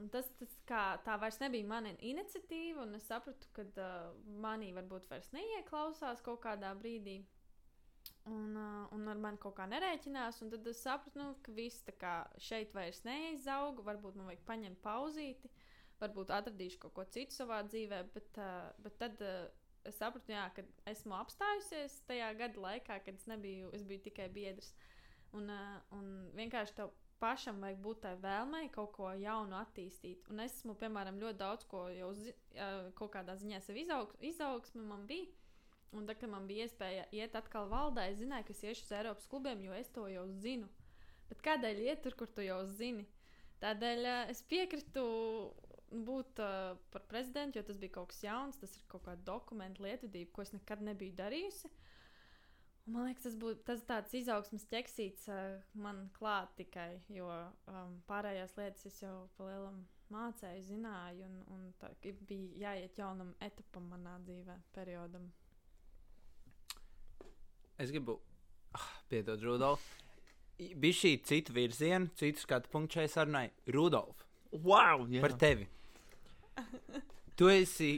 un 0.00 0.10
tas, 0.12 0.28
tas 0.40 0.54
kā, 0.68 0.84
tā 1.04 1.18
vairs 1.20 1.40
nebija 1.42 1.68
mana 1.68 1.92
iniciatīva, 2.00 2.86
un 2.86 2.96
es 2.96 3.08
sapratu, 3.10 3.50
ka 3.56 3.66
uh, 3.66 4.14
manī 4.40 4.72
varbūt 4.76 5.10
vairs 5.10 5.28
neieklausās 5.36 6.24
kaut 6.24 6.40
kādā 6.46 6.72
brīdī. 6.78 7.20
Un, 8.26 8.56
uh, 8.58 8.86
un 8.94 9.06
ar 9.10 9.20
mani 9.22 9.38
kaut 9.42 9.54
kā 9.58 9.68
nerēķinās, 9.70 10.40
un 10.42 10.50
tad 10.50 10.66
es 10.66 10.80
sapratu, 10.82 11.18
nu, 11.20 11.28
ka 11.46 11.54
viss 11.54 11.84
šeit 12.42 12.74
vairs 12.74 13.04
neizauga. 13.06 13.84
Varbūt 13.86 14.18
man 14.18 14.30
vajag 14.32 14.42
paņemt 14.48 14.82
pauzīti, 14.82 15.50
varbūt 16.00 16.34
atradīšu 16.34 16.80
kaut 16.82 16.96
ko 16.96 17.06
citu 17.14 17.36
savā 17.36 17.62
dzīvē, 17.68 18.02
bet, 18.14 18.42
uh, 18.42 18.72
bet 18.82 18.98
tad 18.98 19.22
uh, 19.22 19.46
es 19.86 19.98
sapratu, 20.00 20.34
jā, 20.34 20.48
ka 20.56 20.66
esmu 20.90 21.16
apstājusies 21.20 22.00
tajā 22.10 22.32
gada 22.38 22.62
laikā, 22.66 23.00
kad 23.06 23.14
es 23.14 23.26
nebiju, 23.30 23.70
es 23.76 23.86
biju 23.86 24.02
tikai 24.08 24.28
biedrs. 24.34 24.74
Un, 25.36 25.50
uh, 25.52 25.78
un 25.94 26.30
vienkārši 26.36 26.80
tev 26.80 26.94
pašam 27.22 27.62
vajag 27.64 27.80
būt 27.84 28.02
tai 28.04 28.14
vēlmei 28.20 28.68
kaut 28.74 28.92
ko 28.96 29.10
jaunu 29.16 29.56
attīstīt. 29.58 30.26
Un 30.32 30.42
es 30.44 30.58
esmu, 30.58 30.76
piemēram, 30.80 31.20
ļoti 31.22 31.40
daudz 31.40 31.66
ko 31.70 31.86
jau 31.94 32.10
uh, 32.12 32.90
kaut 32.98 33.14
kādā 33.16 33.36
ziņā 33.40 33.62
sev 33.64 33.78
izaugs, 33.80 34.18
izaugsme 34.34 34.84
man 34.84 35.06
bija. 35.08 35.30
Un 35.96 36.08
tad, 36.08 36.18
kad 36.20 36.30
man 36.32 36.48
bija 36.48 36.66
iespēja 36.66 37.06
iet 37.16 37.36
atkal 37.38 37.70
valdē, 37.72 38.08
es 38.10 38.20
zināju, 38.20 38.48
ka 38.48 38.54
es 38.56 38.64
iešu 38.64 38.84
uz 38.84 38.94
Eiropas 38.98 39.28
klubiem, 39.30 39.62
jo 39.64 39.76
es 39.76 39.88
to 39.94 40.06
jau 40.12 40.26
zinu. 40.42 40.68
Bet 41.30 41.42
kādēļ 41.46 41.82
iet 41.86 42.02
tur, 42.04 42.14
kur 42.18 42.30
tu 42.30 42.44
jau 42.44 42.60
zini? 42.78 43.06
Tādēļ 43.62 44.08
es 44.30 44.42
piekritu 44.46 45.06
būt 46.06 46.40
uh, 46.42 46.76
par 46.92 47.04
prezidentu, 47.08 47.58
jo 47.58 47.66
tas 47.66 47.78
bija 47.80 47.94
kaut 47.96 48.10
kas 48.12 48.22
jauns, 48.26 48.58
tas 48.60 48.74
ir 48.76 48.84
kaut 48.90 49.06
kāda 49.06 49.22
dokumentu 49.26 49.86
lietvedība, 49.86 50.32
ko 50.34 50.44
es 50.44 50.52
nekad 50.54 50.82
nebiju 50.84 51.16
darījusi. 51.18 51.70
Un 51.70 51.96
Man 52.86 53.08
liekas, 53.08 53.24
tas 53.24 53.34
būtu 53.34 53.64
tas 53.66 53.80
tāds 53.82 54.12
izaugsmas 54.14 54.66
ķeksīts 54.70 55.26
uh, 55.32 55.56
man 55.74 56.04
klāt 56.14 56.52
tikai, 56.58 57.00
jo 57.10 57.26
um, 57.26 57.96
pārējās 58.06 58.54
lietas 58.58 58.86
es 58.86 59.00
jau 59.02 59.14
pa 59.38 59.48
lielam 59.48 59.80
mācēju, 60.14 60.62
zināju, 60.68 61.26
un, 61.26 61.40
un 61.50 61.64
tā 61.80 61.90
bija 62.28 62.68
jāiet 62.68 63.00
jaunam 63.00 63.32
etapam 63.42 63.88
manā 63.90 64.14
dzīvē, 64.22 64.60
periodam. 64.76 65.26
Es 67.78 67.90
gribu, 67.92 68.18
ah, 68.76 68.88
piedod, 69.10 69.42
Rudolf. 69.44 69.84
Bija 70.56 70.96
šī 70.96 71.10
cita 71.28 71.52
virziena, 71.52 72.08
citu 72.16 72.40
skatu 72.40 72.70
punktu 72.72 73.00
šai 73.00 73.08
sarunai. 73.12 73.50
Rudolf, 73.74 74.22
Wow! 74.52 75.04
Jā. 75.12 75.20
par 75.20 75.34
tevi. 75.36 75.66
Tu 77.36 77.48
esi 77.52 77.90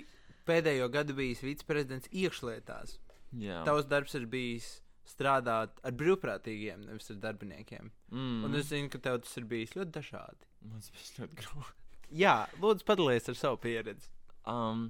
pēdējo 0.49 0.89
gadu 0.91 1.15
bijis 1.15 1.45
viceprezidents 1.45 2.11
iekšlietās. 2.11 2.97
Jā. 3.39 3.61
Tavs 3.69 3.87
darbs 3.87 4.17
ir 4.19 4.27
bijis 4.27 4.67
strādāt 5.09 5.79
ar 5.87 5.95
brīvprātīgiem, 5.97 6.83
nevis 6.89 7.13
ar 7.15 7.21
darbiniekiem. 7.23 7.93
Mm. 8.11 8.43
Un 8.49 8.59
es 8.59 8.67
zinu, 8.73 8.91
ka 8.93 8.99
tev 9.05 9.21
tas 9.23 9.37
ir 9.39 9.47
bijis 9.49 9.77
ļoti 9.77 9.95
dažādi. 9.95 10.49
Man 10.67 10.83
tas 10.83 10.91
bija 10.97 11.23
ļoti 11.23 11.39
grūti. 11.45 11.75
Jā, 12.19 12.35
lūdzu, 12.59 12.87
padalies 12.89 13.29
ar 13.31 13.37
savu 13.39 13.61
pieredzi. 13.63 14.09
Um, 14.49 14.89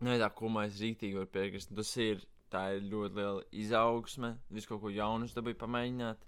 nu, 0.00 0.16
tā 0.22 0.30
kā 0.32 0.50
mēs 0.56 0.78
rītīgi 0.80 1.18
varam 1.18 1.32
piekrist, 1.34 1.74
tas 1.76 1.92
ir, 2.00 2.22
tā 2.52 2.64
ir 2.76 2.88
ļoti 2.92 3.18
liela 3.18 3.44
izaugsme, 3.62 4.34
visu 4.52 4.70
kaut 4.70 4.82
ko 4.84 4.92
jaunu 4.92 5.28
dabūju 5.32 5.58
pamēģināt. 5.60 6.26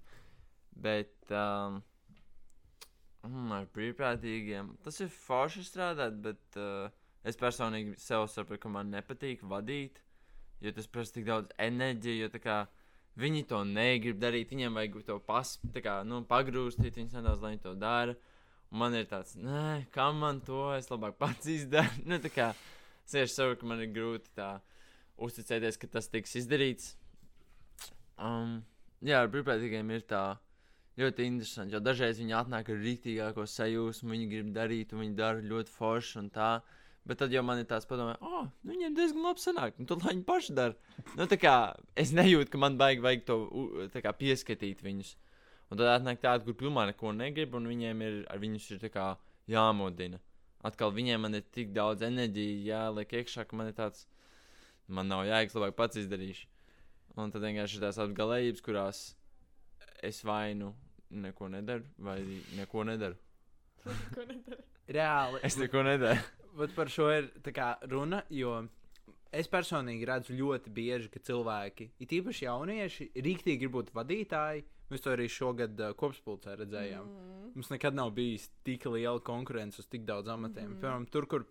Bet, 0.85 1.13
um, 1.31 1.79
mm, 3.23 3.51
ar 3.55 3.67
brīvprātīgiem, 3.75 4.73
tas 4.83 4.99
ir 5.03 5.13
forši 5.13 5.63
strādāt, 5.63 6.17
bet 6.25 6.59
uh, 6.59 6.89
es 7.23 7.39
personīgi 7.39 7.95
sev 8.01 8.27
saprotu, 8.31 8.65
ka 8.65 8.73
man 8.73 8.91
nepatīk 8.91 9.45
vadīt, 9.47 10.01
jo 10.61 10.73
tas 10.75 10.89
prasa 10.91 11.15
tik 11.15 11.29
daudz 11.29 11.55
enerģijas, 11.61 12.35
viņi 13.15 13.45
to 13.47 13.63
negrib 13.67 14.19
darīt, 14.19 14.51
viņiem 14.51 14.75
vajag 14.75 15.01
to 15.07 15.19
pas, 15.23 15.55
kā, 15.79 15.99
nu, 16.07 16.21
pagrūstīt, 16.27 16.97
viņus 16.99 17.15
nedaudz, 17.19 17.43
lai 17.43 17.55
viņi 17.55 17.63
to 17.63 17.75
dara. 17.79 18.15
Un 18.73 18.81
man 18.81 18.95
ir 18.97 19.05
tāds, 19.07 19.35
nē, 19.39 19.85
kam 19.95 20.19
man 20.19 20.41
to, 20.43 20.67
es 20.75 20.89
labāk 20.91 21.15
pats 21.21 21.47
izdaru. 21.57 22.03
nu, 22.09 22.19
tā 22.19 22.31
kā 22.33 22.51
es 23.05 23.13
vienkārši 23.13 23.35
saprotu, 23.37 23.61
ka 23.61 23.69
man 23.71 23.83
ir 23.85 23.93
grūti 23.95 24.33
tā 24.35 24.49
uzticēties, 25.17 25.79
ka 25.81 25.89
tas 25.97 26.09
tiks 26.11 26.35
izdarīts. 26.41 26.95
Um, 28.15 28.61
jā, 29.03 29.21
ar 29.21 29.31
brīvprātīgiem 29.31 29.91
ir 29.95 30.05
tā 30.07 30.23
ļoti 30.99 31.27
interesanti, 31.27 31.75
jo 31.75 31.81
dažreiz 31.83 32.19
viņi 32.21 32.37
atnāk 32.37 32.71
ar 32.71 32.79
rītīgāko 32.79 33.45
sajūsmu, 33.51 34.13
viņi 34.15 34.31
grib 34.31 34.51
darīt, 34.55 34.95
un 34.95 35.03
viņi 35.03 35.17
dara 35.19 35.43
ļoti 35.43 35.73
forši 35.75 36.19
un 36.23 36.31
tā. 36.35 36.49
Bet 37.05 37.19
tad 37.21 37.33
jau 37.35 37.43
man 37.45 37.59
ir 37.61 37.67
tāds 37.69 37.85
padomā, 37.85 38.15
oh, 38.25 38.47
nu 38.65 38.73
viņiem 38.73 38.95
diezgan 38.97 39.27
labi 39.27 39.43
sanāk, 39.43 39.75
nu 39.77 39.85
tad 39.85 40.01
lai 40.01 40.15
viņi 40.15 40.23
paši 40.25 40.55
dara. 40.57 40.73
Nu, 41.13 41.27
tā 41.29 41.37
kā 41.37 41.53
es 42.01 42.09
nejūtu, 42.17 42.49
ka 42.49 42.61
man 42.63 42.79
baigi 42.79 43.03
vajag 43.05 43.27
to 43.27 43.37
kā 44.01 44.13
pieskatīt 44.17 44.81
viņus. 44.81 45.11
Un 45.69 45.77
tad 45.77 45.91
atnāk 45.91 46.23
tādi, 46.23 46.47
kur 46.47 46.57
pilnībā 46.57 46.87
neko 46.89 47.11
negrib, 47.13 47.53
un 47.59 47.69
viņiem 47.69 48.01
ir, 48.07 48.17
ar 48.31 48.41
viņus 48.41 48.71
ir 48.73 48.89
kā 48.93 49.11
jāmodina. 49.51 50.17
Atkal 50.65 50.95
viņiem 50.95 51.29
ir 51.29 51.45
tik 51.53 51.75
daudz 51.75 52.01
enerģijas, 52.05 52.65
jāliek 52.71 53.13
iekšā, 53.19 53.45
ka 53.45 53.59
man 53.59 53.69
ir 53.69 53.77
tāds, 53.77 54.07
man 54.87 55.09
nav 55.11 55.25
jēgas, 55.27 55.55
labāk 55.57 55.77
pats 55.79 56.01
izdarīšu. 56.01 56.47
Un 57.15 57.31
tad 57.31 57.45
vienkārši 57.45 57.77
ir 57.77 57.85
tās 57.85 57.99
apgalējības, 58.03 58.63
kurās 58.65 59.03
es 60.03 60.19
vainu 60.27 60.73
neko 61.15 61.47
nedaru, 61.53 61.85
vai 61.97 62.19
neko 62.57 62.83
nedaru. 62.87 63.17
Ko 63.85 64.25
nedara? 64.27 64.63
Reāli. 64.97 65.41
Es 65.45 65.57
neko 65.57 65.83
nedaru. 65.85 66.21
Bet 66.55 66.75
par 66.75 66.91
šo 66.91 67.09
ir 67.11 67.29
kā 67.55 67.73
runa, 67.91 68.21
jo 68.31 68.61
es 69.35 69.49
personīgi 69.51 70.07
redzu 70.07 70.35
ļoti 70.37 70.71
bieži, 70.75 71.09
ka 71.11 71.19
cilvēki, 71.27 71.89
it 72.03 72.13
īpaši 72.15 72.47
jaunieši, 72.47 73.09
rīktīgi 73.25 73.65
grib 73.65 73.75
būt 73.75 73.91
vadītāji. 73.95 74.63
Mēs 74.91 75.01
to 75.01 75.11
arī 75.15 75.25
šogad 75.31 75.79
uh, 75.81 75.95
kopspulcē 75.97 76.53
redzējām. 76.59 77.07
Mm. 77.09 77.45
Mums 77.55 77.71
nekad 77.73 77.95
nav 77.97 78.11
bijis 78.15 78.45
tik 78.67 78.85
liela 78.93 79.17
konkurence 79.25 79.81
uz 79.81 79.87
tik 79.89 80.05
daudz 80.05 80.29
amatiem. 80.29 80.75
Mm. 80.75 80.81
Piemēram, 80.83 81.07
tur, 81.09 81.25
kur. 81.31 81.47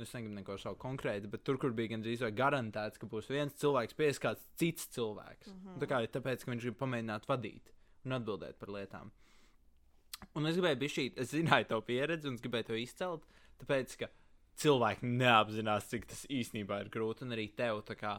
Nu, 0.00 0.06
es 0.08 0.14
negribu 0.16 0.32
neko 0.38 0.54
savu 0.56 0.78
konkrēti, 0.80 1.28
bet 1.28 1.42
tur, 1.44 1.58
kur 1.60 1.74
bija 1.76 1.90
gandrīz 1.92 2.22
vai 2.24 2.30
garantēts, 2.32 2.96
ka 2.96 3.04
būs 3.10 3.26
viens 3.28 3.52
cilvēks, 3.60 3.96
pēc 3.98 4.20
kāds 4.24 4.46
cits 4.56 4.86
cilvēks. 4.94 5.50
Mm 5.50 5.58
-hmm. 5.58 5.80
Tā 5.82 5.88
kā 5.90 5.98
ir 6.00 6.08
tāpēc, 6.14 6.44
ka 6.44 6.50
viņš 6.50 6.64
grib 6.64 6.78
pamēģināt 6.80 7.28
vadīt 7.28 7.68
un 8.06 8.16
atbildēt 8.16 8.56
par 8.62 8.72
lietām. 8.72 9.10
Un 10.34 10.46
es 10.46 10.56
gribēju 10.56 10.78
būt 10.80 10.94
šī, 10.94 11.04
es 11.20 11.34
zināju 11.34 11.68
to 11.68 11.80
pieredzi, 11.84 12.28
un 12.28 12.34
es 12.34 12.40
gribēju 12.40 12.68
to 12.70 12.80
izcelt, 12.80 13.28
tāpēc, 13.60 13.96
ka 14.00 14.08
cilvēki 14.56 15.12
neapzinās, 15.20 15.92
cik 15.92 16.06
tas 16.06 16.24
īstenībā 16.30 16.80
ir 16.80 16.88
grūti, 16.88 17.28
un 17.28 17.36
arī 17.36 17.50
tev 17.56 17.84
tā 17.84 17.98
kā 18.00 18.16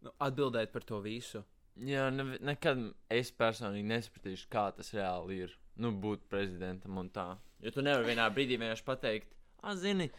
nu, 0.00 0.12
atbildēt 0.18 0.72
par 0.72 0.88
to 0.88 1.00
visu. 1.04 1.44
Jā, 1.76 2.08
ne, 2.08 2.38
nekad 2.40 2.94
es 3.10 3.32
personīgi 3.32 3.84
nesapratīšu, 3.92 4.48
kā 4.48 4.70
tas 4.76 4.94
reāli 4.96 5.42
ir. 5.44 5.58
Nu, 5.76 5.92
būt 5.92 6.24
prezidentam 6.28 6.96
un 6.96 7.08
tā. 7.10 7.36
Jo 7.60 7.70
tu 7.70 7.84
nevari 7.84 8.14
vienā 8.14 8.32
brīdī 8.32 8.58
vienkārši 8.60 8.84
pateikt, 8.84 9.36
ah, 9.62 9.76
zini, 9.78 10.10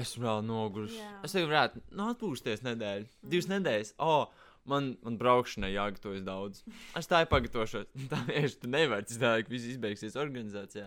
esmu 0.00 0.24
vēl 0.26 0.42
noguris. 0.48 0.96
Es 1.26 1.34
tev 1.36 1.46
varētu, 1.50 1.82
nu, 1.94 2.08
atpūsties 2.14 2.64
nedēļu, 2.66 3.06
divas 3.32 3.48
nedēļas. 3.50 3.92
Oh, 4.02 4.26
man, 4.70 4.92
man 5.04 5.18
braukšanai 5.20 5.70
jāgatavojas 5.74 6.24
daudz. 6.26 6.62
Es 6.98 7.08
tā 7.10 7.22
ir 7.24 7.30
pagatavošos. 7.32 7.88
Tā 8.12 8.20
vienkārši 8.28 8.60
tu 8.62 8.70
nevari 8.72 9.08
citādi, 9.10 9.46
ka 9.46 9.54
viss 9.54 9.68
izbeigsies 9.74 10.16
organizācijā. 10.20 10.86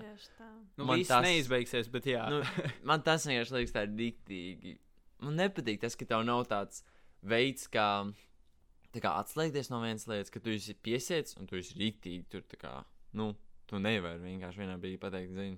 Nu, 0.77 0.85
Man 0.89 0.99
viss 1.01 1.11
tas- 1.13 1.25
neizbeigsies, 1.25 1.89
bet 1.93 2.09
jā. 2.09 2.25
Nu, 2.33 2.41
man 2.89 3.03
tas 3.05 3.25
vienkārši 3.29 3.57
liekas, 3.59 3.75
tā 3.77 3.85
ir 3.87 3.93
diktīgi. 3.97 4.77
Man 5.25 5.37
nepatīk 5.39 5.79
tas, 5.81 5.95
ka 5.97 6.05
tev 6.09 6.25
nav 6.27 6.43
tāds 6.51 6.83
veids, 7.25 7.65
kā, 7.73 7.87
tā 8.93 9.01
kā 9.01 9.15
atslēgties 9.21 9.71
no 9.73 9.79
vienas 9.81 10.05
lietas, 10.09 10.29
ka 10.33 10.41
tu 10.43 10.53
esi 10.53 10.75
piesiets 10.85 11.37
un 11.41 11.47
tu 11.49 11.57
esi 11.57 11.77
rīktīgi. 11.79 12.27
Tur 12.33 12.43
tā 12.49 12.59
kā, 12.61 12.73
nu, 13.17 13.31
tu 13.69 13.79
nevari 13.81 14.21
vienkārši 14.21 14.61
vienā 14.61 14.75
brīdī 14.81 14.99
pateikt, 15.01 15.33
zini, 15.33 15.57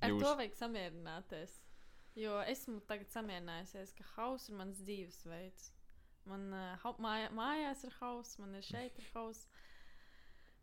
Ar 0.00 0.08
jūs. 0.14 0.22
to 0.24 0.30
vajag 0.38 0.54
samierināties. 0.56 1.58
Jo 2.20 2.40
esmu 2.50 2.80
tagad 2.88 3.10
samierinājusies, 3.14 3.94
ka 3.96 4.06
hauss 4.16 4.50
ir 4.50 4.58
mans 4.58 4.80
dzīvesveids. 4.84 5.70
Man 6.28 6.50
uh, 6.52 6.88
māja, 7.00 7.30
mājās 7.34 7.84
ir 7.86 7.94
hauss, 8.00 8.38
man 8.42 8.54
ir 8.58 8.66
šeit 8.66 8.98
ir 9.00 9.06
hauss. 9.14 9.46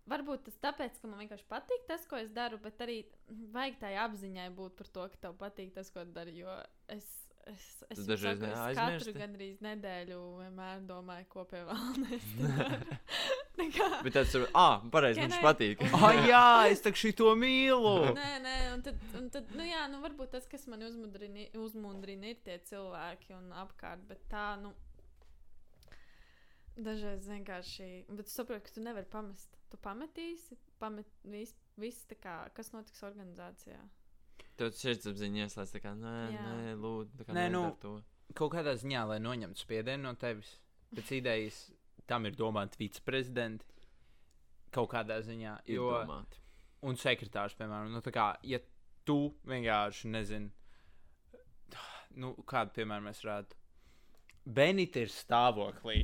Varbūt 0.08 0.46
tas 0.48 0.60
tāpēc, 0.64 1.00
ka 1.02 1.10
man 1.10 1.20
vienkārši 1.24 1.48
patīk 1.50 1.88
tas, 1.90 2.06
ko 2.08 2.20
es 2.22 2.30
daru, 2.36 2.60
bet 2.64 2.80
arī 2.86 3.02
vajag 3.56 3.82
tai 3.82 3.96
apziņai 4.06 4.48
būt 4.56 4.78
par 4.80 4.92
to, 4.96 5.08
ka 5.12 5.24
tev 5.26 5.36
patīk 5.42 5.74
tas, 5.76 5.90
ko 5.92 6.06
dari. 6.16 6.38
Jo 6.40 6.54
es, 6.94 7.10
es, 7.50 7.66
es, 7.90 8.06
dažreiz 8.08 8.40
saku, 8.40 8.70
es 8.70 8.80
katru 8.80 9.16
gandrīz 9.18 9.60
nedēļu 9.66 10.22
vienmēr 10.44 10.86
domāju, 10.88 11.28
ko 11.34 11.44
pie 11.50 11.66
vēlnes. 11.72 12.32
Tā 13.60 13.66
kā, 13.74 13.88
Bet 14.06 14.14
tas 14.14 14.34
ir. 14.38 14.46
Ah, 14.58 14.84
pareizi, 14.94 15.24
viņš 15.24 15.38
patīk. 15.42 15.82
Ah, 15.98 16.18
jā, 16.28 16.48
es 16.72 16.84
tā 16.86 16.92
šito 16.94 17.32
mīlu. 17.40 17.94
Nē, 18.18 18.32
nē, 18.44 18.56
un 18.76 18.84
tad, 18.86 19.00
un 19.18 19.30
tad 19.34 19.54
nu, 19.58 19.66
jā, 19.66 19.88
nu, 19.92 20.02
varbūt 20.04 20.36
tas, 20.36 20.46
kas 20.50 20.68
man 20.70 20.86
uzmundrina, 20.86 21.48
uzmundrina, 21.58 22.34
ir 22.34 22.44
tie 22.46 22.60
cilvēki 22.70 23.34
un 23.38 23.50
apkārt, 23.64 24.04
bet 24.10 24.22
tā, 24.30 24.52
nu, 24.62 24.76
dažreiz 26.78 27.26
vienkārši, 27.30 27.90
bet 28.12 28.30
es 28.30 28.36
saprotu, 28.38 28.68
ka 28.68 28.76
tu 28.78 28.84
nevari 28.86 29.10
pamest. 29.10 29.58
Tu 29.72 29.80
pametīsi, 29.84 30.56
pamet 30.80 31.10
viss, 31.28 31.56
vis, 31.82 31.98
tā 32.08 32.16
kā, 32.22 32.36
kas 32.56 32.72
notiks 32.76 33.02
organizācijā. 33.04 33.80
Tev 34.58 34.72
sirdsapziņa 34.74 35.44
ieslēdz, 35.44 35.74
tā 35.74 35.82
kā, 35.84 35.92
nē, 35.98 36.14
Jā. 36.34 36.46
nē, 36.46 36.78
lūdzu, 36.82 37.18
tā 37.20 37.28
kā 37.28 37.34
Nē, 37.36 37.42
nē, 37.50 37.50
nu, 37.54 37.64
nu. 37.66 37.74
To. 37.82 37.98
Kaut 38.38 38.54
kādā 38.54 38.78
ziņā, 38.80 39.04
lai 39.12 39.18
noņemtu 39.22 39.60
spiedienu 39.60 40.08
no 40.08 40.14
tevis, 40.20 40.54
pēc 40.96 41.12
idejas 41.20 41.60
tam 42.08 42.26
ir 42.28 42.38
domāti 42.40 42.80
viceprezidenti. 42.82 43.66
Kaut 44.74 44.92
kādā 44.92 45.20
ziņā. 45.24 45.60
Jo, 45.72 45.92
un 46.88 47.00
sekretārs, 47.00 47.56
piemēram, 47.58 47.94
nu, 47.94 48.02
kā, 48.14 48.34
ja 48.46 48.60
tu 49.08 49.32
vienkārši 49.48 50.12
nezini, 50.12 50.52
nu, 52.22 52.34
kādu 52.50 52.76
piemēru 52.76 53.08
mēs 53.08 53.24
varētu. 53.24 53.58
Benita 54.58 55.04
ir 55.04 55.12
stāvoklī. 55.12 56.02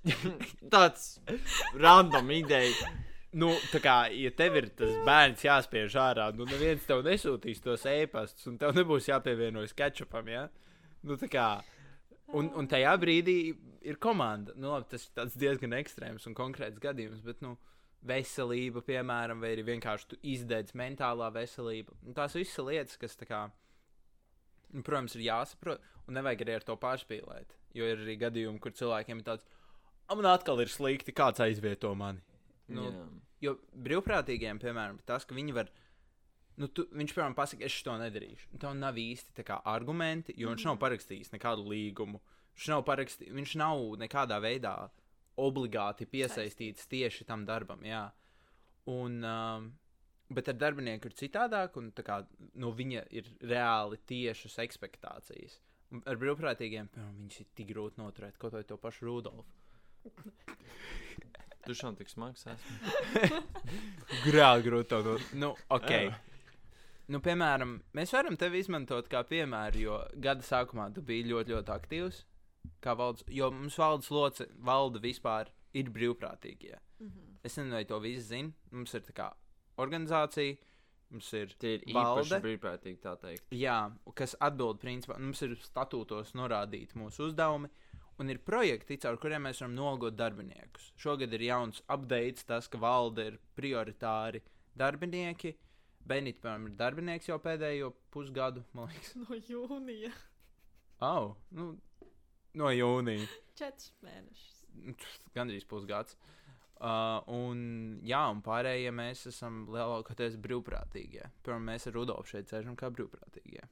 Tāds 0.74 1.18
random 1.78 2.30
ideja. 2.34 2.90
Nu, 3.38 3.52
tā 3.70 3.78
kā, 3.82 3.96
ja 4.10 4.32
tev 4.34 4.56
ir 4.58 4.68
tas 4.74 4.94
bērns 5.06 5.44
jāspiež 5.46 5.94
ārā, 6.02 6.30
nu, 6.34 6.46
neviens 6.50 6.86
tev 6.86 7.04
nesūtīs 7.06 7.62
tos 7.62 7.84
ēpastus, 7.86 8.48
un 8.50 8.56
tev 8.58 8.74
nebūs 8.74 9.06
jāpievienojas 9.06 9.76
ketčupam, 9.78 10.26
ja? 10.32 10.48
Nu, 11.06 11.14
tā 11.20 11.28
kā, 11.30 11.44
un, 12.34 12.50
un 12.58 12.66
tajā 12.70 12.96
brīdī 12.98 13.36
ir 13.86 13.98
komanda. 14.02 14.54
Nu, 14.56 14.72
labi, 14.74 14.88
tas 14.92 15.06
ir 15.06 15.14
tāds 15.16 15.36
diezgan 15.40 15.76
ekstrēms 15.78 16.26
un 16.28 16.36
konkrēts 16.38 16.82
gadījums, 16.82 17.22
bet, 17.24 17.40
nu, 17.44 17.56
veselība, 18.06 18.82
piemēram, 18.84 19.42
vai 19.42 19.54
arī 19.54 19.66
vienkārši 19.74 20.20
izdedz 20.32 20.74
mentālā 20.78 21.28
veselība. 21.34 21.96
Nu, 22.04 22.14
tās 22.16 22.36
visas 22.38 22.62
lietas, 22.64 22.96
kas, 23.00 23.16
tā 23.20 23.28
kā, 23.28 23.44
nu, 24.72 24.84
protams, 24.86 25.16
ir 25.18 25.26
jāsaprot, 25.28 25.84
un 26.06 26.16
nevajag 26.16 26.46
arī 26.46 26.58
ar 26.58 26.68
to 26.68 26.76
pārspīlēt. 26.80 27.56
Jo 27.76 27.86
ir 27.86 28.00
arī 28.02 28.16
gadījumi, 28.20 28.60
kur 28.62 28.74
cilvēkiem 28.74 29.20
ir 29.20 29.28
tāds, 29.28 29.46
ah, 30.06 30.16
man 30.16 30.30
atkal 30.32 30.62
ir 30.62 30.72
slikti, 30.72 31.14
kāds 31.16 31.42
aizvieto 31.44 31.92
mani. 31.98 32.24
Nu, 32.70 32.88
Jā. 32.88 33.04
Jo 33.40 33.54
brīvprātīgiem, 33.72 34.58
piemēram, 34.60 34.98
tas, 35.08 35.24
ka 35.24 35.36
viņi 35.36 35.54
var. 35.56 35.70
Nu, 36.60 36.68
tu, 36.68 36.84
viņš, 36.92 37.14
piemēram, 37.16 37.36
pasakā, 37.38 37.64
es 37.64 37.78
to 37.86 37.94
nedarīšu. 37.96 38.50
Tev 38.60 38.74
nav 38.76 38.98
īsti 39.00 39.32
tā 39.38 39.44
kā, 39.48 39.56
argumenti, 39.70 40.34
jo 40.36 40.50
viņš 40.50 40.66
nav 40.68 40.76
parakstījis 40.82 41.32
nekādu 41.32 41.64
līgumu. 41.70 42.20
Viņš 42.60 42.68
nav, 42.68 42.82
parakstī, 42.84 43.30
viņš 43.32 43.52
nav 43.56 43.78
nekādā 44.02 44.36
veidā 44.44 44.74
obligāti 45.40 46.04
piesaistīts 46.04 46.84
tieši 46.90 47.24
tam 47.24 47.46
darbam. 47.48 47.80
Jā. 47.88 48.02
Un, 48.92 49.16
um, 49.24 49.70
bet 50.28 50.50
ar 50.52 50.58
darbinieku 50.60 51.08
ir 51.08 51.16
citādāk, 51.16 51.78
un 51.80 51.88
tā 51.96 52.04
kā, 52.04 52.18
no 52.60 52.74
viņa 52.76 53.06
ir 53.16 53.30
reāli 53.40 53.96
tiešas 54.12 54.58
expectācijas. 54.66 55.56
Un 55.90 56.04
Ar 56.04 56.20
brīvprātīgiem, 56.20 56.92
viņš 56.92 57.40
ir 57.40 57.48
tik 57.56 57.72
grūti 57.72 58.02
noturēt, 58.02 58.36
kaut 58.36 58.52
vai 58.58 58.62
to 58.68 58.76
pašu 58.76 59.08
Rudolfu. 59.08 59.48
Tu 61.60 61.74
šodien 61.76 61.96
tik 61.98 62.08
smags 62.08 62.46
esmu. 62.48 63.40
Grāli 64.26 64.64
grūti 64.64 64.88
to 64.88 65.00
dot. 65.04 65.32
Nu, 65.36 65.50
ok. 65.68 65.90
Jā. 65.92 66.14
Nu, 67.12 67.20
piemēram, 67.20 67.74
mēs 67.96 68.14
varam 68.16 68.38
tevi 68.40 68.62
izmantot 68.62 69.10
kā 69.12 69.20
piemēru, 69.28 69.82
jo 69.82 69.98
gada 70.24 70.46
sākumā 70.46 70.88
tu 70.94 71.04
biji 71.04 71.28
ļoti, 71.28 71.52
ļoti 71.52 71.74
aktīvs. 71.74 72.22
Kā 72.80 72.94
valdes, 72.96 73.24
jo 73.28 73.50
mums 73.52 73.76
valdes 73.80 74.10
loce, 74.10 74.46
valda 74.64 75.00
vispār 75.02 75.50
ir 75.76 75.90
brīvprātīgie. 75.92 76.78
Mhm. 77.00 77.26
Es 77.44 77.56
nezinu, 77.56 77.72
vai 77.72 77.84
to 77.88 77.98
visi 78.00 78.20
zina. 78.20 78.52
Mums 78.72 78.94
ir 78.94 79.00
tā 79.06 79.14
kā 79.16 79.28
organizācija, 79.80 80.56
mums 81.10 81.32
ir 81.32 81.54
Tie 81.58 81.74
ir 81.78 81.84
Valde. 81.94 82.24
īpaši 82.26 82.40
brīvprātīgi, 82.44 82.98
tā 83.00 83.14
teikt. 83.20 83.46
Jā, 83.56 83.90
kas 84.14 84.36
atbild 84.40 84.80
principā, 84.82 85.18
mums 85.18 85.40
ir 85.42 85.56
statūtos 85.56 86.34
norādīti 86.38 86.98
mūsu 87.00 87.30
uzdevumi, 87.30 87.70
un 88.20 88.28
ir 88.30 88.38
projekti, 88.44 88.98
caur 89.00 89.16
kuriem 89.16 89.42
mēs 89.48 89.62
varam 89.62 89.74
nolgot 89.74 90.16
darbiniekus. 90.16 90.92
Šogad 91.00 91.32
ir 91.32 91.40
jauns 91.48 91.80
updates, 91.88 92.44
tas, 92.44 92.68
ka 92.68 92.78
valde 92.78 93.30
ir 93.32 93.38
prioritāri 93.56 94.42
darbinieki. 94.76 95.54
Benita, 96.06 96.40
piemēram, 96.44 96.66
ir 96.68 96.76
darbinieks 96.76 97.28
jau 97.28 97.38
pēdējo 97.38 97.92
pusgadu, 98.12 98.64
man 98.74 98.88
liekas. 98.88 99.14
No 99.16 99.36
jūnija. 99.36 100.12
Oh, 101.00 101.34
nu, 101.56 101.78
no 102.58 102.70
jūnija. 102.74 103.26
Četrus 103.60 103.92
mēnešus. 104.04 104.60
Gandrīz 105.36 105.66
pusgads. 105.68 106.16
Uh, 106.80 107.18
un, 107.36 107.58
jā, 108.08 108.22
un 108.32 108.38
pārējie 108.40 108.88
mēs 108.96 109.26
esam 109.28 109.66
lielākoties 109.68 110.38
brīvprātīgie. 110.40 111.26
Piemēram, 111.44 111.66
mēs 111.68 111.84
ar 111.90 111.96
Rudolfu 111.98 112.32
šeit 112.32 112.48
sēžam 112.48 112.78
kā 112.78 112.88
brīvprātīgie. 112.94 113.66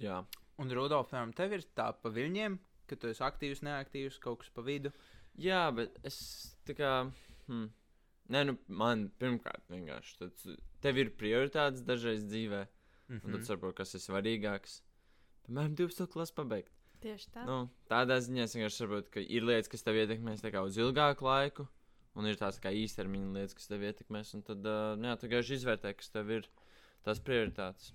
Jā. 0.00 0.22
Un, 0.60 0.72
Rudolf, 0.76 1.10
piemēram, 1.10 1.34
tev 1.36 1.58
ir 1.58 1.66
tā 1.76 1.90
pa 2.00 2.12
viļņiem, 2.12 2.56
ka 2.88 2.96
tu 2.96 3.10
esi 3.12 3.22
aktīvs, 3.26 3.60
neaktīvs, 3.66 4.16
kaut 4.24 4.40
kas 4.40 4.54
pa 4.56 4.64
vidu. 4.64 4.92
Jā, 5.40 5.66
bet 5.76 6.00
es 6.06 6.16
tā 6.68 6.76
kā. 6.78 6.94
Hmm. 7.46 7.68
Nē, 8.30 8.44
nu, 8.46 8.56
man 8.80 9.08
pirmkārt, 9.20 9.64
vienkārši. 9.72 10.16
Tad, 10.20 10.44
tev 10.84 11.00
ir 11.02 11.12
prioritātes 11.20 11.84
dažreiz 11.86 12.24
dzīvē, 12.28 12.66
Mm 13.10 13.24
un 13.26 13.34
tad 13.34 13.42
saproti, 13.42 13.80
kas 13.82 13.96
ir 13.98 14.04
svarīgāks. 14.04 14.80
Piemēram, 15.48 15.74
12. 15.76 16.06
klases 16.12 16.36
pabeigt. 16.36 16.79
Tieši 17.00 17.30
tā. 17.32 17.44
Nu, 17.48 17.60
tādā 17.88 18.18
ziņā 18.20 18.44
es 18.44 18.54
vienkārši 18.56 18.82
saprotu, 18.82 19.12
ka 19.14 19.22
ir 19.24 19.46
lietas, 19.48 19.70
kas 19.72 19.84
tev 19.86 19.96
ietekmēs 20.02 20.44
uz 20.44 20.80
ilgāku 20.80 21.24
laiku, 21.24 21.66
un 22.18 22.28
ir 22.28 22.36
tās 22.40 22.58
tā 22.58 22.66
kā 22.66 22.74
īstermiņa 22.76 23.32
lietas, 23.38 23.56
kas 23.56 23.70
tev 23.70 23.86
ietekmēs. 23.88 24.34
Un 24.36 24.44
tad, 24.44 24.68
uh, 24.68 24.92
jā, 25.00 25.16
tu 25.16 25.28
vienkārši 25.28 25.56
izvērtē, 25.56 25.94
kas 25.96 26.12
tev 26.12 26.30
ir 26.36 26.48
tās 27.06 27.22
prioritātes. 27.24 27.94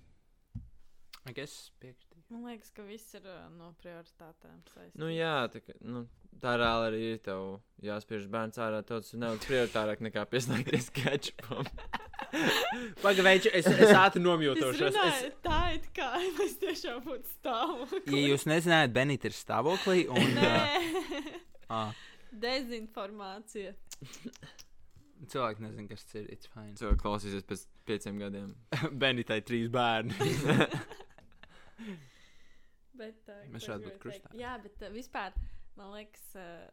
Es 1.34 1.54
piekritīju. 1.82 2.22
Man 2.30 2.46
liekas, 2.46 2.70
ka 2.74 2.84
viss 2.86 3.14
ir 3.18 3.26
uh, 3.26 3.46
no 3.54 3.72
prioritātēm 3.82 4.60
saistīts. 4.72 4.98
Nu, 4.98 5.10
jā, 5.10 5.46
tā, 5.50 5.62
nu, 5.86 6.04
tā 6.42 6.56
reāli 6.58 6.90
arī 6.90 7.02
ir. 7.12 7.20
Tev 7.26 7.60
jāspiež 7.86 8.26
bērns 8.30 8.58
ārā, 8.62 8.82
tas 8.86 9.14
nedaudz 9.14 9.46
prioritārāk 9.46 10.02
nekā 10.06 10.26
pieslēgties 10.30 10.90
ketčupam. 10.98 11.66
Pagaidiet, 13.04 13.48
es, 13.54 13.66
es 13.66 13.92
ātri 13.94 14.20
Es 14.20 14.26
nomjūtošos. 14.26 14.98
Es, 15.02 15.24
tā, 15.44 15.60
it 15.76 15.88
kā 15.96 16.10
mēs 16.38 16.56
tiešām 16.62 17.02
būtu 17.06 17.32
stāvokli. 17.36 18.02
ja 18.12 18.22
jūs 18.32 18.46
nezināt, 18.50 18.92
Benita 18.96 19.30
ir 19.30 19.36
stāvoklī, 19.36 20.04
un 20.12 20.20
uh, 20.20 20.28
Nē, 20.36 21.22
ah, 21.72 21.90
dezinformācija. 22.46 23.74
cilvēki 25.32 25.64
nezina, 25.64 25.88
kas 25.90 26.06
tas 26.06 26.20
ir. 26.22 26.30
It's 26.36 26.50
fine. 26.52 26.74
Cilvēks 26.80 27.02
klausīsies 27.02 27.46
pēc 27.48 27.66
pieciem 27.88 28.20
gadiem. 28.22 28.54
Benitai 29.02 29.40
trīs 29.46 29.70
bērni. 29.72 30.16
Bet, 32.96 33.20
uh, 33.28 33.44
Mēs 33.52 33.60
ko 33.60 33.60
es 33.60 33.68
varētu 33.68 33.84
būt 33.84 33.96
gribēju 34.00 34.02
krustā. 34.02 34.32
Jā, 34.40 34.56
bet 34.62 34.82
uh, 34.86 34.92
vispār 34.94 35.34
man 35.76 35.92
liekas, 35.92 36.26
uh, 36.40 36.64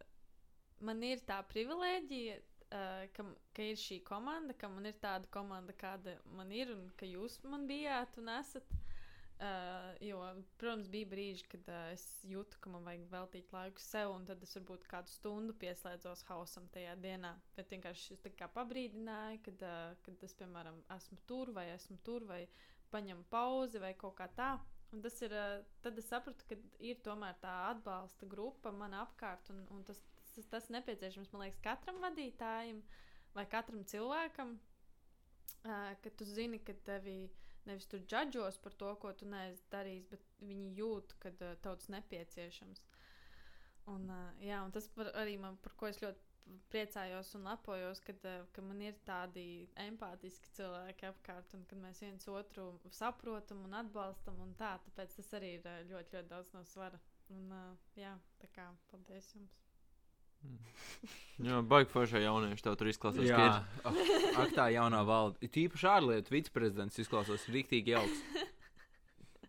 man 0.87 1.01
ir 1.03 1.23
tā 1.27 1.41
privilēģija, 1.49 2.37
uh, 2.73 3.05
ka, 3.15 3.25
ka 3.55 3.69
ir 3.69 3.79
šī 3.79 3.99
komanda, 4.07 4.55
ka 4.57 4.69
man 4.71 4.89
ir 4.89 4.97
tāda 5.03 5.29
komanda, 5.33 5.75
kāda 5.77 6.17
man 6.37 6.51
ir, 6.55 6.73
un 6.73 6.89
ka 6.99 7.07
jūs 7.09 7.39
man 7.47 7.67
bijāt 7.69 8.17
un 8.21 8.33
esat. 8.39 8.75
Uh, 9.43 9.89
jo, 9.99 10.19
protams, 10.61 10.87
bija 10.93 11.07
brīži, 11.09 11.43
kad 11.51 11.67
uh, 11.67 11.87
es 11.91 12.03
jūtu, 12.29 12.59
ka 12.63 12.69
man 12.71 12.85
vajag 12.87 13.07
veltīt 13.11 13.49
laiku 13.51 13.81
sev, 13.81 14.13
un 14.13 14.27
tad 14.29 14.43
es 14.45 14.53
varbūt 14.55 14.85
kādu 14.87 15.11
stundu 15.11 15.55
pieslēdzos 15.59 16.21
hausam 16.29 16.69
tajā 16.71 16.93
dienā. 17.03 17.33
Bet 17.57 17.73
vienkārši 17.73 18.13
es 18.15 18.21
tā 18.23 18.31
kā 18.37 18.47
pabrīdināju, 18.53 19.41
kad, 19.49 19.65
uh, 19.67 19.97
kad 20.05 20.23
es, 20.29 20.37
piemēram, 20.39 20.79
esmu 20.95 21.17
tur 21.27 21.51
vai 21.57 21.65
esmu 21.73 21.97
tur, 22.07 22.27
vai 22.29 22.45
paņemu 22.93 23.25
pauzi 23.33 23.81
vai 23.83 23.91
kaut 23.99 24.15
kā 24.21 24.29
tā. 24.37 24.53
Un 24.93 25.01
tas 25.03 25.17
ir, 25.25 25.33
uh, 25.35 25.65
tad 25.83 25.99
es 25.99 26.07
sapratu, 26.13 26.47
ka 26.47 26.59
ir 26.79 27.01
tomēr 27.03 27.35
tā 27.43 27.57
atbalsta 27.73 28.29
grupa 28.29 28.71
man 28.71 28.95
apkārt, 29.01 29.49
un, 29.51 29.65
un 29.73 29.83
tas, 29.89 29.99
tas, 30.35 30.49
tas 30.51 30.69
nepieciešams, 30.73 31.31
man 31.33 31.45
liekas, 31.45 31.61
katram 31.65 32.01
vadītājam 32.03 32.81
vai 33.33 33.45
katram 33.49 33.85
cilvēkam, 33.89 34.57
uh, 34.57 35.93
ka 36.03 36.13
tu 36.17 36.27
zini, 36.29 36.59
ka 36.61 36.75
tevi 36.85 37.17
nevis 37.67 37.87
tur 37.87 38.03
džudžos 38.03 38.59
par 38.63 38.75
to, 38.79 38.91
ko 38.99 39.13
tu 39.17 39.27
neesi 39.29 39.63
darījis, 39.71 40.09
bet 40.11 40.27
viņi 40.43 40.73
jūt, 40.79 41.15
ka 41.23 41.31
uh, 41.33 41.55
tev 41.63 41.79
tas 41.79 41.89
nepieciešams. 41.95 42.83
Un, 43.93 44.05
uh, 44.11 44.43
jā, 44.43 44.61
un 44.63 44.71
tas 44.75 44.87
par, 44.95 45.11
arī 45.19 45.37
man, 45.39 45.57
par 45.63 45.75
ko 45.79 45.89
es 45.91 45.99
ļoti 46.03 46.29
priecājos 46.71 47.31
un 47.37 47.47
lepojos, 47.47 48.01
kad, 48.03 48.19
uh, 48.27 48.45
ka 48.55 48.63
man 48.65 48.83
ir 48.83 48.99
tādi 49.07 49.47
empātiski 49.85 50.51
cilvēki 50.59 51.09
apkārt, 51.09 51.55
un 51.57 51.65
kad 51.69 51.79
mēs 51.83 52.03
viens 52.03 52.29
otru 52.31 52.69
saprotam 52.91 53.63
un 53.67 53.79
atbalstam. 53.79 54.39
Un 54.43 54.55
tā, 54.59 54.75
tāpēc 54.87 55.19
tas 55.19 55.33
arī 55.39 55.57
ir 55.59 55.67
ļoti, 55.91 56.17
ļoti 56.17 56.31
daudz 56.31 56.55
no 56.55 56.65
svara. 56.67 56.99
Un, 57.31 57.47
uh, 57.51 57.91
jā, 57.99 58.17
tā 58.43 58.51
kā 58.55 58.67
paldies 58.91 59.31
jums. 59.35 59.62
Jā, 61.43 61.59
baigi 61.65 61.89
foršā 61.89 62.21
jaunieši 62.21 62.63
tev 62.63 62.75
tur 62.79 62.89
izklausās. 62.91 63.25
Jā, 63.25 63.37
ka 63.37 63.45
ir. 63.47 63.53
ak, 63.89 64.41
ak, 64.43 64.51
tā 64.55 64.67
jaunā 64.75 65.01
valde. 65.07 65.49
Tīpaši 65.55 65.87
ārlietu 65.89 66.35
viceprezidents 66.35 67.01
izklausās 67.01 67.47
rīktīgi 67.51 67.95
jauks. 67.95 68.21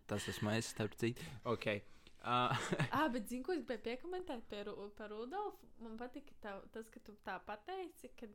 Tas 0.09 0.25
esmu 0.29 0.51
es, 0.53 0.71
starp 0.73 0.97
citu. 0.99 1.23
Okay. 1.55 1.83
Uh, 2.25 2.57
Ah, 2.95 3.07
bet 3.13 3.29
zinu, 3.29 3.45
ko 3.45 3.53
es 3.53 3.61
gribēju 3.61 3.83
piekomentēt 3.85 4.43
par, 4.49 4.73
par 4.97 5.13
Rudolfu. 5.13 5.69
Man 5.85 5.95
patika 6.01 6.33
tav, 6.41 6.65
tas, 6.73 6.89
ka 6.89 7.01
tu 7.05 7.13
tā 7.25 7.37
pateici, 7.45 8.09
ka, 8.17 8.29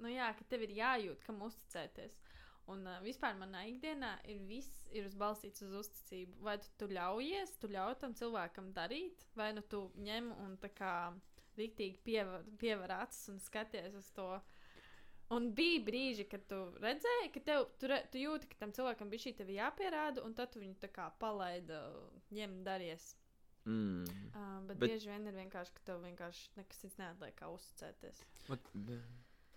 nu 0.00 0.12
jā, 0.12 0.32
ka 0.36 0.48
tev 0.48 0.64
ir 0.64 0.76
jājūt, 0.80 1.24
kam 1.26 1.42
uzticēties. 1.44 2.16
Un 2.72 2.84
uh, 2.86 3.00
vispār 3.04 3.36
manā 3.36 3.66
ikdienā 3.68 4.14
ir 4.30 4.40
viss 4.48 4.86
ir 4.96 5.08
uz 5.08 5.16
balstīts 5.18 5.64
uz 5.66 5.74
uzticību. 5.82 6.40
Vai 6.46 6.56
tu, 6.62 6.72
tu 6.80 6.88
ļaujies, 6.92 7.56
tu 7.60 7.68
ļauj 7.72 7.98
tam 8.00 8.16
cilvēkam 8.16 8.72
darīt, 8.76 9.26
vai 9.36 9.50
nu 9.56 9.64
tu 9.66 9.88
ņem 10.00 10.32
un 10.44 10.56
tā 10.62 10.72
kā 10.72 10.94
rīktīgi 11.60 12.00
pievar, 12.06 12.42
pievar 12.60 12.96
acis 13.02 13.28
un 13.32 13.38
skaties 13.44 13.94
uz 14.00 14.08
to. 14.16 14.28
Un 15.30 15.52
bija 15.54 15.78
brīži, 15.86 16.24
kad 16.26 16.42
tu 16.50 16.56
redzēji, 16.82 17.28
ka 17.36 17.40
tev, 17.46 17.68
tu, 17.78 17.86
re, 17.92 18.00
tu 18.10 18.18
jūti, 18.18 18.48
ka 18.50 18.64
tam 18.64 18.72
cilvēkam 18.74 19.12
bija 19.12 19.28
šī 19.28 19.32
tev 19.38 19.52
jāpierāda, 19.54 20.24
un 20.26 20.34
tad 20.34 20.50
tu 20.50 20.58
viņu 20.62 20.74
tā 20.82 20.90
kā 20.90 21.06
palaida, 21.22 21.84
ņem, 22.34 22.56
daries. 22.66 23.12
Mm. 23.68 24.08
Uh, 24.32 24.58
bet, 24.66 24.72
bet 24.72 24.78
Bet- 24.80 24.90
bieži 24.90 25.12
vien 25.12 25.28
ir 25.30 25.36
vienkārši, 25.38 25.74
ka 25.76 25.84
tev 25.92 26.02
vienkārši 26.02 26.48
nekas 26.58 26.82
cits 26.82 26.98
neatliek, 26.98 27.36
kā 27.38 27.46
uzticēties. 27.52 28.24
Bet 28.48 28.70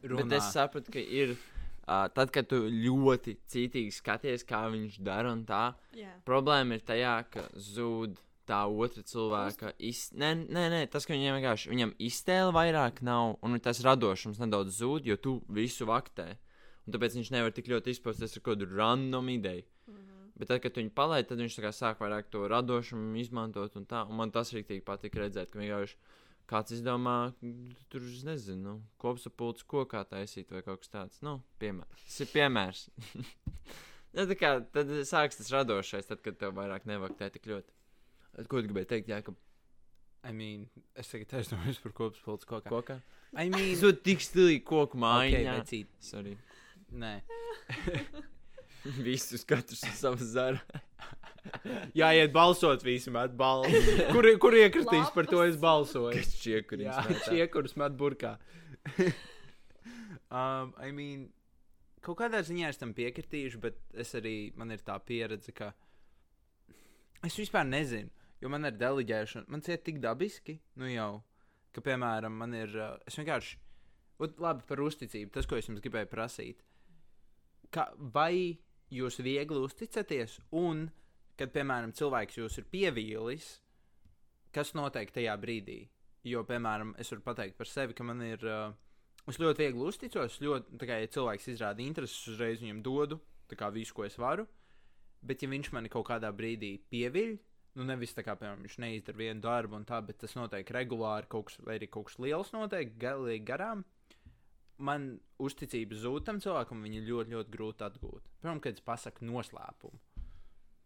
runā. 0.03 0.37
es 0.37 0.51
sapratu, 0.53 0.93
ka 0.93 0.99
ir. 1.01 1.37
Uh, 1.83 2.05
tad, 2.15 2.29
kad 2.31 2.47
tu 2.47 2.61
ļoti 2.71 3.33
cītīgi 3.51 3.91
skaties, 3.91 4.45
kā 4.47 4.61
viņš 4.71 5.01
dara, 5.03 5.33
un 5.35 5.41
tā, 5.43 5.73
Jā, 5.99 6.13
problēma 6.23 6.77
ir 6.77 6.85
tajā, 6.87 7.15
ka 7.33 7.41
zūd 7.59 8.21
tā 8.49 8.61
otra 8.67 9.03
cilvēka 9.07 9.73
iztēle. 9.79 10.21
Nē, 10.23 10.31
nē, 10.55 10.63
nē, 10.73 10.81
tas, 10.91 11.07
ka 11.07 11.15
viņam 11.15 11.37
vienkārši 11.39 11.71
viņam 11.71 11.93
iztēle 12.03 12.55
vairāk 12.55 13.03
nav, 13.05 13.37
un 13.43 13.59
tas 13.63 13.83
radošums 13.85 14.41
nedaudz 14.43 14.79
zūd, 14.81 15.07
jo 15.09 15.17
tu 15.17 15.37
visu 15.51 15.87
vaktē. 15.89 16.33
Un 16.83 16.95
tāpēc 16.95 17.15
viņš 17.15 17.31
nevar 17.31 17.53
tik 17.55 17.69
ļoti 17.71 17.95
izpausties 17.95 18.35
ar 18.37 18.43
kādu 18.43 18.67
random 18.71 19.29
ideju. 19.29 19.63
mm 19.87 19.95
-hmm. 19.95 20.31
Bet 20.35 20.47
tad, 20.47 20.61
kad 20.61 20.73
tu 20.73 20.81
viņu 20.81 20.89
palaidi, 20.89 21.27
tad 21.29 21.37
viņš 21.37 21.59
sāk 21.71 21.99
vairāk 21.99 22.29
to 22.29 22.47
radošumu 22.47 23.15
izmantot. 23.17 23.75
Un, 23.75 23.85
tā, 23.85 24.09
un 24.09 24.15
man 24.15 24.31
tas 24.31 24.53
rīktīgi 24.53 24.81
patīk 24.81 25.15
redzēt, 25.15 25.51
ka 25.51 25.59
vienkārši 25.59 25.95
kāds 26.49 26.71
izdomā, 26.71 27.33
tur, 27.89 28.01
es 28.01 28.23
nezinu, 28.23 28.81
kopsapulces 28.97 29.63
kokā 29.63 30.03
taisīt 30.09 30.51
vai 30.51 30.61
kaut 30.61 30.79
kas 30.83 30.89
tāds. 30.89 31.21
Nu, 31.21 31.41
piemērs. 31.59 32.03
Tas 32.07 32.19
ir 32.19 32.27
piemērs. 32.33 32.89
ja, 34.13 34.25
tā 34.31 34.35
kā 34.35 34.51
tad 34.75 34.91
sāks 35.09 35.39
tas 35.39 35.51
radošais, 35.51 36.05
tad, 36.05 36.21
kad 36.25 36.37
tev 36.37 36.55
vairāk 36.59 36.85
nevaktē 36.89 37.29
tik 37.29 37.47
ļoti. 37.47 37.82
Ko 38.33 38.59
tu 38.59 38.67
gribēji 38.67 38.89
teikt, 38.89 39.11
Jākab? 39.13 39.37
I 40.23 40.31
mean, 40.31 40.67
es 40.97 41.09
tagad 41.11 41.35
aizdomājos 41.41 41.81
par 41.83 41.93
kopspilsētu 41.97 42.49
kokā. 42.49 42.71
Kokā? 42.71 42.95
I 43.35 43.49
mean, 43.51 43.73
ir 43.75 43.97
tik 44.05 44.23
stilīgi 44.23 44.63
koku 44.63 44.95
okay, 44.95 45.03
mājiņā. 45.03 45.55
vecīt. 45.59 45.91
Sorry. 46.03 46.37
Nē. 46.93 47.13
Visus 49.05 49.43
katrs 49.47 49.83
ar 49.87 49.95
savu 49.97 50.27
zaru. 50.27 50.61
Jāiet 51.99 52.31
balsot 52.35 52.85
visam 52.87 53.17
atbalstu. 53.19 53.81
Kur, 54.15 54.27
kur 54.41 54.55
iekritīs 54.57 55.11
par 55.15 55.27
to 55.29 55.43
es 55.43 55.59
balsoju? 55.59 56.15
Kas 56.15 56.33
šie, 56.39 56.61
kur 56.67 56.81
Jā, 56.81 57.03
šie, 57.25 57.43
kurus 57.51 57.75
met 57.79 57.95
burkā. 57.99 58.37
um, 60.31 60.71
I 60.79 60.91
mean, 60.95 61.27
kaut 62.03 62.21
kādā 62.21 62.43
ziņā 62.47 62.71
es 62.71 62.79
tam 62.79 62.95
piekritīšu, 62.95 63.59
bet 63.63 63.79
es 63.99 64.15
arī, 64.19 64.53
man 64.59 64.71
ir 64.71 64.83
tā 64.87 64.95
pieredze, 65.03 65.51
ka 65.55 65.73
es 67.23 67.35
vispār 67.39 67.67
nezinu, 67.67 68.11
jo 68.43 68.51
man 68.51 68.67
ir 68.67 68.75
deliģēšana, 68.75 69.47
man 69.51 69.63
ciet 69.63 69.85
tik 69.87 70.01
dabiski, 70.03 70.57
nu 70.81 70.89
jau, 70.91 71.23
ka, 71.71 71.83
piemēram, 71.85 72.35
man 72.43 72.53
ir, 72.57 72.75
uh, 72.75 72.97
es 73.07 73.17
vienkārši, 73.19 73.57
labi 74.19 74.67
par 74.67 74.83
uzticību, 74.83 75.31
tas, 75.33 75.47
ko 75.47 75.57
es 75.57 75.69
jums 75.69 75.81
gribēju 75.83 76.11
prasīt, 76.11 76.61
ka 77.73 77.87
vai 77.97 78.59
jūs 78.93 79.19
viegli 79.23 79.63
uzticaties, 79.63 80.37
un, 80.59 80.85
kad, 81.39 81.53
piemēram, 81.55 81.95
cilvēks 81.97 82.39
jūs 82.43 82.59
ir 82.61 82.69
pievīlis, 82.71 83.49
kas 84.53 84.75
notiek 84.77 85.11
tajā 85.15 85.33
brīdī? 85.41 85.81
Jo, 86.23 86.45
piemēram, 86.47 86.93
es 87.01 87.09
varu 87.11 87.23
pateikt 87.25 87.57
par 87.59 87.67
sevi, 87.67 87.95
ka 87.97 88.05
man 88.07 88.21
ir. 88.23 88.43
Uh, 88.47 88.75
es 89.27 89.39
ļoti 89.41 89.59
viegli 89.65 89.83
uzticos. 89.83 90.37
Ļoti, 90.39 90.77
kā 90.87 91.01
ja 91.01 91.09
cilvēks 91.11 91.49
izrāda 91.51 91.83
interesi, 91.83 92.15
es 92.15 92.31
uzreiz 92.31 92.61
viņam 92.63 92.79
dodu 92.85 93.19
kā 93.53 93.67
visu, 93.69 93.93
ko 93.93 94.05
es 94.07 94.15
varu. 94.17 94.47
Bet, 95.23 95.43
ja 95.43 95.49
viņš 95.51 95.71
mani 95.75 95.91
kaut 95.91 96.07
kādā 96.09 96.31
brīdī 96.35 96.77
pieviļ, 96.91 97.35
nu 97.77 97.85
nevis 97.87 98.13
tā 98.13 98.23
kā, 98.25 98.35
piemēram, 98.37 98.63
viņš 98.65 98.77
neizdara 98.83 99.19
vienu 99.19 99.43
darbu 99.43 99.77
un 99.79 99.85
tā, 99.89 99.99
bet 100.05 100.19
tas 100.21 100.35
notiek 100.37 100.69
regulāri, 100.75 101.29
kaut 101.31 101.49
kas, 101.49 101.59
vai 101.65 101.79
arī 101.79 101.89
kaut 101.91 102.09
kas 102.09 102.19
liels 102.21 102.53
notiek, 102.53 102.95
galīgi 103.01 103.45
garām. 103.47 103.83
Man 104.83 105.13
uzticība 105.41 105.97
zūd 105.97 106.25
tam 106.27 106.41
cilvēkam, 106.43 106.81
viņa 106.85 107.03
ļoti, 107.07 107.35
ļoti 107.35 107.53
grūti 107.53 107.85
atgūt. 107.87 108.29
Piemēram, 108.41 108.61
kad 108.63 108.77
es 108.77 108.85
pasaku 108.85 109.25
noslēpumu. 109.29 110.01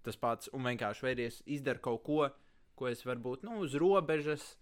Tas 0.08 0.20
pats, 0.20 0.52
un 0.56 0.68
vienkārši 0.68 1.04
vai 1.04 1.14
arī 1.16 1.28
es 1.28 1.42
izdaru 1.58 1.84
kaut 1.84 2.04
ko, 2.08 2.20
ko 2.80 2.88
es 2.92 3.04
varbūt 3.08 3.44
nu, 3.48 3.58
uz 3.66 3.76
robežas, 3.80 4.54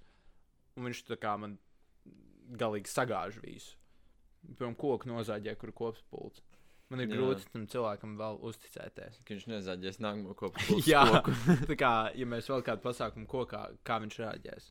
un 0.78 0.88
viņš 0.88 1.04
tā 1.10 1.18
kā 1.22 1.36
man 1.42 1.58
galīgi 2.58 2.90
sagāž 2.90 3.42
visu. 3.44 3.76
Piemēram, 4.46 4.78
koku 4.78 5.10
nozāģē, 5.10 5.56
kur 5.62 5.74
kopspults. 5.76 6.42
Man 6.94 7.02
ir 7.02 7.10
Jā. 7.10 7.18
grūti 7.18 7.48
tam 7.50 7.64
cilvēkam 7.70 8.12
vēl 8.20 8.36
uzticēties. 8.46 9.22
Ka 9.26 9.34
viņš 9.34 9.46
nezaģēs 9.50 10.02
nākamo 10.06 10.36
kopu. 10.38 10.78
Jā, 10.92 11.02
tā 11.70 11.78
kā, 11.80 11.94
ja 12.14 12.28
mēs 12.30 12.50
vēl 12.52 12.62
kādu 12.68 12.86
pasākumu 12.86 13.26
kokā, 13.30 13.64
kā 13.88 13.98
viņš 14.04 14.20
rāģēs. 14.22 14.68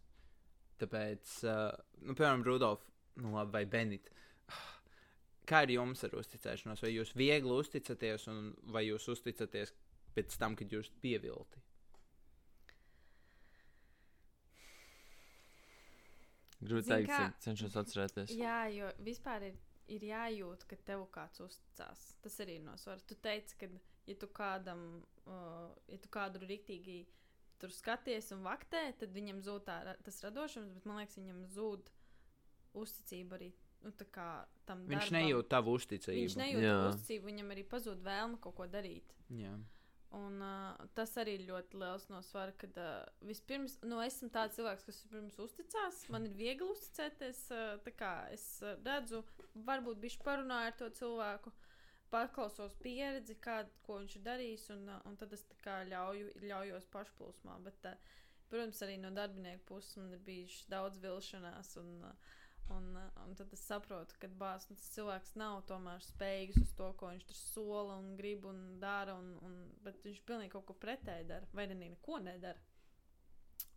Tāpēc, 0.83 1.33
uh, 1.49 1.73
nu, 2.07 2.15
piemēram, 2.15 2.45
Rudolf, 2.47 2.87
nu, 3.19 3.35
labi, 3.35 3.55
vai 3.57 3.65
Benita. 3.71 4.15
Kā 5.51 5.65
ir 5.67 5.75
jums 5.75 6.07
ar 6.07 6.15
uzticēšanos? 6.19 6.83
Vai 6.87 6.95
jūs 6.95 7.12
viegli 7.19 7.53
uzticaties, 7.53 8.29
un 8.33 8.47
vai 8.75 8.87
jūs 8.87 9.11
uzticaties 9.12 9.75
pēc 10.15 10.39
tam, 10.41 10.55
kad 10.59 10.71
jūs 10.73 10.89
pievilti? 11.03 11.62
Grūti 16.65 16.89
Zini 16.89 16.95
teikt, 16.95 17.11
kā? 17.11 17.19
cik 17.21 17.45
cenšos 17.45 17.77
atcerēties. 17.83 18.35
Jā, 18.39 18.59
jo 18.73 18.89
vispār 19.05 19.51
ir, 19.51 19.57
ir 19.93 20.05
jājūt, 20.09 20.64
ka 20.70 20.76
tev 20.89 21.05
kāds 21.14 21.41
uzticās. 21.45 22.05
Tas 22.24 22.39
arī 22.45 22.59
ir 22.61 22.64
no 22.66 22.76
svara. 22.80 23.03
Tu 23.09 23.16
teici, 23.20 23.57
ka, 23.61 23.68
ja 24.09 24.16
tu 24.20 24.28
kādam, 24.32 24.85
uh, 25.26 25.74
ja 25.91 25.99
tu 26.01 26.09
kādu 26.12 26.41
rīktīgi 26.45 27.05
tur 27.61 27.72
skaties 27.72 28.32
un 28.37 28.43
vaktē, 28.45 28.87
tad 29.01 29.12
viņam 29.14 29.43
zūd 29.45 29.66
tā, 29.68 29.76
tas 30.05 30.22
radošums, 30.24 30.72
bet 30.74 30.89
man 30.89 31.03
liekas, 31.03 31.18
viņam 31.20 31.45
zūd 31.55 31.93
uzticība 32.80 33.39
arī. 33.39 33.53
Nu, 33.85 33.93
tā 33.93 34.07
kā 34.09 34.26
tam 34.64 34.87
Viņš 34.89 35.11
darbam. 35.11 35.16
nejūt 35.20 35.49
tavu 35.53 35.74
uzticību. 35.76 36.16
Viņš 36.22 36.37
nejūt 36.41 36.62
to 36.64 36.89
uzticību, 36.95 37.26
viņam 37.28 37.51
arī 37.53 37.64
pazūd 37.68 38.01
vēlme 38.07 38.39
kaut 38.41 38.57
ko 38.57 38.66
darīt. 38.72 39.12
Jā. 39.37 39.53
Un, 40.15 40.39
uh, 40.45 40.87
tas 40.95 41.11
arī 41.19 41.33
ir 41.39 41.47
ļoti 41.49 41.79
liels 41.81 42.05
no 42.12 42.21
svara, 42.23 42.53
kad 42.61 42.77
uh, 42.79 43.07
vispirms, 43.27 43.79
nu, 43.83 43.99
esmu 44.05 44.29
tāds 44.35 44.59
cilvēks, 44.59 44.85
kas 44.87 45.01
vispirms 45.03 45.39
uzticās. 45.43 46.03
Man 46.15 46.29
ir 46.29 46.37
viegli 46.39 46.69
uzticēties. 46.71 47.41
Uh, 47.55 47.93
kā 47.99 48.12
es 48.35 48.45
uh, 48.62 48.77
redzu, 48.87 49.25
varbūt 49.67 50.03
viņš 50.05 50.19
parunāja 50.27 50.71
ar 50.71 50.77
to 50.79 50.91
cilvēku, 51.01 51.55
paklausos 52.15 52.77
pieredzi, 52.85 53.35
kādu, 53.43 53.75
ko 53.87 53.99
viņš 54.03 54.19
ir 54.21 54.27
darījis, 54.29 54.69
un, 54.77 54.87
uh, 54.93 55.03
un 55.09 55.19
tad 55.19 55.35
es 55.35 55.43
kā 55.65 55.81
ļauju, 55.91 56.31
ļaujos 56.45 56.87
pašplūsmā. 56.95 57.59
Bet, 57.67 57.91
uh, 57.91 58.23
protams, 58.53 58.85
arī 58.87 59.01
no 59.03 59.11
darbinieku 59.17 59.67
puses 59.73 59.99
man 59.99 60.15
ir 60.15 60.23
bijušas 60.29 60.71
daudz 60.71 61.03
vilšanās. 61.03 61.75
Un, 61.83 61.95
uh, 62.07 62.35
Un, 62.73 62.97
uh, 62.97 63.25
un 63.29 63.35
tad 63.37 63.53
es 63.53 63.61
saprotu, 63.69 64.17
ka 64.19 64.27
bāz, 64.41 64.65
nu, 64.71 64.77
cilvēks 64.81 65.35
nav 65.37 65.62
tomēr 65.69 66.01
spējīgs 66.01 66.57
uz 66.62 66.71
to, 66.79 66.93
ko 66.97 67.11
viņš 67.12 67.27
tur 67.29 67.37
sola 67.37 67.97
un 68.01 68.15
grib 68.17 68.47
un 68.49 68.79
dara. 68.81 69.15
Un, 69.21 69.35
un, 69.45 69.59
bet 69.85 70.01
viņš 70.05 70.23
pilnīgi 70.25 70.51
kaut 70.55 70.65
ko 70.71 70.75
pretēji 70.75 71.27
dara, 71.29 71.47
vai 71.53 71.67
arī 71.69 71.77
neko 71.83 72.19
nedara. 72.25 72.59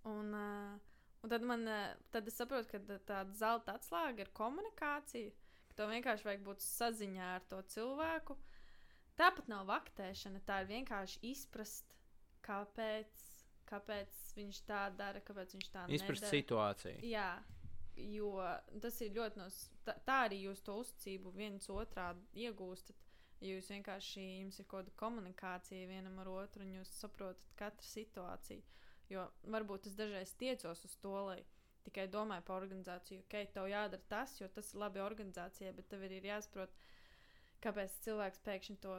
Un, 0.07 0.31
uh, 0.33 0.79
un 1.23 1.29
tad, 1.33 1.43
man, 1.43 1.67
uh, 1.67 1.95
tad 2.15 2.27
es 2.31 2.37
saprotu, 2.39 2.69
ka 2.71 2.79
tā- 2.79 3.01
tāda 3.11 3.35
zelta 3.35 3.75
atslēga 3.75 4.23
ir 4.23 4.31
komunikācija. 4.33 5.31
Ka 5.67 5.81
tev 5.81 5.91
vienkārši 5.91 6.23
vajag 6.29 6.45
būt 6.47 6.63
saziņā 6.63 7.27
ar 7.35 7.41
to 7.51 7.59
cilvēku. 7.75 8.37
Tāpat 9.19 9.47
nav 9.51 9.65
vaktēšana, 9.67 10.39
tā 10.45 10.61
ir 10.63 10.67
vienkārši 10.71 11.19
izprast, 11.33 11.91
kāpēc, 12.45 13.23
kāpēc 13.67 14.19
viņš 14.37 14.59
tā 14.69 14.83
dara, 14.95 15.19
kāpēc 15.25 15.55
viņš 15.57 15.69
tā 15.73 15.85
Izprast 15.91 16.21
nedara. 16.23 16.37
situāciju. 16.37 16.99
Jā, 17.03 17.43
jo 17.97 18.31
tas 18.81 19.01
ir 19.01 19.13
ļoti 19.15 19.41
no. 19.41 19.49
Tā, 19.85 19.97
tā 20.05 20.21
arī 20.27 20.41
jūs 20.43 20.61
to 20.65 20.77
uzticību 20.83 21.33
viens 21.35 21.69
otrā 21.73 22.11
iegūstat. 22.37 23.03
Ja 23.41 23.53
jūs 23.53 23.69
vienkārši 23.69 24.23
jums 24.23 24.57
ir 24.57 24.65
kaut 24.65 24.87
kāda 24.87 24.97
komunikācija 24.97 25.89
vienam 25.89 26.17
ar 26.23 26.31
otru, 26.31 26.65
un 26.65 26.79
jūs 26.79 26.95
saprotat 26.97 27.53
katru 27.59 27.85
situāciju. 27.85 28.63
Jo 29.13 29.27
varbūt 29.45 29.87
es 29.87 29.95
dažreiz 29.95 30.33
tiecos 30.39 30.81
uz 30.87 30.95
to, 31.03 31.13
lai 31.29 31.43
tikai 31.85 32.07
domāju 32.11 32.43
par 32.47 32.63
organizāciju, 32.63 33.21
ok, 33.23 33.35
tev 33.53 33.69
jādara 33.71 34.09
tas, 34.11 34.33
jo 34.41 34.49
tas 34.51 34.73
ir 34.73 34.81
labi 34.81 35.03
organizācijai, 35.03 35.75
bet 35.77 35.87
tev 35.91 36.03
ir 36.03 36.25
jāsaprot, 36.25 36.73
kāpēc 37.67 37.95
cilvēks 38.05 38.43
pēkšņi 38.45 38.77
to 38.83 38.93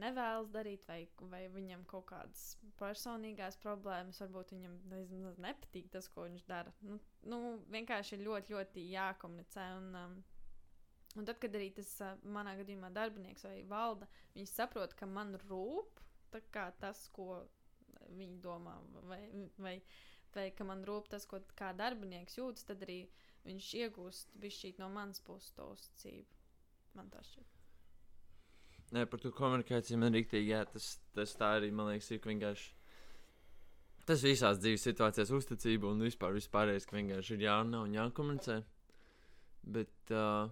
nevēlas 0.00 0.50
darīt, 0.52 0.84
vai, 0.88 1.00
vai 1.32 1.42
viņam 1.52 1.84
kaut 1.90 2.06
kādas 2.08 2.44
personīgās 2.80 3.58
problēmas, 3.62 4.20
varbūt 4.24 4.54
viņam 4.54 4.78
nezinu, 4.92 5.32
nepatīk 5.44 5.90
tas, 5.92 6.08
ko 6.12 6.24
viņš 6.28 6.46
dara. 6.48 6.72
Nu, 6.86 6.98
nu, 7.28 7.40
vienkārši 7.74 8.16
ir 8.16 8.24
ļoti, 8.28 8.56
ļoti 8.56 8.86
jākomunicē. 8.94 9.66
Un, 9.80 9.90
um, 10.00 10.16
un 11.20 11.28
tad, 11.28 11.40
kad 11.42 11.58
arī 11.58 11.68
tas 11.76 11.90
uh, 12.00 12.14
manā 12.24 12.56
gadījumā 12.60 12.90
darbinieks 12.96 13.44
vai 13.48 13.58
valda, 13.68 14.08
viņi 14.38 14.50
saprot, 14.52 14.96
ka 14.98 15.08
man 15.10 15.36
rūp 15.44 16.00
tas, 16.80 17.06
ko 17.14 17.44
viņi 18.16 18.40
domā, 18.42 18.74
vai, 19.06 19.20
vai, 19.58 19.76
vai 20.34 20.48
ka 20.56 20.66
man 20.66 20.82
rūp 20.88 21.12
tas, 21.12 21.28
ko 21.30 21.42
darbinieks 21.78 22.40
jūtas, 22.40 22.66
tad 22.68 22.82
arī 22.86 23.04
viņš 23.44 23.74
iegūst 23.84 24.38
no 24.80 24.88
manas 24.90 25.20
puses 25.20 25.52
to 25.54 25.68
uzticību. 25.76 26.42
Man 26.94 27.10
tā 27.12 27.22
šķiet. 27.26 27.53
Nē, 28.94 29.08
par 29.10 29.18
to 29.18 29.32
komunikāciju 29.34 29.98
man 29.98 30.14
rīktīgi, 30.14 30.52
jā, 30.52 30.60
tas, 30.70 30.92
tas 31.16 31.32
tā 31.38 31.56
arī, 31.56 31.72
man 31.74 31.90
liekas, 31.90 32.12
ir 32.14 32.20
vienkārši. 32.22 32.68
Tas 34.06 34.22
visās 34.22 34.60
dzīves 34.60 34.84
situācijās 34.86 35.32
uzticība 35.34 35.88
un 35.90 36.04
vispār 36.04 36.36
vispārējais, 36.36 36.86
ka 36.86 36.98
vienkārši 36.98 37.34
ir 37.34 37.46
jārunā 37.46 37.80
un 37.86 37.96
jākomunicē. 37.96 38.58
Bet 39.74 40.12
uh, 40.12 40.50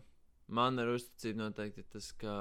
man 0.48 0.80
ar 0.82 0.94
uzticību 0.94 1.38
noteikti 1.38 1.84
ir 1.84 1.88
tas, 1.92 2.08
ka 2.18 2.34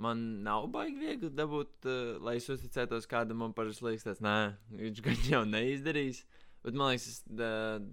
man 0.00 0.24
nav 0.42 0.66
baigi 0.74 0.98
viegli 0.98 1.30
dabūt, 1.30 1.86
uh, 1.86 2.16
lai 2.24 2.38
es 2.40 2.48
uzticētos 2.50 3.06
kādam, 3.10 3.44
man 3.44 3.54
parasti 3.54 3.86
liekas, 3.86 4.08
tas, 4.08 4.24
nē, 4.24 4.38
viņš 4.80 5.04
gan 5.04 5.22
jau 5.28 5.44
neizdarīs. 5.52 6.24
Bet 6.64 6.74
man 6.74 6.94
liekas, 6.94 7.20
tas 7.20 7.38
da, 7.38 7.52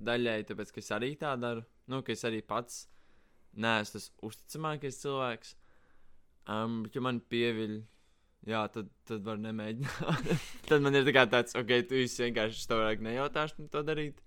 daļai 0.10 0.40
tāpēc, 0.50 0.74
ka 0.74 0.82
es 0.82 0.94
arī 0.96 1.14
tā 1.20 1.36
daru. 1.38 1.68
Nu, 1.92 2.02
ka 2.08 2.16
es 2.16 2.24
arī 2.26 2.40
pats 2.42 2.86
neesmu 3.52 4.00
tas 4.00 4.14
uzticamākais 4.24 5.04
cilvēks. 5.04 5.58
Um, 6.50 6.84
ja 6.94 7.04
man 7.04 7.22
pieviļ, 7.32 7.78
jā, 8.50 8.62
tad, 8.74 8.90
tad 9.08 9.26
var 9.26 9.40
nemēģināt. 9.42 10.32
tad 10.70 10.84
man 10.84 10.98
ir 10.98 11.08
tā 11.10 11.26
tāds, 11.30 11.56
ok, 11.58 11.74
tu 11.90 12.02
vienkārši 12.02 12.68
to 12.70 12.80
vairāk 12.80 13.04
nejautāšu 13.06 13.68
to 13.74 13.84
darīt. 13.86 14.22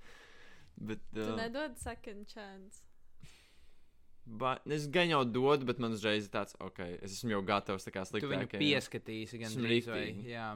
Bet, 0.75 1.03
Tu 1.15 1.23
uh, 1.23 1.37
nedod 1.39 1.77
second 1.79 2.27
chance. 2.31 2.83
ba, 4.27 4.57
es 4.67 4.87
gan 4.91 5.11
jau 5.11 5.23
dodu, 5.27 5.67
bet 5.69 5.83
man 5.83 5.95
uzreiz 5.95 6.27
ir 6.27 6.33
tāds, 6.35 6.57
ok, 6.63 6.81
es 7.01 7.19
esmu 7.19 7.37
jau 7.37 7.43
gatavs 7.47 7.87
tā 7.87 7.93
kā 7.95 8.07
Tu 8.11 8.31
viņu 8.31 8.51
pieskatīsi 8.55 9.43
gan. 9.43 9.59
Jā. 10.27 10.49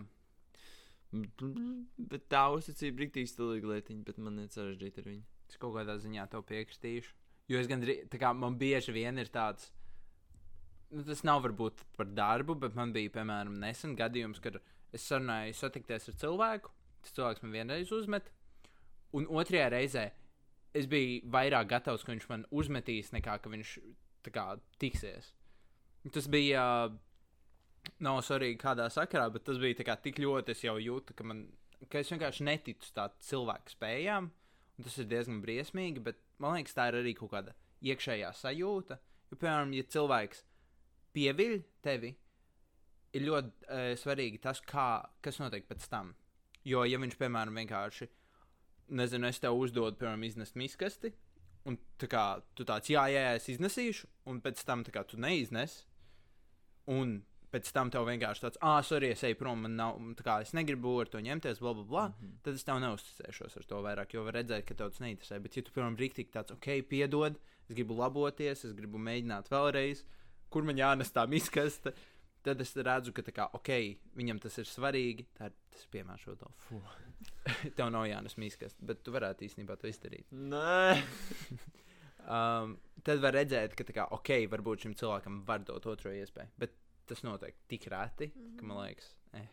Bet 1.11 2.27
tā 2.29 2.45
uzticība 2.53 2.99
ir 2.99 3.07
rīktīgi 3.07 3.31
stilīga 3.31 3.71
lietiņa, 3.75 4.03
bet 4.05 4.19
man 4.21 4.43
ir 4.43 4.51
sarežģīta 4.53 5.03
ar 5.03 5.09
viņu. 5.09 5.25
Es 5.49 5.57
kaut 5.61 5.73
kādā 5.79 5.97
ziņā 6.03 6.27
to 6.33 6.43
piekritīšu. 6.45 7.15
Jo 7.49 7.61
es 7.63 7.69
gandrīz, 7.71 8.03
tā 8.13 8.21
kā 8.21 8.35
man 8.37 8.59
bieži 8.61 8.93
vien 8.93 9.17
ir 9.21 9.31
tāds, 9.33 9.71
nu, 10.95 11.05
tas 11.07 11.23
nav 11.27 11.43
varbūt 11.45 11.85
par 11.99 12.09
darbu, 12.17 12.57
bet 12.63 12.77
man 12.79 12.93
bija, 12.95 13.13
piemēram, 13.19 13.59
nesen 13.63 13.97
gadījums, 13.99 14.41
kad 14.45 14.61
es 14.95 15.05
sarunāju 15.05 15.57
satikties 15.57 16.09
ar 16.11 16.19
cilvēku. 16.23 16.73
Tas 17.05 17.15
cilvēks 17.15 17.45
man 17.45 17.55
vienreiz 17.55 17.93
uzmet, 17.95 18.33
un 19.15 19.29
otrajā 19.41 19.69
reizē 19.73 20.09
es 20.77 20.89
biju 20.91 21.23
vairāk 21.33 21.69
gatavs, 21.71 22.05
ka 22.05 22.13
viņš 22.13 22.27
man 22.31 22.47
uzmetīs, 22.51 23.13
nekā 23.15 23.39
ka 23.43 23.53
viņš 23.53 23.75
kā 24.35 24.49
tiksies. 24.83 25.33
Tas 26.15 26.31
bija. 26.31 26.65
Nav 28.05 28.19
svarīgi, 28.27 28.59
kādā 28.61 28.85
sakarā, 28.93 29.31
bet 29.33 29.47
tas 29.47 29.57
bija 29.63 29.85
kā 29.87 29.95
tik 30.03 30.19
ļoti, 30.21 30.53
es 30.53 30.61
jau 30.67 30.75
jūtu, 30.83 31.15
ka, 31.17 31.25
man, 31.25 31.47
ka 31.89 32.03
es 32.03 32.11
vienkārši 32.13 32.45
neticu 32.45 32.91
tādām 32.93 33.23
cilvēku 33.25 33.73
spējām. 33.73 34.27
Tas 34.83 34.99
ir 35.01 35.09
diezgan 35.09 35.39
briesmīgi, 35.41 36.03
bet 36.05 36.19
man 36.43 36.59
liekas, 36.59 36.75
tā 36.77 36.91
ir 36.91 36.99
arī 37.01 37.15
kaut 37.17 37.33
kāda 37.33 37.55
iekšējā 37.89 38.35
sajūta. 38.37 38.99
Jo, 39.31 39.39
piemēram, 39.41 39.73
ja 39.79 39.87
cilvēks 39.95 40.43
pieviļ 41.19 41.59
tevi, 41.85 42.15
ir 43.17 43.27
ļoti 43.27 43.69
uh, 43.69 43.93
svarīgi 43.99 44.41
tas, 44.45 44.63
kā, 44.65 44.89
kas 45.25 45.41
notiek 45.43 45.67
pēc 45.69 45.87
tam. 45.91 46.15
Jo, 46.69 46.85
ja 46.87 47.01
viņš, 47.01 47.17
piemēram, 47.21 47.57
vienkārši, 47.63 48.09
nezinu, 48.99 49.29
es 49.31 49.41
tev 49.43 49.57
uzdodu, 49.59 49.97
piemēram, 50.01 50.27
iznest 50.29 50.59
miskasti, 50.59 51.13
un 51.69 51.79
tā 52.01 52.09
kā 52.11 52.25
tu 52.57 52.67
tāds, 52.69 52.91
jā, 52.93 53.07
jā, 53.13 53.33
es 53.39 53.49
iznesīšu, 53.53 54.09
un 54.31 54.43
pēc 54.45 54.63
tam 54.69 54.85
kā 54.89 55.05
tu 55.09 55.21
neiznes, 55.21 55.83
un 56.89 57.21
pēc 57.53 57.71
tam 57.73 57.91
tev 57.93 58.05
vienkārši 58.09 58.45
tāds, 58.45 58.61
ah, 58.65 58.79
sorry, 58.85 59.13
es 59.15 59.25
eju 59.25 59.39
prom, 59.41 59.63
man 59.65 59.77
nav, 59.79 60.01
tā 60.19 60.27
kā 60.27 60.37
es 60.45 60.53
negribu 60.57 60.93
ar 61.01 61.09
to 61.13 61.21
ņemties, 61.25 61.63
bla, 61.65 61.73
bla, 61.79 61.85
bla, 61.93 62.05
mm 62.09 62.15
-hmm. 62.21 62.39
tad 62.45 62.55
es 62.55 62.65
tev 62.65 62.81
neuzticēšos 62.85 63.57
ar 63.57 63.65
to 63.65 63.81
vairāk, 63.87 64.15
jo 64.15 64.25
var 64.25 64.35
redzēt, 64.35 64.67
ka 64.69 64.75
tev 64.75 64.91
tas 64.91 65.01
neinteresē. 65.01 65.41
Bet, 65.43 65.57
ja 65.57 65.63
tu, 65.63 65.73
piemēram, 65.73 65.97
rīktīgi 65.97 66.33
tāds, 66.33 66.53
ok, 66.53 66.83
piedod, 66.89 67.39
es 67.69 67.75
gribu 67.75 67.95
laboties, 67.95 68.65
es 68.65 68.75
gribu 68.75 68.99
mēģināt 68.99 69.49
vēlreiz, 69.49 70.05
kur 70.51 70.67
man 70.69 70.79
jānes 70.79 71.13
tā 71.15 71.27
miskaste, 71.31 71.95
tad 72.43 72.61
es 72.65 72.75
redzu, 72.77 73.13
ka, 73.13 73.25
tā 73.27 73.35
kā, 73.35 73.49
ok, 73.59 73.73
viņam 74.19 74.39
tas 74.43 74.59
ir 74.59 74.69
svarīgi, 74.71 75.27
tā 75.39 75.51
ir 75.51 75.57
tas 75.73 75.85
ir 75.85 75.93
piemērs 75.97 76.25
šo 76.25 76.37
to. 76.41 76.53
tev 77.77 77.91
nav 77.91 78.07
jānes 78.09 78.39
miskaste, 78.41 78.85
bet 78.87 79.03
tu 79.05 79.15
varētu 79.15 79.49
īstenībā 79.49 79.77
to 79.81 79.91
izdarīt. 79.91 80.31
Nē, 80.33 81.03
Um, 82.29 82.75
tad 83.07 83.23
var 83.25 83.33
redzēt, 83.33 83.73
ka, 83.73 83.87
tā 83.89 83.95
kā, 83.97 84.05
ok, 84.13 84.35
varbūt 84.53 84.85
šim 84.85 84.95
cilvēkam 85.01 85.41
var 85.49 85.63
dot 85.65 85.87
otro 85.89 86.11
iespēju, 86.13 86.51
bet 86.61 86.75
tas 87.09 87.23
notiek 87.25 87.57
tik 87.71 87.87
reti, 87.89 88.29
mm 88.29 88.43
-hmm. 88.43 88.59
ka 88.59 88.67
man 88.67 88.83
liekas, 88.85 89.15
eh, 89.33 89.47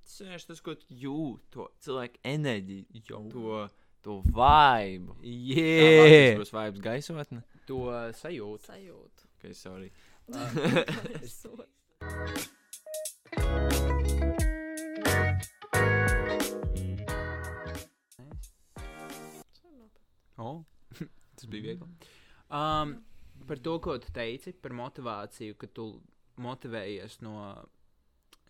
tas 0.00 0.20
ir 0.20 0.26
vienkārši 0.26 0.46
tas, 0.46 0.60
ko 0.60 0.74
tu 0.74 0.86
jūti, 0.88 1.42
to 1.50 1.68
cilvēku 1.80 2.20
enerģiju, 2.24 2.84
jau 3.08 3.22
to, 3.30 3.68
to 4.02 4.22
vibe. 4.22 5.12
Yeah. 5.20 6.38
Tas 6.38 6.40
būs 6.40 6.54
vibes 6.56 6.80
gaisotne. 6.80 7.42
to 7.66 7.84
sajūtu. 8.22 8.64
Sajūtu. 8.66 9.28
Ok, 9.44 9.52
sorry. 9.54 9.92
So- 11.26 11.66
Oh. 20.38 20.64
Tas 21.34 21.46
bija 21.46 21.62
viegli. 21.62 21.88
Um, 22.50 22.94
par 23.48 23.58
to, 23.62 23.78
ko 23.82 23.98
tu 23.98 24.10
teici, 24.14 24.52
par 24.52 24.72
motivāciju, 24.76 25.56
ka 25.58 25.66
tu 25.74 25.86
motivējies 26.42 27.20
no, 27.22 27.34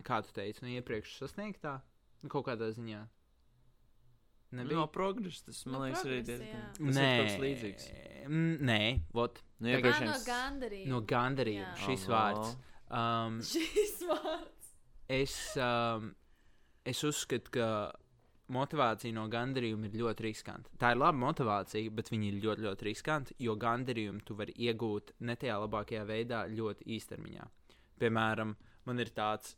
kā 0.05 0.21
tu 0.25 0.33
teici, 0.35 0.63
no 0.65 0.71
iepriekš 0.73 1.17
sasniegtā, 1.21 1.77
kaut 2.31 2.47
kādā 2.49 2.71
ziņā. 2.77 3.03
Nebija 4.55 4.79
no 4.79 4.87
progresa. 4.87 5.45
Tas 5.49 5.63
man 5.65 5.73
No 5.75 5.81
liekas, 5.85 6.05
arī 6.05 6.19
diezgan. 6.27 6.47
jā. 6.47 6.63
Tas 6.77 6.99
ir 7.01 7.09
kaut 7.09 7.27
kas 7.29 7.39
līdzīgs. 7.45 7.89
Mm, 8.25 8.55
Nē, 8.71 8.79
vot, 9.13 9.41
Nu, 9.59 9.69
Tagad- 9.69 9.85
iepriekš 9.85 10.01
Ā, 10.01 10.05
no 10.05 10.19
gandarījuma. 10.27 10.87
no 10.91 11.01
gandarījuma 11.01 11.75
Jā. 11.75 11.83
šis 11.85 12.07
Aha. 12.09 12.15
vārds. 12.15 12.55
Um, 12.91 13.37
Šis 13.53 14.01
vārds. 14.09 14.71
es, 15.09 15.35
um, 15.57 16.09
es 16.85 17.03
uzskatu, 17.03 17.51
ka 17.51 17.69
motivācija 18.51 19.13
no 19.15 19.23
gandarījuma 19.31 19.85
ir 19.89 19.95
ļoti 20.01 20.21
riskanta. 20.27 20.69
Tā 20.77 20.91
ir 20.93 20.99
laba 21.01 21.17
motivācija, 21.17 21.89
bet 21.97 22.09
viņa 22.13 22.27
ir 22.29 22.41
ļoti, 22.43 22.61
ļoti 22.67 22.85
riskanta, 22.89 23.33
jo 23.39 23.55
gandarījumu 23.55 24.21
tu 24.25 24.35
vari 24.35 24.53
iegūt 24.53 25.15
ne 25.21 25.35
tajā 25.35 25.55
labākajā 25.63 26.03
veidā, 26.05 26.43
ļoti 26.51 26.85
īstermiņā. 26.97 27.47
Piemēram, 27.99 28.55
man 28.85 28.99
ir 28.99 29.09
tāds, 29.15 29.55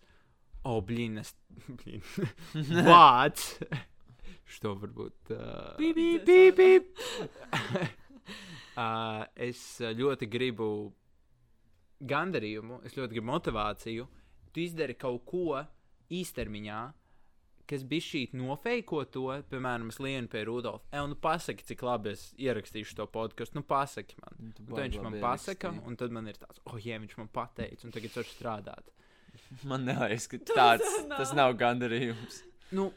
oh, 0.64 0.80
blīn, 0.82 1.18
es. 1.20 1.34
blīn, 1.82 2.02
Vārds! 2.88 3.58
Što 4.48 4.74
varbūt. 4.80 5.32
Uh, 5.36 5.74
Pīp, 5.80 5.98
pīp, 5.98 6.28
pīp, 6.28 6.56
pīp. 6.56 7.88
uh, 8.78 9.26
es 9.36 9.60
ļoti 9.82 10.30
gribu 10.32 10.68
gandarījumu, 12.08 12.82
es 12.88 12.96
ļoti 12.98 13.16
gribu 13.18 13.32
motivāciju. 13.32 14.08
Tu 14.54 14.64
izdari 14.68 14.96
kaut 14.98 15.26
ko 15.28 15.60
īstermiņā, 16.14 16.80
kas 17.68 17.84
bija 17.84 18.06
šī 18.06 18.22
nofeiko 18.40 19.02
to, 19.12 19.26
piemēram, 19.52 19.90
es 19.92 20.00
lienu 20.00 20.30
pie 20.32 20.46
Rudolfa. 20.48 20.88
E, 20.96 21.02
nu 21.12 21.18
pasaki, 21.20 21.66
cik 21.68 21.84
labi 21.84 22.14
es 22.16 22.30
ierakstīšu 22.40 22.96
to 23.02 23.08
podkāstu. 23.12 23.60
Nu, 23.60 23.66
pasaki 23.68 24.16
man. 24.24 24.38
Nu, 24.40 24.54
Un 24.64 24.72
tad 24.78 24.86
viņš 24.86 25.02
man 25.04 25.18
pasaka, 25.20 25.74
ierakstīji. 25.74 25.88
un 25.92 26.00
tad 26.00 26.16
man 26.16 26.32
ir 26.32 26.40
tāds, 26.40 26.62
oh, 26.72 26.78
jā, 26.80 27.02
viņš 27.04 27.18
man 27.20 27.28
pateica, 27.36 27.84
un 27.84 27.92
tagad 27.98 28.14
es 28.14 28.20
varu 28.22 28.32
strādāt. 28.32 28.94
Man 29.68 29.84
neliekas, 29.90 30.30
ka 30.32 30.40
Tas 30.48 30.56
tāds 30.56 30.96
nav. 31.10 31.18
tas 31.20 31.36
nav 31.38 31.58
gandarījums. 31.60 32.40
Nu, 32.72 32.88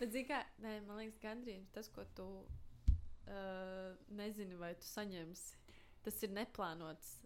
Bet, 0.00 0.14
kā, 0.28 0.40
nē, 0.64 0.78
man 0.86 1.02
liekas, 1.02 1.18
gandrīz 1.20 1.66
tas, 1.74 1.90
ko 1.92 2.06
tu 2.16 2.26
uh, 2.40 3.90
nezini, 4.16 4.56
vai 4.60 4.72
tu 4.80 4.86
saņemsi, 4.88 5.74
tas 6.06 6.22
ir 6.24 6.32
neplānots. 6.32 7.18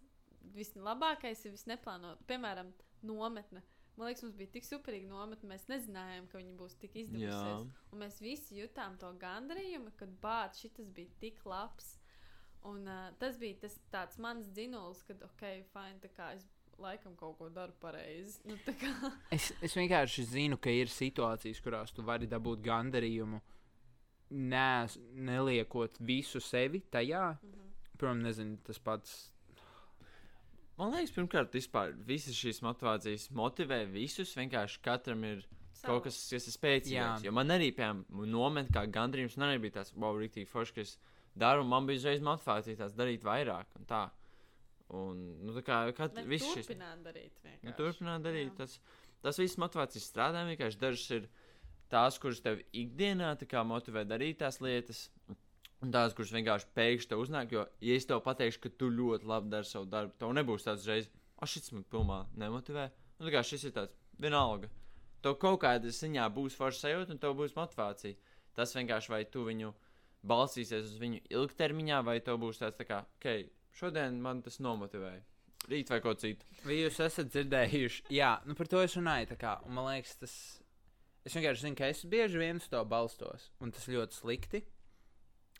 Vislabākais 0.55 1.45
ir 1.47 1.55
visneplānot. 1.55 2.21
Piemēram, 2.29 2.73
nometne. 3.07 3.63
Man 3.95 4.09
liekas, 4.09 4.25
mums 4.25 4.35
bija 4.35 4.51
tik 4.57 4.67
superīga 4.67 5.07
nometne, 5.07 5.47
mēs 5.53 5.69
nezinājām, 5.71 6.27
ka 6.27 6.41
viņi 6.41 6.57
būs 6.59 6.75
tik 6.81 6.97
izdevusies. 6.99 7.63
Jā. 7.63 7.85
Un 7.95 8.01
mēs 8.03 8.19
visi 8.19 8.59
jutām 8.59 8.97
to 8.99 9.13
gandarījumu, 9.21 9.93
kad 9.95 10.11
bācis 10.23 10.67
šis 10.67 10.91
bija 10.97 11.15
tik 11.21 11.39
labs. 11.47 11.93
Un, 12.67 12.83
uh, 12.89 13.07
tas 13.21 13.39
bija 13.39 13.61
tas 13.63 13.79
tāds 13.93 14.19
mans 14.19 14.49
dzinulis, 14.51 15.05
kad, 15.07 15.23
ok, 15.23 15.45
fine, 15.71 16.01
tā 16.03 16.11
kā 16.11 16.33
es 16.35 16.43
laikam 16.81 17.15
kaut 17.19 17.37
ko 17.39 17.49
daru 17.53 17.75
pareizi. 17.81 18.39
Nu, 18.47 18.57
tā 18.65 18.75
kā, 18.79 18.91
Es, 19.35 19.51
es 19.63 19.75
vienkārši 19.77 20.25
zinu, 20.31 20.59
ka 20.61 20.73
ir 20.73 20.91
situācijas, 20.91 21.61
kurās 21.63 21.93
tu 21.95 22.05
vari 22.05 22.29
dabūt 22.29 22.63
gandarījumu, 22.65 23.41
nes, 24.35 24.97
neliekot 25.15 26.01
visu 26.01 26.41
sevi 26.43 26.83
tajā. 26.91 27.29
Protams, 27.95 28.25
nezinu, 28.27 28.59
tas 28.65 28.81
pats. 28.83 29.15
Man 30.75 30.91
liekas, 30.91 31.13
pirmkārt, 31.15 31.53
vispār 31.55 31.93
visas 32.07 32.35
šīs 32.35 32.59
motivācijas 32.65 33.29
motivē 33.35 33.85
visus. 33.87 34.33
Vienkārši 34.35 34.81
katram 34.83 35.23
ir 35.23 35.45
kaut 35.85 36.03
kas, 36.07 36.17
kas 36.33 36.49
ir 36.49 36.55
spēcīgāks. 36.55 37.23
Jā. 37.23 37.29
Jo 37.29 37.35
man 37.35 37.53
arī, 37.55 37.69
piemēram, 37.77 38.03
nomet 38.27 38.71
kā 38.75 38.83
gandrījums, 38.91 39.37
man 39.39 39.53
arī 39.53 39.61
bija 39.67 39.77
tāds, 39.79 39.93
wow, 39.95 40.17
rīktīgi 40.19 40.49
forši, 40.51 40.75
ka 40.75 40.83
es 40.83 40.97
daru, 41.39 41.63
un 41.63 41.71
man 41.71 41.87
bija 41.87 42.01
uzreiz 42.01 42.23
motivācija 42.25 42.81
tās 42.81 42.95
darīt 42.97 43.23
vairāk. 43.23 43.71
Un 43.79 43.87
tā. 43.87 44.03
Un, 44.93 45.21
nu, 45.41 45.53
tā 45.55 45.63
kā, 45.65 45.79
Bet 45.97 46.27
viss 46.29 46.51
šis. 46.53 46.69
darīt. 47.05 47.39
Nu, 47.63 47.73
turpināt 47.77 48.25
darīt. 48.25 48.51
Jā. 48.51 48.57
Tas, 48.59 48.77
tas 49.25 49.39
viss 49.41 49.57
motivācijas 49.57 50.05
strādā. 50.11 50.43
Vienkārši 50.45 50.81
dažas 50.81 51.07
ir 51.17 51.25
tās, 51.89 52.19
kuras 52.21 52.43
tev 52.45 52.61
ikdienā 52.73 53.33
kā 53.49 53.63
motivē 53.65 54.05
darīt 54.05 54.43
tās 54.43 54.61
lietas. 54.61 55.09
Un 55.83 55.91
tās, 55.91 56.13
kuras 56.17 56.31
vienkārši 56.33 56.69
pēkšņi 56.77 57.09
te 57.11 57.17
uznāk, 57.19 57.51
jo, 57.51 57.65
ja 57.83 57.97
es 57.97 58.07
tev 58.09 58.21
pateikšu, 58.25 58.61
ka 58.63 58.69
tu 58.79 58.87
ļoti 58.89 59.27
labi 59.27 59.51
dari 59.51 59.67
savu 59.67 59.85
darbu, 59.91 60.15
tev 60.21 60.31
nebūs 60.33 60.63
tāds 60.65 60.85
reizes, 60.87 61.11
ah, 61.35 61.49
šis 61.49 61.73
man 61.75 61.83
pilnībā 61.91 62.19
nemotivē. 62.41 62.85
Un, 63.19 63.27
tā 63.27 63.33
kā 63.35 63.43
šis 63.45 63.67
ir 63.67 63.73
tāds 63.75 63.97
vienalga. 64.21 64.69
Tev 65.25 65.35
kaut 65.41 65.59
kādā 65.65 65.91
ziņā 65.91 66.29
būs 66.33 66.55
forša 66.57 66.85
sajūta, 66.85 67.13
un 67.13 67.21
tev 67.21 67.35
būs 67.37 67.57
motivācija. 67.57 68.17
Tas 68.55 68.73
vienkārši 68.77 69.11
vai 69.11 69.21
tu 69.27 69.43
viņu 69.45 69.73
balstīsies 70.25 70.87
uz 70.87 70.97
viņu 71.01 71.21
ilgtermiņā, 71.33 72.01
vai 72.07 72.17
tev 72.23 72.39
būs 72.41 72.61
tāds, 72.61 72.79
tā 72.79 72.87
kā, 72.87 73.03
ok, 73.19 73.27
šodien 73.79 74.19
man 74.23 74.43
tas 74.45 74.59
nomotivēja. 74.63 75.23
Rīt 75.69 75.89
vai 75.89 76.01
ko 76.03 76.13
citu. 76.19 76.45
Vai 76.65 76.77
jūs 76.77 76.99
esat 77.01 77.31
dzirdējuši? 77.33 78.05
Jā, 78.13 78.35
nu 78.45 78.53
par 78.57 78.69
to 78.69 78.83
es 78.85 78.93
runāju. 78.97 79.37
Kā, 79.41 79.57
man 79.65 79.89
liekas, 79.89 80.13
tas. 80.21 80.35
Es 81.25 81.33
vienkārši 81.33 81.65
zinu, 81.65 81.77
ka 81.79 81.89
es 81.89 82.03
bieži 82.05 82.37
vien 82.37 82.61
uz 82.61 82.67
to 82.69 82.81
balstos. 82.85 83.49
Un 83.63 83.73
tas 83.73 83.87
ļoti 83.89 84.19
slikti. 84.19 84.61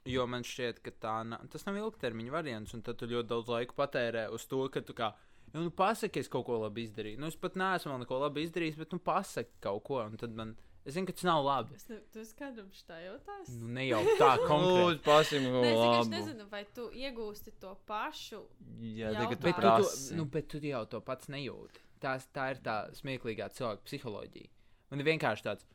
Jo 0.06 0.28
man 0.30 0.46
šķiet, 0.46 0.84
ka 0.86 0.94
tā 1.02 1.16
na, 1.26 1.40
tas 1.50 1.66
nav 1.66 1.80
ilgtermiņa 1.82 2.34
variants. 2.34 2.76
Un 2.78 2.84
tad 2.86 3.00
tu 3.02 3.10
ļoti 3.10 3.32
daudz 3.32 3.50
laika 3.50 3.78
patērē 3.80 4.28
uz 4.36 4.46
to, 4.50 4.62
ka 4.70 4.86
tu 4.86 4.94
kā. 4.98 5.10
Ja, 5.48 5.58
nu, 5.58 5.72
pasaki, 5.74 6.22
es 6.22 6.30
kaut 6.30 6.46
ko 6.46 6.60
labi 6.62 6.86
izdarīju. 6.86 7.18
Nu, 7.22 7.32
es 7.34 7.40
pat 7.42 7.58
neesmu 7.58 7.98
neko 8.04 8.22
labi 8.28 8.46
izdarījis, 8.46 8.78
bet 8.84 8.94
nu, 8.94 9.02
pasaki 9.02 9.58
kaut 9.66 9.82
ko. 9.90 10.04
Un 10.06 10.22
tad 10.22 10.38
man. 10.38 10.54
Es 10.86 10.94
zinu, 10.94 11.08
ka 11.10 11.16
tas 11.18 11.26
nav 11.26 11.42
labi. 11.42 11.74
Es 11.80 11.88
ne, 11.90 11.98
tu 12.14 12.22
kādam 12.38 12.68
šitā 12.70 13.00
jautājis? 13.02 13.54
Nu, 13.58 13.70
ne 13.74 13.88
jau 13.88 14.02
tā 14.20 14.36
konkrēti. 14.44 15.00
Pasim, 15.06 15.48
Nē, 15.50 15.62
es 15.72 15.80
vienkārši 15.80 16.12
nezinu, 16.14 16.46
vai 16.52 16.62
tu 16.78 16.86
iegūsti 16.94 17.56
to 17.64 17.72
pašu. 17.90 18.44
Jā, 18.86 19.14
tagad 19.18 19.40
tu 19.42 19.48
Bet 19.48 19.58
tu, 19.66 20.16
nu, 20.20 20.26
bet 20.30 20.48
tu 20.54 20.62
jau 20.62 20.84
to 20.92 21.02
pats 21.02 21.32
nejūti. 21.34 21.82
Tās, 22.06 22.28
tā 22.36 22.52
ir 22.54 22.62
tā 22.62 22.76
smieklīgā 22.94 23.50
cilvēka 23.58 23.82
psiholoģija. 23.88 24.52
Man 24.92 25.02
ir 25.02 25.08
vienkārši 25.10 25.48
tāds, 25.48 25.66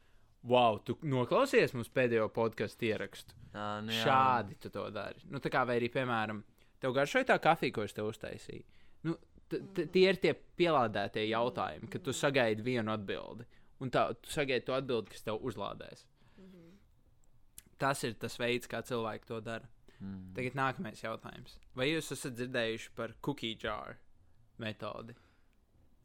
wow, 0.46 0.78
tu 0.86 0.94
noklausies 1.02 1.74
mums 1.74 1.90
pēdējo 1.90 2.28
podkāstu 2.36 2.86
ierakstu. 2.92 3.34
Ā, 3.50 3.80
nu 3.82 3.90
jā. 3.90 4.04
Šādi 4.06 4.60
tu 4.62 4.70
to 4.70 4.86
dari. 4.94 5.24
Nu, 5.26 5.42
tā 5.42 5.50
kā 5.50 5.64
vai 5.66 5.80
arī, 5.80 5.90
piemēram, 5.90 6.44
tev 6.78 6.94
garšoja 6.94 7.32
tā 7.32 7.40
kafija, 7.42 7.74
ko 7.74 7.82
es 7.88 7.96
tev 7.96 8.12
uztaisīju. 8.12 8.62
Nu, 9.10 9.16
t- 9.50 9.58
t- 9.74 9.88
tie 9.90 10.06
ir 10.12 10.20
tie 10.22 10.36
pielādētie 10.60 11.26
jautājumi, 11.32 11.90
kad 11.90 12.06
tu 12.06 12.14
sagaidi 12.14 12.62
vienu 12.62 12.94
atbildi. 12.94 13.48
Un 13.80 13.92
tā, 13.92 14.10
tu 14.20 14.32
sagaidi 14.32 14.66
to 14.68 14.76
atbildi, 14.76 15.14
kas 15.14 15.24
tev 15.24 15.40
uzlādēs. 15.46 16.06
Tas 17.80 18.02
ir 18.04 18.12
tas 18.20 18.36
veids, 18.36 18.68
kā 18.68 18.82
cilvēki 18.84 19.30
to 19.30 19.38
dara. 19.40 19.68
Mm. 20.00 20.32
Tagad 20.36 20.56
nākamais 20.56 21.00
jautājums. 21.00 21.56
Vai 21.76 21.90
jūs 21.90 22.12
esat 22.12 22.36
dzirdējuši 22.36 22.92
par 22.96 23.14
cookie 23.24 23.54
jar 23.60 23.96
metodi? 24.60 25.16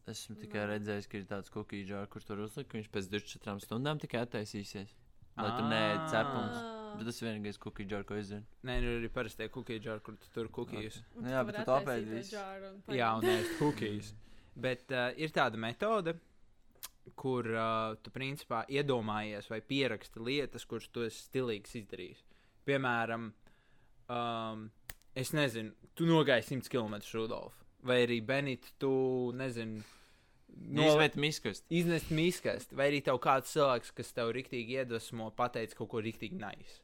Esmu 0.07 0.37
tikai 0.37 0.67
redzējis, 0.69 1.07
ka 1.09 1.17
ir 1.17 1.25
tāds 1.27 1.51
cookie 1.51 1.81
jar, 1.87 2.05
kurš 2.11 2.27
tur 2.29 2.43
uzlika, 2.45 2.69
ka 2.71 2.77
viņš 2.77 2.89
pēc 2.93 3.09
24 3.11 3.65
stundām 3.65 3.99
tikai 3.99 4.21
attaisīsies. 4.23 4.93
Lai 5.35 5.51
tu 5.57 5.63
neēd 5.67 6.03
cepums. 6.11 6.59
Ah. 6.59 6.93
Bet 6.95 7.09
tas 7.09 7.17
ir 7.19 7.27
vienīgais 7.27 7.57
cookie 7.59 7.87
jar, 7.91 8.05
ko 8.07 8.15
es 8.15 8.29
zinu. 8.29 8.45
Nē, 8.67 8.77
nu 8.83 8.91
ir 8.93 9.01
arī 9.01 9.09
parastie 9.11 9.49
cookie 9.51 9.81
jar, 9.83 9.99
kur 10.05 10.15
tu 10.21 10.29
tur 10.35 10.47
cookies. 10.53 11.01
Un 11.17 11.25
Nu 11.25 11.33
jā, 11.33 11.41
bet 11.47 11.57
tu 11.59 11.73
un 11.75 12.95
Jā, 12.95 13.09
un 13.17 13.27
ēst 13.33 13.57
cookies. 13.59 14.13
Bet 14.65 14.87
uh, 14.95 15.09
ir 15.19 15.33
tāda 15.35 15.59
metode, 15.59 16.13
kur 17.13 17.47
uh, 17.53 17.95
tu 18.01 18.11
principā 18.13 18.63
iedomājies 18.71 19.49
vai 19.51 19.61
pieraksti 19.61 20.23
lietas, 20.25 20.65
kuras 20.65 20.87
tu 20.89 21.05
esi 21.05 21.27
stilīgs 21.27 21.75
izdarījis. 21.81 22.23
Piemēram, 22.65 23.29
um, 24.09 24.63
es 25.15 25.33
nezinu, 25.37 25.75
tu 25.93 26.07
nogāji 26.09 26.47
100 26.55 26.71
km 26.71 26.97
Rudolf. 27.13 27.61
Vai 27.85 28.01
arī 28.07 28.17
Benita, 28.25 28.71
tu 28.81 28.95
nezini, 29.37 29.83
Noliet 30.55 31.17
miskast. 31.19 31.65
iznest 31.69 32.09
mīkstu, 32.15 32.73
vai 32.77 32.89
arī 32.89 33.01
tev 33.05 33.19
kāds 33.21 33.51
cilvēks, 33.53 33.91
kas 33.93 34.13
tev 34.15 34.31
rīktīgi 34.33 34.79
iedvesmo, 34.79 35.29
pateica 35.35 35.77
kaut 35.77 35.91
ko 35.91 36.01
rīktīgi 36.01 36.39
nice. 36.39 36.79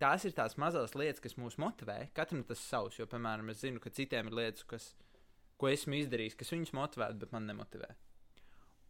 Tās 0.00 0.26
ir 0.28 0.34
tās 0.36 0.56
mazas 0.60 0.94
lietas, 0.94 1.22
kas 1.24 1.36
mūs 1.40 1.56
motivē. 1.60 2.10
Katram 2.16 2.44
tas 2.44 2.60
savs, 2.60 2.98
jo, 3.00 3.06
piemēram, 3.08 3.50
es 3.50 3.62
zinu, 3.64 3.80
ka 3.80 3.90
citiem 3.90 4.28
ir 4.28 4.38
lietas, 4.38 4.64
kas, 4.68 4.90
ko 5.56 5.70
esmu 5.72 5.96
izdarījis, 6.02 6.36
kas 6.36 6.52
viņus 6.52 6.74
motivē, 6.76 7.10
bet 7.16 7.32
man 7.32 7.48
nemotivē. 7.48 7.94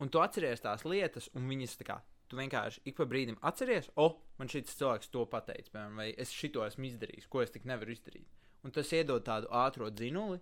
Un 0.03 0.13
tu 0.13 0.21
atceries 0.21 0.61
tās 0.61 0.85
lietas, 0.85 1.31
un 1.37 1.49
viņas 1.49 1.79
tā 1.81 1.87
kā 1.89 2.01
tu 2.29 2.39
vienkārši 2.39 2.83
ik 2.91 2.99
pa 2.99 3.07
brīdim 3.09 3.39
atceries, 3.47 3.89
o, 3.95 4.09
oh, 4.09 4.19
man 4.41 4.51
šis 4.51 4.75
cilvēks 4.79 5.11
to 5.15 5.25
pateica, 5.31 5.71
piemēram, 5.73 6.01
vai 6.01 6.09
es 6.21 6.35
šito 6.35 6.65
esmu 6.67 6.89
izdarījis, 6.91 7.29
ko 7.31 7.43
es 7.45 7.55
tik 7.55 7.67
nevaru 7.69 7.95
izdarīt. 7.95 8.29
Un 8.67 8.75
tas 8.75 8.91
iedod 8.93 9.25
tādu 9.27 9.51
ātrā 9.55 9.89
dzinuli, 9.95 10.41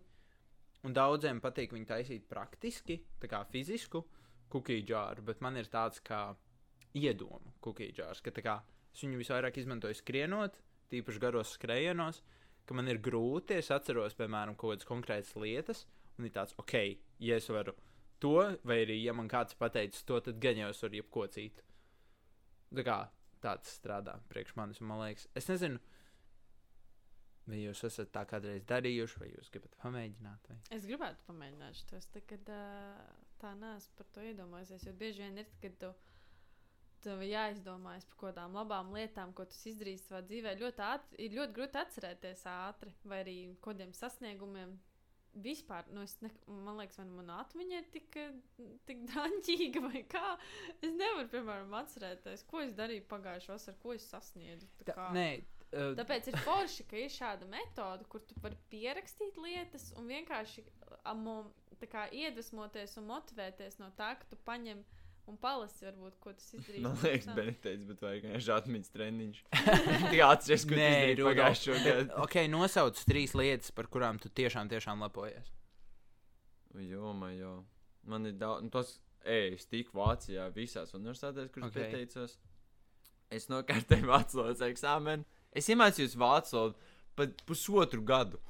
un 0.85 0.97
daudziem 0.97 1.43
patīk 1.45 1.75
viņu 1.77 1.91
taisīt 1.91 2.29
praktiski, 2.31 2.99
tā 3.21 3.31
kā 3.31 3.43
fizisku 3.53 4.05
cookie 4.53 4.81
jar, 4.89 5.21
bet 5.25 5.43
man 5.45 5.59
ir 5.61 5.69
tāds 5.71 6.01
kā 6.05 6.27
iedomu 6.95 7.55
cookie 7.65 7.91
jars, 7.97 8.23
ka 8.25 8.33
kā 8.39 8.61
es 8.95 9.03
viņu 9.05 9.21
visvairāk 9.21 9.59
izmantoju 9.61 9.99
skrienot, 9.99 10.61
tīpaši 10.93 11.23
garos 11.23 11.55
skrejienos, 11.59 12.23
ka 12.65 12.77
man 12.77 12.89
ir 12.89 13.01
grūti, 13.05 13.59
es 13.61 13.73
atceros, 13.75 14.17
piemēram, 14.17 14.57
kaut 14.57 14.77
kādas 14.77 14.89
konkrētas 14.89 15.35
lietas, 15.37 15.85
un 16.19 16.29
ir 16.29 16.33
tāds, 16.37 16.55
ok, 16.61 16.79
ja 17.21 17.41
es 17.41 17.51
varu 17.53 17.75
to, 18.25 18.37
vai 18.65 18.81
arī, 18.87 18.99
ja 19.05 19.15
man 19.17 19.29
kāds 19.31 19.57
pateicis 19.61 20.07
to, 20.09 20.21
tad 20.25 20.41
gan 20.43 20.61
jau 20.63 20.71
es 20.73 20.81
varu 20.85 21.01
jebko 21.01 21.27
citu. 21.37 21.67
Tā 22.75 22.87
kā 22.87 22.99
tāds 23.45 23.77
strādā 23.79 24.17
priekš 24.31 24.57
manis, 24.59 24.81
man 24.81 25.03
liekas, 25.05 25.29
es 25.37 25.49
nezinu, 25.51 25.81
vai 27.45 27.61
jūs 27.61 27.85
esat 27.89 28.11
tā 28.15 28.25
kādreiz 28.29 28.65
darījuši, 28.69 29.21
vai 29.21 29.29
jūs 29.35 29.53
gribat 29.53 29.77
pamēģināt. 29.83 30.49
Vai? 30.51 30.59
Es 30.77 30.89
gribētu 30.89 31.29
pamēģināt 31.29 31.81
šo 31.81 32.01
tagad, 32.17 32.51
tā 33.43 33.53
neesmu 33.61 34.01
par 34.01 34.11
to 34.17 34.25
iedomājies. 34.25 34.89
Jo 34.89 34.95
bieži 34.99 35.27
vien 35.27 35.43
ir, 35.43 35.51
kad 35.61 35.77
tu, 35.83 35.93
tev 37.05 37.21
jāizdomājas 37.27 38.07
par 38.09 38.17
kaut 38.17 38.31
kādām 38.31 38.57
labām 38.57 38.93
lietām, 38.97 39.35
ko 39.37 39.45
tu 39.49 39.57
esi 39.57 39.75
izdarījis 39.75 40.07
savā 40.09 40.23
dzīvē. 40.25 40.57
Ļoti 40.63 40.85
ātri, 40.87 41.21
ir 41.27 41.37
ļoti 41.39 41.57
grūti 41.59 41.81
atcerēties 41.83 42.47
ātri, 42.55 42.95
vai 43.05 43.21
arī 43.27 43.37
kādiem 43.65 43.93
sasniegumiem. 43.97 44.79
Vispār, 45.43 45.89
nu 45.91 46.05
es 46.07 46.15
ne, 46.23 46.31
man 46.47 46.79
liekas, 46.79 47.01
vai 47.01 47.09
nu 47.09 47.17
mana 47.19 47.41
atmiņa 47.43 47.81
ir 47.81 47.89
tik, 47.95 48.19
tik 48.87 49.03
daņķīga, 49.11 49.83
vai 49.89 50.05
kā. 50.11 50.37
Es 50.79 50.93
nevaru, 50.95 51.27
piemēram, 51.33 51.75
atcerēties, 51.81 52.47
ko 52.51 52.63
es 52.63 52.77
darīju 52.79 53.07
pagājušā 53.11 53.57
vasarā, 53.57 53.81
ko 53.83 53.97
es 53.97 54.07
sasniedzu. 54.13 54.71
tā 54.85 54.95
Tā, 54.95 55.09
nē, 55.17 55.29
uh, 55.73 55.91
Tāpēc 55.99 56.31
ir 56.31 56.39
forši, 56.47 56.87
ka 56.91 57.01
ir 57.03 57.11
šāda 57.13 57.49
metode, 57.51 58.07
kur 58.11 58.23
tu 58.29 58.39
vari 58.45 58.59
pierakstīt 58.71 59.39
lietas 59.43 59.91
un 59.99 60.07
vienkārši 60.13 60.65
tā 61.81 61.89
kā, 61.91 62.07
iedvesmoties 62.15 62.99
un 63.01 63.09
motivēties 63.11 63.81
no 63.83 63.91
tā, 63.99 64.15
ka 64.21 64.31
tu 64.31 64.39
paņem 64.47 64.85
un 65.31 65.37
palasi, 65.41 65.85
varbūt, 65.87 66.17
ko 66.23 66.33
tas 66.37 66.47
izdarīs. 66.57 66.83
Man 66.85 66.97
liekas. 67.03 67.29
Benitēts, 67.37 67.85
bet 67.89 68.03
vajag 68.05 68.27
vienkārši 68.27 68.53
atmiņas 68.59 68.95
treniņš. 68.95 69.43
Tikai 70.05 70.23
atceries, 70.27 70.67
ko 70.69 70.79
pagājušo 71.29 71.77
bet, 71.77 71.87
gadu. 71.89 72.17
ok, 72.25 72.37
nosauc 72.53 73.01
trīs 73.09 73.35
lietas, 73.39 73.73
par 73.77 73.89
kurām 73.93 74.21
tu 74.23 74.31
tiešām, 74.41 74.71
tiešām 74.73 75.05
lepojies. 75.07 75.53
Jo, 76.85 77.13
man 77.17 77.37
jau. 77.39 77.55
Man 78.05 78.29
ir 78.29 78.35
daudz, 78.37 78.67
nu, 78.67 78.73
tas, 78.75 78.97
ej, 79.25 79.55
es 79.57 79.69
tiku 79.71 79.97
Vācijā 79.97 80.51
visās 80.53 80.93
universitātēs, 80.97 81.49
kuras 81.55 81.71
Ok. 81.71 81.79
okay. 81.79 81.93
pieteicos. 81.95 82.37
Es 83.33 83.49
nokārtēju 83.49 84.11
vācu 84.11 84.43
valodas 84.43 84.65
eksāmenu. 84.67 85.25
Es 85.57 85.71
iemācījos 85.73 86.19
vācu 86.21 86.59
valodu 86.59 86.91
pat 87.17 87.45
pusotru 87.49 88.03
gadu. 88.05 88.41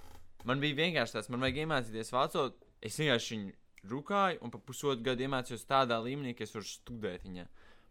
Man 0.49 0.61
bija 0.61 0.77
vienkārši 0.83 1.19
tāds, 1.19 1.31
man 1.33 1.45
vajag 1.45 1.63
iemācīties 1.63 2.11
vācu 2.13 2.41
valodu. 2.41 2.73
Es 2.85 2.99
vienkārši 3.01 3.37
viņu 3.37 3.55
rūkāju 3.91 4.41
un 4.45 4.53
pa 4.53 4.61
pusotru 4.61 5.05
gadu 5.05 5.27
iemācījos 5.27 5.67
tādā 5.69 5.99
līmenī, 6.03 6.35
ka 6.37 6.47
es 6.47 6.55
varu 6.55 6.69
studēt 6.69 7.27
viņā. 7.27 7.47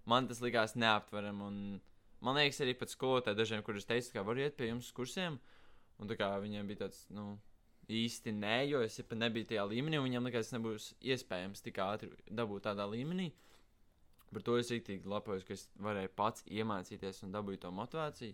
Man 0.09 0.27
tas 0.27 0.41
likās 0.43 0.75
neaptverami. 0.75 1.79
Man 2.23 2.37
liekas, 2.39 2.61
arī 2.63 2.75
pat 2.79 2.91
skolotāji 2.91 3.39
dažiem, 3.39 3.63
kurus 3.63 3.87
teicu, 3.87 4.13
ka 4.15 4.23
var 4.27 4.39
iet 4.39 4.55
pie 4.59 4.69
jums 4.69 4.89
uz 4.89 4.95
kursiem. 4.95 5.39
Un 6.01 6.09
viņiem 6.09 6.67
bija 6.67 6.85
tāds, 6.85 7.05
nu, 7.13 7.37
īsti 7.91 8.33
nē, 8.35 8.57
jo 8.71 8.81
es 8.83 8.97
jau 8.99 9.17
nebiju 9.17 9.49
tajā 9.51 9.63
līmenī, 9.67 9.99
un 9.99 10.07
viņam 10.07 10.27
likās, 10.27 10.49
ka 10.49 10.57
nebūs 10.57 10.93
iespējams 11.03 11.63
tik 11.63 11.79
ātri 11.83 12.11
dabūt 12.31 12.67
tādā 12.67 12.87
līmenī. 12.89 13.31
Par 14.33 14.41
to 14.41 14.57
es 14.57 14.71
rīktīgi 14.73 15.09
lepojos, 15.09 15.43
ka 15.45 15.53
es 15.53 15.67
varēju 15.83 16.11
pats 16.17 16.45
iemācīties 16.49 17.21
un 17.25 17.35
dabūt 17.35 17.61
to 17.65 17.71
motivāciju. 17.71 18.33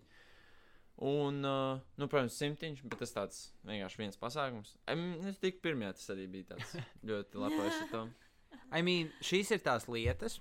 Un, 0.99 1.37
uh, 1.47 1.79
nu, 1.95 2.07
protams, 2.11 2.35
simtiņš, 2.35 2.81
bet 2.91 2.99
tas 2.99 3.13
tāds 3.15 3.37
vienkārši 3.67 4.01
viens 4.01 4.19
pasākums. 4.19 4.73
Em, 4.91 5.03
Es 5.29 5.37
tikai 5.39 5.61
pirmajā 5.69 5.93
tas 5.95 6.09
arī 6.11 6.25
bija 6.33 6.49
tāds 6.51 6.73
ļoti 7.09 7.39
lepojos 7.39 7.77
ar 7.85 7.91
to. 7.93 8.01
I 8.75 8.81
mean, 8.83 9.11
šīs 9.23 9.53
ir 9.55 9.61
tās 9.63 9.87
lietas, 9.87 10.39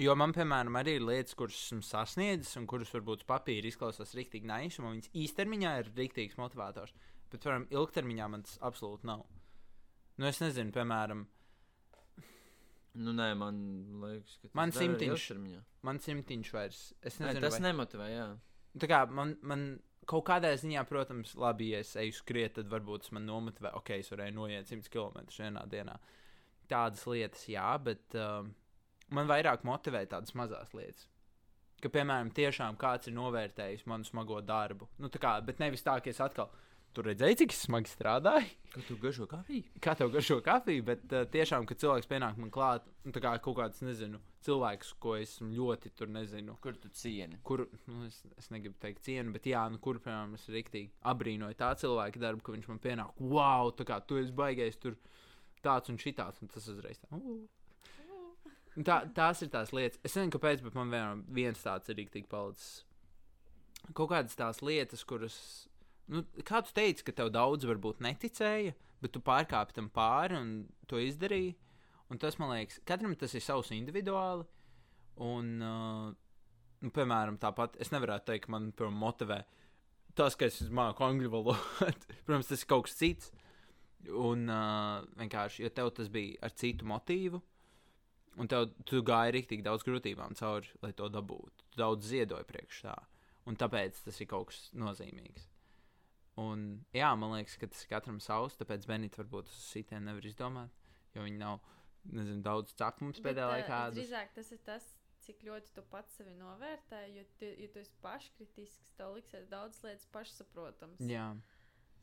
jo 0.00 0.14
man, 0.16 0.32
piemēram, 0.32 0.78
arī 0.80 0.96
ir 0.96 1.04
lietas, 1.04 1.36
kuras 1.36 1.58
esmu 1.66 1.84
sasniedzis, 1.84 2.56
un 2.56 2.68
kuras 2.70 2.94
varbūt 2.96 3.26
uz 3.26 3.28
papīra 3.28 3.68
izklausās 3.68 4.14
rīktīgi 4.16 4.48
naiši, 4.48 4.80
un 4.80 4.94
viņas 4.94 5.12
īstermiņā 5.24 5.74
ir 5.82 5.92
rīktīgs 5.98 6.38
motivators. 6.40 6.96
Bet, 7.30 7.42
piemēram, 7.44 7.68
ilgtermiņā 7.76 8.30
man 8.32 8.46
tas 8.48 8.56
absolūti 8.66 9.06
nav. 9.10 9.26
Nu, 10.16 10.30
es 10.32 10.40
nezinu, 10.40 10.72
piemēram, 10.76 11.26
Nu, 12.98 13.12
nē, 13.14 13.28
man 13.38 13.58
liekas, 14.02 14.32
ka 14.40 14.48
tas 14.48 14.56
Man 14.58 14.72
simtiņš. 14.74 15.26
man 15.86 16.00
simtiņš 16.02 16.48
vairs. 16.56 16.80
Es 17.06 17.20
Nē, 17.20 17.28
nezinu, 17.28 17.44
tas 17.44 17.54
vai... 17.54 17.60
nemotivē, 17.68 18.08
jā. 18.10 18.24
Tā 18.82 18.88
kā 18.90 18.98
man, 19.14 19.36
man 19.46 19.62
kaut 20.08 20.24
kādā 20.28 20.54
ziņā, 20.58 20.86
protams, 20.88 21.34
labi, 21.38 21.72
ja 21.74 21.82
es 21.84 21.92
eju 21.98 22.14
skriet, 22.16 22.56
tad 22.56 22.70
varbūt 22.72 23.04
tas 23.04 23.12
man 23.16 23.28
nomotivē, 23.28 23.74
ok, 23.78 23.92
es 23.98 24.10
varēju 24.12 24.36
noiet 24.38 24.72
100 24.72 24.90
km 24.92 25.28
vienā 25.36 25.66
dienā. 25.70 25.98
Tādas 26.70 27.02
lietas, 27.10 27.44
jā, 27.50 27.66
bet 27.82 28.14
um, 28.18 28.52
Man 29.10 29.26
vairāk 29.26 29.64
motivē 29.66 30.04
tādas 30.06 30.36
mazas 30.38 30.70
lietas. 30.76 31.08
Ka, 31.80 31.90
piemēram, 31.90 32.30
tiešām 32.36 32.76
kāds 32.78 33.08
ir 33.08 33.16
novērtējis 33.16 33.86
manu 33.90 34.06
smago 34.06 34.38
darbu. 34.44 34.86
Nu, 35.00 35.08
tā 35.10 35.18
kā, 35.22 35.32
bet 35.42 35.62
nevis 35.62 35.82
tā, 35.82 35.96
ka 36.02 36.12
es 36.12 36.20
atkal 36.22 36.50
tur 36.94 37.08
redzēju, 37.08 37.38
cik 37.40 37.54
smagi 37.56 37.90
strādāju. 37.90 38.50
Kad 38.74 38.86
tu 38.86 38.98
garšo 39.02 39.26
kafiju? 39.30 39.64
Kā 39.82 39.96
tev 39.98 40.12
garšo 40.14 40.38
kafiju, 40.46 40.84
bet 40.86 41.02
uh, 41.10 41.24
tiešām, 41.32 41.66
kad 41.66 41.80
cilvēks 41.80 42.10
pienāk 42.10 42.38
man 42.38 42.52
klāt, 42.54 42.86
nu, 43.06 43.14
tā 43.16 43.22
kā 43.24 43.32
kaut 43.42 43.58
kāds, 43.58 43.82
nezinu, 43.82 44.20
cilvēks, 44.46 44.94
ko 45.02 45.14
es 45.20 45.36
ļoti 45.44 45.92
tur 45.96 46.10
nezinu. 46.12 46.56
Kur 46.64 46.76
tu 46.80 46.90
cieni? 46.96 47.38
Kur, 47.46 47.66
nu, 47.90 48.04
es, 48.08 48.20
es 48.40 48.50
negribu 48.52 48.78
teikt, 48.80 49.04
cienu, 49.06 49.34
bet, 49.34 49.48
jā, 49.50 49.62
nu, 49.72 49.80
kur, 49.82 50.00
piemēram, 50.02 50.36
es 50.38 50.48
rīktīgi 50.52 50.92
abrīnoju 51.12 51.58
tā 51.60 51.70
cilvēka 51.80 52.22
darbu, 52.22 52.44
ka 52.46 52.54
viņš 52.56 52.68
man 52.70 52.82
pienāk, 52.82 53.20
wow, 53.20 53.72
tā 53.76 53.86
kā 53.88 54.00
tu 54.04 54.20
esi 54.20 54.34
baigais 54.36 54.80
tur 54.80 54.96
tāds 55.64 55.92
un 55.92 56.00
šitāds, 56.00 56.40
un 56.40 56.52
tas 56.52 56.68
uzreiz 56.72 57.02
tā. 57.02 57.20
Uh. 57.20 57.42
Tā, 58.86 59.00
tās 59.16 59.42
ir 59.42 59.50
tās 59.52 59.72
lietas. 59.74 59.98
Es 60.06 60.14
nezinu, 60.14 60.32
kāpēc, 60.36 60.62
bet 60.64 60.76
man 60.78 60.92
vienam, 60.92 61.24
viens 61.34 61.60
tāds 61.60 61.90
ir 61.90 61.98
rīktīgi 61.98 62.30
palicis. 62.30 62.84
Kaut 63.96 64.12
kādas 64.12 64.36
tās 64.38 64.60
lietas, 64.62 65.02
kuras, 65.08 65.36
nu, 66.12 66.22
kā 66.46 66.60
tu 66.64 66.72
teici, 66.76 67.04
ka 67.04 67.14
tev 67.16 67.32
daudz 67.34 67.66
varbūt 67.68 68.02
neticēja, 68.04 68.76
bet 69.02 69.12
tu 69.16 69.22
pārkāpi 69.24 69.76
tam 69.76 69.90
pāri 69.92 70.38
un 70.38 70.52
to 70.88 71.00
izdarīji. 71.02 71.56
Un 72.10 72.18
tas, 72.18 72.36
man 72.42 72.50
liekas, 72.54 72.80
katram 72.88 73.14
tas 73.18 73.34
ir 73.38 73.44
savs 73.44 73.70
individuāli. 73.74 74.46
Un, 75.22 75.50
uh, 75.62 76.10
nu, 76.80 76.92
piemēram, 76.96 77.38
tāpat 77.42 77.76
es 77.82 77.92
nevaru 77.94 78.18
teikt, 78.26 78.46
ka 78.46 78.54
man 78.56 78.70
piemēram, 78.72 78.98
motivē 78.98 79.42
tas, 80.18 80.36
ka 80.36 80.48
es 80.50 80.58
māku 80.74 81.04
angļu 81.06 81.30
valodu. 81.32 81.92
Protams, 82.26 82.50
tas 82.50 82.64
ir 82.64 82.70
kaut 82.70 82.88
kas 82.88 82.98
cits. 82.98 83.30
Un 84.16 84.48
uh, 84.48 85.04
vienkārši, 85.20 85.64
jo 85.66 85.70
tev 85.76 85.92
tas 85.96 86.08
bija 86.12 86.40
ar 86.46 86.54
citu 86.56 86.88
motīvu, 86.88 87.40
un 88.40 88.48
tev 88.48 88.70
tu 88.88 89.02
gāji 89.04 89.34
rīktīgi 89.36 89.66
daudz 89.66 89.84
grūtībām 89.84 90.36
cauri, 90.38 90.70
lai 90.80 90.94
to 90.96 91.10
dabūtu. 91.12 91.66
Tu 91.68 91.80
daudz 91.82 92.08
ziedoji 92.08 92.48
priekš 92.48 92.84
tā. 92.86 92.96
Un 93.48 93.58
tāpēc 93.60 94.00
tas 94.06 94.20
ir 94.22 94.28
kaut 94.30 94.48
kas 94.50 94.70
nozīmīgs. 94.76 95.50
Un, 96.40 96.64
jā, 96.96 97.10
man 97.18 97.34
liekas, 97.34 97.58
ka 97.60 97.68
tas 97.68 97.82
ir 97.84 97.90
katram 97.90 98.20
savs, 98.24 98.56
tāpēc 98.56 98.86
Benita 98.88 99.20
varbūt 99.20 99.50
uz 99.50 99.60
sitiem 99.66 100.06
nevar 100.06 100.24
izdomāt, 100.24 100.72
jo 101.12 101.26
viņi 101.26 101.40
nav, 101.42 101.58
nezinu, 102.08 102.40
daudz 102.46 102.74
cakmums 102.78 103.20
pēdējā 103.24 103.46
ā, 103.46 103.52
laikā. 103.56 103.84
Drīzāk 103.96 104.34
tas 104.36 104.50
ir 104.56 104.60
tas, 104.66 104.88
cik 105.26 105.44
ļoti 105.46 105.76
tu 105.76 105.84
pats 105.92 106.16
sevi 106.18 106.34
novērtē. 106.40 107.04
Jo, 107.14 107.24
tu, 107.38 107.48
ja 107.60 107.70
tu 107.72 107.82
esi 107.82 107.96
paškritisks, 108.04 108.92
tev 108.98 109.16
liksies 109.18 109.48
daudz 109.52 109.82
lietas 109.84 110.08
pašsaprotamas. 110.14 111.02
Jā, 111.06 111.32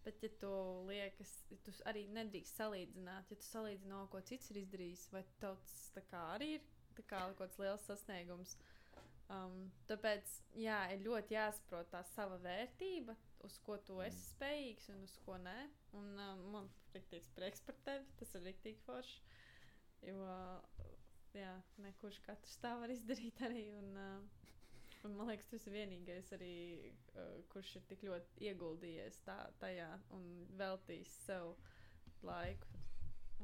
Bet, 0.07 0.21
ja 0.23 0.29
tu 0.39 0.49
liekas, 0.87 1.31
tu 1.65 1.71
arī 1.89 2.05
nedrīkst 2.15 2.61
salīdzināt, 2.61 3.27
ja 3.27 3.35
tu 3.35 3.43
salīdzini 3.43 3.91
no 3.91 4.05
ko 4.07 4.21
cits 4.23 4.53
ir 4.53 4.61
izdarījis, 4.61 5.01
vai 5.11 5.19
tas 5.41 5.73
arī 6.15 6.53
ir 6.55 6.67
kā 7.01 7.25
kaut 7.25 7.35
kāds 7.41 7.59
liels 7.59 7.83
sasniegums. 7.89 8.53
Um, 9.27 9.65
tāpēc, 9.89 10.37
jā, 10.55 10.77
ir 10.95 11.03
ļoti 11.03 11.35
jāsaprot 11.35 11.91
tā 11.91 12.05
sava 12.13 12.37
vērtība, 12.39 13.17
uz 13.43 13.57
ko 13.65 13.75
tu 13.83 13.99
esi 14.05 14.21
spējīgs 14.29 14.87
un 14.93 15.03
uz 15.09 15.17
ko 15.25 15.35
nē. 15.43 15.57
Un 15.99 16.07
um, 16.23 16.45
man 16.53 16.71
ir 16.95 17.03
prieks 17.35 17.65
par 17.67 17.75
tevi, 17.83 18.07
tas 18.21 18.31
ir 18.39 18.47
rīktīgi 18.47 18.79
forši. 18.87 19.19
Jo, 20.05 20.27
jā, 21.33 21.53
ne 21.81 21.93
kurš 22.01 22.19
katrs 22.25 22.59
tā 22.61 22.75
var 22.77 22.93
izdarīt 22.93 23.41
arī. 23.47 23.69
Un, 23.79 23.95
uh, 23.97 24.47
Un 25.05 25.13
man 25.15 25.29
liekas, 25.29 25.47
tas 25.51 25.65
ir 25.69 25.75
vienīgais, 25.75 26.31
arī, 26.35 26.53
uh, 27.15 27.37
kurš 27.53 27.75
ir 27.79 27.85
tik 27.89 28.03
ļoti 28.07 28.47
ieguldījies 28.49 29.21
tā, 29.27 29.37
tajā 29.61 29.89
un 30.17 30.25
veltījis 30.59 31.13
sev 31.27 31.53
laiku. 32.25 32.71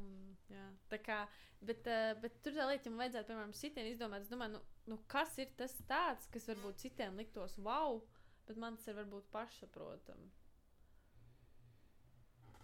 Un, 0.02 0.10
jā, 0.50 0.64
tā 0.90 0.98
kā, 1.06 1.20
bet, 1.62 1.86
uh, 1.86 2.16
bet 2.24 2.40
tur 2.44 2.58
tā 2.58 2.66
lieta, 2.68 2.90
ja 2.90 2.94
man 2.96 3.04
vajadzētu, 3.04 3.30
piemēram, 3.30 3.54
sitienu 3.58 3.94
izdomāt, 3.94 4.26
es 4.26 4.32
domāju, 4.34 4.58
nu, 4.58 4.64
nu, 4.90 4.98
kas 5.14 5.38
ir 5.40 5.54
tas 5.60 5.76
tāds, 5.90 6.26
kas 6.34 6.50
varbūt 6.50 6.82
citiem 6.82 7.22
liktos 7.22 7.60
wow, 7.62 8.02
bet 8.50 8.60
man 8.60 8.80
tas 8.80 8.90
ir 8.90 8.98
varbūt 9.04 9.30
pašsaprotami. 9.36 10.32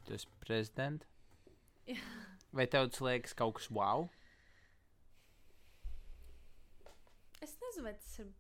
esi 0.10 0.28
prezidents. 0.42 1.06
Jā. 1.86 2.02
Vai 2.52 2.66
tev 2.68 2.90
tas 2.90 3.02
liekas 3.06 3.36
kaut 3.38 3.58
kas 3.60 3.70
wow? 3.70 4.08
Es 7.42 7.56
nezinu, 7.62 7.86
vai 7.86 7.94
tas 7.96 8.20
ir 8.20 8.32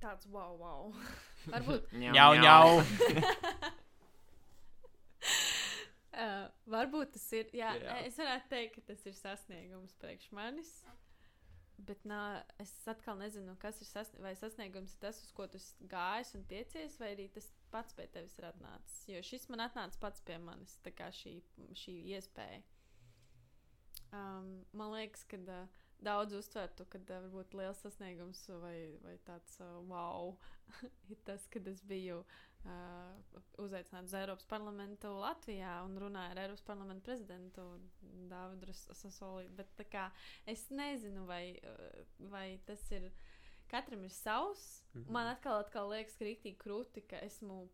tāds 0.00 0.28
wow, 0.32 0.56
wow. 0.60 0.92
varbūt 1.54 1.92
Jau, 2.18 2.32
jau. 2.40 2.80
Uh, 6.20 6.48
varbūt 6.68 7.14
tas 7.14 7.22
ir. 7.38 7.46
Jā, 7.56 7.70
Jā. 7.78 7.84
jā. 7.86 7.92
Es 8.08 8.16
varētu 8.20 8.50
teikt, 8.50 8.74
ka 8.74 8.90
tas 8.90 9.04
ir 9.08 9.14
sasniegums 9.16 9.94
priekš 10.02 10.26
manis. 10.36 10.72
Bet 11.80 12.02
nā, 12.04 12.42
es 12.60 12.72
atkal 12.90 13.16
nezinu, 13.16 13.54
kas 13.62 13.78
ir 13.80 13.88
sasniegums. 13.88 14.24
Vai 14.26 14.34
sasniegums 14.36 14.96
ir 14.96 15.00
tas, 15.06 15.20
uz 15.24 15.30
ko 15.36 15.46
tu 15.48 15.56
esi 15.56 15.86
gājis 15.88 16.34
un 16.36 16.44
tiecies, 16.50 16.98
vai 17.00 17.14
arī 17.14 17.30
tas 17.32 17.46
pats 17.72 17.96
pie 17.96 18.04
tevis 18.12 18.36
ir 18.36 18.50
atnācis. 18.50 18.98
Jo 19.08 19.22
šis 19.30 19.48
man 19.54 19.64
atnāca 19.64 20.02
pats 20.02 20.20
pie 20.26 20.36
manis, 20.42 20.76
tā 20.84 20.92
kā 20.98 21.08
šī, 21.14 21.38
šī 21.78 21.96
iespēja. 22.18 22.60
Um, 24.12 24.64
man 24.74 24.90
liekas, 24.94 25.22
ka 25.30 25.38
uh, 25.38 25.80
daudz 26.02 26.34
uztvertu, 26.34 26.86
ka 26.90 26.98
uh, 26.98 27.10
varbūt 27.26 27.54
liels 27.58 27.82
sasniegums 27.84 28.42
vai, 28.62 28.76
vai 29.04 29.16
tāds 29.26 29.58
uh, 29.62 29.76
wow 29.86 30.32
ir 31.12 31.20
tas, 31.28 31.46
kad 31.52 31.68
es 31.70 31.82
biju 31.86 32.22
uh, 32.24 33.38
uzaicināts 33.62 34.10
uz 34.10 34.16
Eiropas 34.18 34.48
parlamentu 34.50 35.12
Latvijā 35.20 35.76
un 35.86 35.94
runāju 36.02 36.34
ar 36.34 36.42
Eiropas 36.44 36.66
parlamentu 36.66 37.06
prezidentu 37.06 37.66
Dāvidu 38.32 38.74
Sasoli. 38.74 39.46
Bet 39.54 39.70
tā 39.78 39.86
kā 39.92 40.08
es 40.50 40.66
nezinu, 40.74 41.26
vai, 41.30 41.44
vai 42.32 42.48
tas 42.66 42.86
ir. 42.96 43.10
Katram 43.70 44.02
ir 44.02 44.10
savs. 44.10 44.82
Mm. 44.92 45.00
-hmm. 45.00 45.10
Man 45.14 45.28
atkal, 45.30 45.60
atkal 45.62 45.92
liekas, 45.92 46.16
ka 46.18 46.24
rīktīgi 46.26 46.58
krūti, 46.58 47.04
ka 47.06 47.20
esmu 47.22 47.68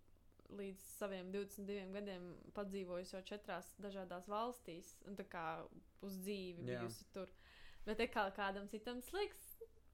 līdz 0.55 0.83
saviem 0.97 1.31
22 1.35 1.93
gadiem 1.95 2.29
padzīvojis 2.57 3.15
jau 3.15 3.23
četrās 3.27 3.69
dažādās 3.83 4.29
valstīs, 4.31 4.95
un 5.09 5.19
tā 5.19 5.27
kā 5.31 5.47
uz 6.07 6.19
dzīvi 6.23 6.67
Jā. 6.67 6.81
bijusi 6.81 7.07
tur. 7.15 7.33
Bet 7.87 8.03
kā 8.13 8.27
kādam 8.35 8.69
citam 8.71 9.01
tas 9.03 9.13
liekas 9.15 9.43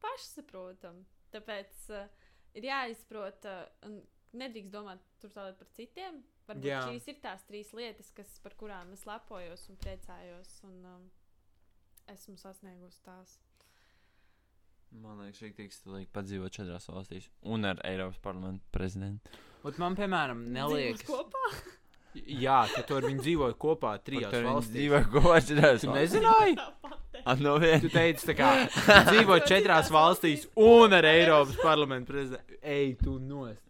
pašsaprotam. 0.02 1.02
Tāpēc 1.32 1.86
uh, 1.92 2.26
ir 2.58 2.68
jāizprot, 2.68 3.46
uh, 3.48 3.64
un 3.88 4.00
nedrīkst 4.36 4.72
domāt 4.72 5.04
tur 5.20 5.32
tālāk 5.34 5.58
par 5.60 5.70
citiem. 5.76 6.20
Varbūt 6.48 6.68
Jā. 6.68 6.82
Šīs 6.88 7.08
ir 7.12 7.20
tās 7.22 7.44
trīs 7.48 7.70
lietas, 7.76 8.10
kas, 8.16 8.34
par 8.44 8.56
kurām 8.58 8.92
es 8.96 9.06
lepojos 9.08 9.68
un 9.70 9.78
priecājos, 9.80 10.58
un 10.68 10.76
um, 10.90 11.08
esmu 12.12 12.36
sasniegusi 12.40 13.00
tās. 13.06 13.38
Man 14.92 15.22
liekas, 15.22 15.40
rīktīgi 15.46 15.72
stilīgi 15.72 16.10
padzīvot 16.12 16.52
četrās 16.52 16.90
valstīs 16.90 17.30
un 17.48 17.64
ar 17.64 17.80
Eiropas 17.88 18.20
parlamentu 18.24 18.66
prezidentu. 18.74 19.30
Ot 19.62 19.78
man, 19.78 19.96
piemēram, 19.98 20.42
neliekas. 20.54 21.06
Jā, 22.12 22.58
ka 22.68 22.82
tu 22.84 22.96
ar 22.98 23.06
viņu 23.08 23.22
dzīvoji 23.24 23.54
kopā 23.62 23.94
trijās 24.04 24.34
valstīs. 24.44 24.74
Dzīvo 24.74 24.98
kopā 25.14 25.38
četrās 25.40 25.84
Tu 25.84 25.92
nezināji? 25.94 26.56
No 27.40 27.54
viena. 27.62 27.80
Tu 27.80 27.90
teici, 27.92 28.26
tā 28.32 28.34
kā 28.36 28.50
dzīvo 29.10 29.38
četrās 29.48 29.88
valstīs 29.94 30.48
un 30.58 30.92
ar 30.96 31.06
Eiropas 31.08 31.56
parlamentu 31.62 32.12
prezidentu. 32.12 32.58
Ej, 32.60 32.96
tu 33.00 33.16
nost. 33.22 33.62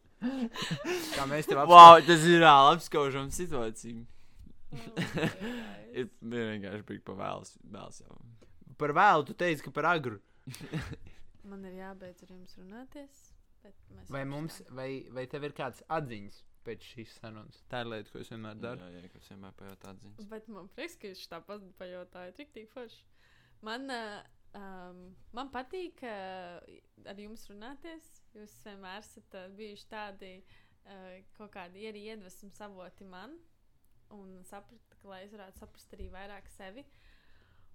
Kā 1.12 1.26
mēs 1.30 1.51
tev 1.51 1.62
Wow, 1.66 1.99
tas 2.07 2.24
ir 2.26 2.40
reāli 2.43 2.76
apskaužama 2.78 3.34
situācija. 3.34 4.03
Ir 5.93 6.09
Ir 6.09 6.09
vienkārši 6.22 6.86
bija 6.88 7.05
pavēls. 7.11 7.57
Vēls 7.74 8.01
jau. 8.01 8.16
Par 8.80 8.95
vēlu 8.97 9.26
tu 9.28 9.36
teici, 9.36 9.62
ka 9.66 9.74
par 9.74 9.90
agru. 9.93 10.16
Man 11.51 11.66
ir 11.68 11.76
jābeidz 11.82 12.24
ar 12.24 12.30
jums 12.32 12.57
runāties. 12.57 13.32
Vai 14.12 14.24
mums, 14.28 14.60
vai, 14.74 14.88
vai 15.14 15.26
tev 15.30 15.46
ir 15.46 15.54
kāds 15.56 15.82
atziņas 15.92 16.38
pēc 16.66 16.86
šīs 16.92 17.16
sarunas? 17.20 17.62
Tā 17.70 17.82
ir 17.84 17.90
lieta, 17.92 18.12
ko 18.12 18.20
es 18.22 18.30
vienmēr 18.32 18.58
daru. 18.60 18.86
Jā, 18.86 19.02
jā, 19.02 19.10
kas 19.14 19.30
vienmēr 19.32 19.56
pajautā 19.58 19.94
atziņas. 19.94 20.28
Bet 20.32 20.48
man 20.52 20.68
prieks, 20.76 20.98
ka 21.00 21.10
jūs 21.10 21.24
tā 21.30 21.40
pajautāju. 21.46 22.34
Tik 22.38 22.52
tik 22.56 22.70
forši. 22.74 23.04
Man, 23.66 23.86
uh, 23.94 24.18
um, 24.58 25.00
man 25.36 25.52
patīk 25.54 26.02
uh, 26.06 26.58
ar 27.08 27.22
jums 27.22 27.46
runāties. 27.50 28.10
Jūs 28.36 28.58
vienmēr 28.66 29.00
esat 29.00 29.38
uh, 29.38 29.48
bijuši 29.58 29.88
tādi 29.90 30.34
uh, 30.42 31.22
kaut 31.38 31.54
kādi 31.56 31.88
arī 31.90 32.06
iedvesmas 32.10 32.60
avoti 32.66 33.06
man. 33.08 33.38
Un 34.12 34.42
sapratu, 34.44 34.98
ka 35.00 35.08
lai 35.08 35.22
es 35.24 35.32
varētu 35.32 35.62
saprast 35.62 35.94
arī 35.96 36.10
vairāk 36.12 36.50
sevi. 36.52 36.84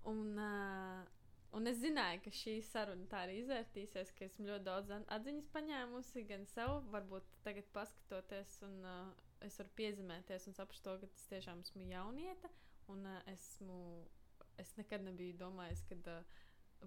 Un, 0.08 0.36
uh, 0.38 1.17
un 1.58 1.70
es 1.72 1.80
zināju, 1.82 2.22
ka 2.26 2.34
šī 2.40 2.56
saruna 2.70 3.08
tā 3.12 3.24
arī 3.26 3.40
izvērtīsies, 3.42 4.14
ka 4.18 4.26
esmu 4.28 4.48
ļoti 4.50 4.68
daudz 4.68 4.94
atziņas 5.18 5.50
paņēmusi 5.56 6.26
gan 6.30 6.46
sev, 6.54 6.78
varbūt 6.94 7.28
tagad 7.48 7.70
paskatoties, 7.76 8.60
un 8.68 8.78
uh, 8.86 9.10
es 9.46 9.58
varu 9.62 9.74
piezīmēties 9.80 10.48
un 10.50 10.58
saprast 10.58 10.86
to, 10.86 10.96
ka 11.02 11.10
tas 11.14 11.26
tiešām 11.32 11.64
esmu 11.66 11.90
jaunieta. 11.90 12.52
Un 12.94 13.04
uh, 13.10 13.20
esmu, 13.34 13.80
es 14.62 14.74
nekad 14.80 15.04
nebiju 15.08 15.38
domājis, 15.42 15.84
ka 15.90 15.98
uh, 16.14 16.38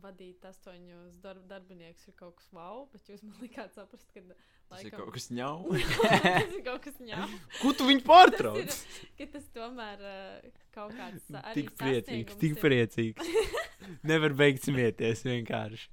vadīt 0.01 0.45
astoņus 0.47 1.17
darb 1.25 1.43
darbiniekus 1.51 2.07
ir 2.09 2.15
kaut 2.19 2.37
kas 2.39 2.49
wow, 2.55 2.85
bet 2.93 3.09
jūs 3.11 3.23
man 3.27 3.37
likāt 3.43 3.75
saprast, 3.75 4.11
ka 4.15 4.23
Tas 4.71 4.85
ir 4.87 4.93
kaut 4.95 5.11
kas 5.17 5.25
ņau. 5.35 5.73
tas 5.75 6.53
ir 6.55 6.61
kaut 6.63 6.85
kas 6.85 7.01
ņem. 7.03 7.33
Ko 7.59 7.73
tu 7.75 7.89
viņu 7.89 8.05
Tas 8.05 8.07
pārtrauc? 8.13 8.61
ir, 8.63 9.09
ka 9.19 9.27
tas 9.33 9.49
tomēr 9.57 10.05
uh, 10.07 10.53
kaut 10.77 10.95
kāds 10.95 11.27
uh, 11.35 11.41
arī 11.43 11.65
Tik 11.65 11.73
priecīgs, 11.81 12.37
tik 12.39 12.55
ir. 12.55 12.61
priecīgs. 12.63 13.33
Nevar 14.11 14.37
beigt 14.39 14.63
smieties 14.69 15.25
vienkārši. 15.27 15.91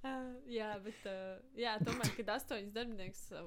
Uh, 0.00 0.32
jā, 0.48 0.70
bet 0.86 1.04
uh, 1.10 1.36
jā, 1.60 1.74
tomēr, 1.84 2.08
kad 2.16 2.32
astoņus 2.38 2.72
darbiniekus 2.72 3.26
uh, 3.36 3.44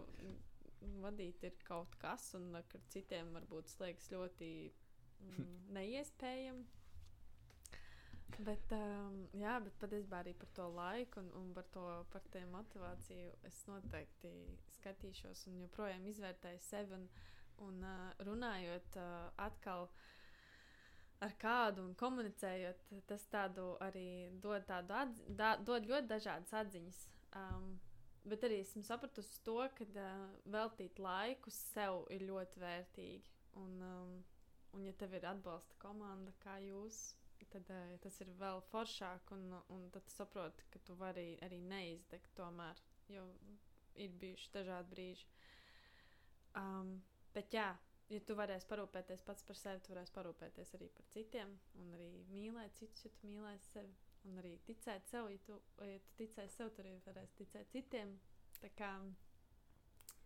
vadīt 1.01 1.41
ir 1.49 1.57
kaut 1.65 1.97
kas, 2.01 2.27
un 2.37 2.51
kad 2.69 2.85
citiem 2.93 3.33
varbūt 3.39 3.73
slēgs 3.73 4.11
ļoti 4.13 4.51
mm, 4.69 5.49
neiespējami. 5.79 6.67
Bet, 8.39 8.71
um, 8.73 9.17
jā, 9.37 9.57
bet 9.61 9.75
patiesībā 9.81 10.21
arī 10.21 10.31
par 10.37 10.49
to 10.55 10.65
laiku 10.73 11.19
un, 11.21 11.27
un 11.37 11.51
par 11.53 11.67
to 11.73 11.83
par 12.13 12.23
motivāciju 12.53 13.27
es 13.49 13.59
noteikti 13.67 14.31
skatīšos 14.77 15.45
un 15.51 15.59
joprojām 15.65 16.07
izvērtēju 16.07 16.63
sevi. 16.65 16.97
Un, 16.97 17.07
un 17.67 17.83
uh, 17.85 18.07
runājot 18.25 18.97
uh, 18.97 19.29
atkal 19.45 19.89
ar 21.21 21.35
kādu 21.41 21.83
un 21.85 21.93
komunicējot, 21.99 22.81
tas 23.09 23.27
tādu 23.29 23.75
arī 23.85 24.31
dod, 24.41 24.65
tādu 24.65 24.95
atzi, 24.97 25.25
da, 25.37 25.53
dod 25.57 25.85
ļoti 25.85 26.09
dažādas 26.09 26.53
atziņas. 26.63 27.01
Um, 27.37 27.75
bet 28.25 28.43
arī 28.47 28.61
esmu 28.63 28.83
sapratusi 28.85 29.41
to, 29.45 29.59
ka 29.77 29.85
uh, 29.91 30.25
veltīt 30.55 30.99
laiku 31.01 31.53
sev 31.53 32.05
ir 32.15 32.25
ļoti 32.31 32.63
vērtīgi. 32.63 33.37
Un, 33.61 33.77
um, 33.85 34.13
un 34.77 34.85
ja 34.87 34.93
tev 34.97 35.13
ir 35.17 35.27
atbalsta 35.27 35.77
komanda 35.81 36.33
kā 36.41 36.57
jūs, 36.63 37.11
tad 37.51 37.69
uh, 37.73 37.93
tas 38.03 38.17
ir 38.23 38.31
vēl 38.39 38.61
foršāk. 38.71 39.33
Un, 39.35 39.55
un 39.73 39.87
tad 39.95 40.09
saproti, 40.13 40.67
ka 40.73 40.81
tu 40.85 40.95
vari 40.99 41.35
arī 41.45 41.61
neizdegt 41.63 42.33
tomēr, 42.37 42.81
jo 43.11 43.25
ir 43.99 44.13
bijuši 44.21 44.51
dažādi 44.53 44.93
brīži. 44.93 45.29
Um, 46.59 46.97
bet 47.35 47.53
jā, 47.55 47.69
ja 48.11 48.21
tu 48.27 48.35
varēsi 48.35 48.67
parūpēties 48.67 49.23
pats 49.27 49.45
par 49.47 49.59
sevi, 49.59 49.83
tu 49.85 49.93
varēsi 49.93 50.15
parūpēties 50.15 50.73
arī 50.77 50.89
par 50.95 51.07
citiem, 51.13 51.53
un 51.79 51.93
arī 51.95 52.09
mīlēt 52.31 52.79
citus, 52.79 53.05
ja 53.05 53.11
tu 53.15 53.29
mīlēsi 53.29 53.71
sevi, 53.75 53.93
un 54.29 54.41
arī 54.43 54.57
ticēt 54.67 55.07
sev, 55.09 55.29
ja 55.31 55.41
tu, 55.47 55.59
ja 55.87 55.99
tu 56.05 56.17
ticēsi 56.19 56.57
sev, 56.57 56.73
tad 56.75 56.85
arī 56.85 56.97
varēsi 57.07 57.37
ticēt 57.41 57.71
citiem. 57.73 58.17
Tā 58.61 58.69
kā 58.77 58.91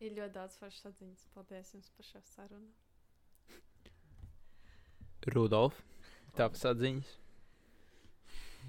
ir 0.03 0.15
ļoti 0.17 0.35
daudz 0.35 0.57
foršas 0.59 0.89
atziņas. 0.91 1.27
Paldies 1.35 1.71
jums 1.75 1.91
par 1.95 2.09
šo 2.09 2.21
sarunu. 2.33 2.73
Rudolf, 5.33 5.77
tavas 6.37 6.65
atziņas. 6.71 7.15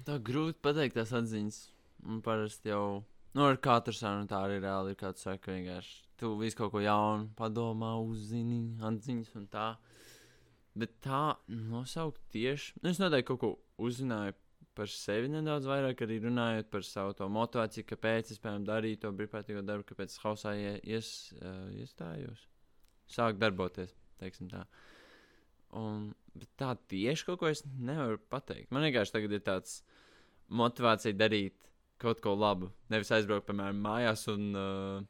Tā 0.07 0.17
grūti 0.23 0.61
pateikt 0.63 0.97
tās 0.99 1.13
atziņas. 1.17 1.61
Man 2.07 2.21
parasti 2.25 2.71
jau, 2.71 3.03
nu, 3.35 3.45
ar 3.45 3.57
katru 3.61 3.95
sarunu 3.95 4.29
tā 4.29 4.43
arī 4.45 4.59
reāli 4.63 4.93
ir 4.93 4.99
kāds 4.99 5.25
saka, 5.25 5.55
vienkārši 5.55 6.03
tu 6.17 6.33
visu 6.39 6.57
kaut 6.57 6.73
ko 6.73 6.81
jaunu 6.81 7.29
padomā, 7.37 7.93
uzzini, 8.01 8.61
atziņas 8.89 9.33
un 9.37 9.47
tā. 9.53 9.69
Bet 10.77 10.99
tā 11.01 11.21
nosaukt 11.49 12.21
tieši, 12.33 12.75
nu, 12.83 12.91
es 12.91 13.01
noteikti 13.01 13.31
kaut 13.31 13.41
ko 13.41 13.51
uzzināju 13.81 14.35
par 14.77 14.91
sevi 14.93 15.29
nedaudz 15.33 15.65
vairāk, 15.65 16.03
arī 16.05 16.19
runājot 16.21 16.69
par 16.69 16.85
savu 16.85 17.29
motivāciju, 17.33 17.87
kāpēc 17.89 18.33
es, 18.33 18.41
piemēram, 18.41 18.67
darīju 18.67 19.01
to 19.01 19.11
brīvprātīgo 19.17 19.63
darbu, 19.65 19.87
kāpēc 19.89 20.13
es 20.13 20.21
hausā 20.21 20.53
ie, 20.57 20.75
ies, 20.85 21.09
uh, 21.39 21.65
iestājos. 21.81 22.43
Sāk 23.09 23.39
darboties, 23.41 23.95
teiksim 24.21 24.51
tā. 24.51 24.65
Un, 25.81 26.11
bet 26.41 26.49
tā 26.59 26.71
tieši 26.91 27.27
kaut 27.27 27.39
ko 27.41 27.49
es 27.51 27.63
nevaru 27.65 28.19
pateikt. 28.31 28.69
Man 28.73 28.85
vienkārši 28.87 29.15
tagad 29.15 29.35
ir 29.37 29.43
tāds 29.45 29.79
motivācija 30.47 31.17
darīt 31.17 31.55
kaut 32.01 32.21
ko 32.23 32.35
labu. 32.37 32.69
Nevis 32.93 33.11
aizbraukt, 33.15 33.47
piemēram, 33.49 33.79
mājās 33.83 34.27
un 34.31 34.47
uh, 34.57 35.05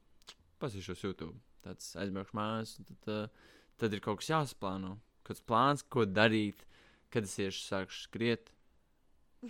pasīšos 0.63 1.03
YouTube. 1.03 1.35
Tāds 1.65 1.91
aizbraukšu 1.99 2.37
mājās, 2.37 2.77
un 2.79 2.87
tad, 2.91 3.09
uh, 3.11 3.55
tad 3.81 3.95
ir 3.97 4.03
kaut 4.05 4.21
kas 4.21 4.31
jāsaplāno. 4.31 4.95
Kāds 5.27 5.43
plāns, 5.43 5.83
ko 5.83 6.05
darīt, 6.07 6.63
kad 7.11 7.27
es 7.27 7.35
iešu 7.43 7.65
sākšu 7.65 8.05
skriet. 8.07 8.53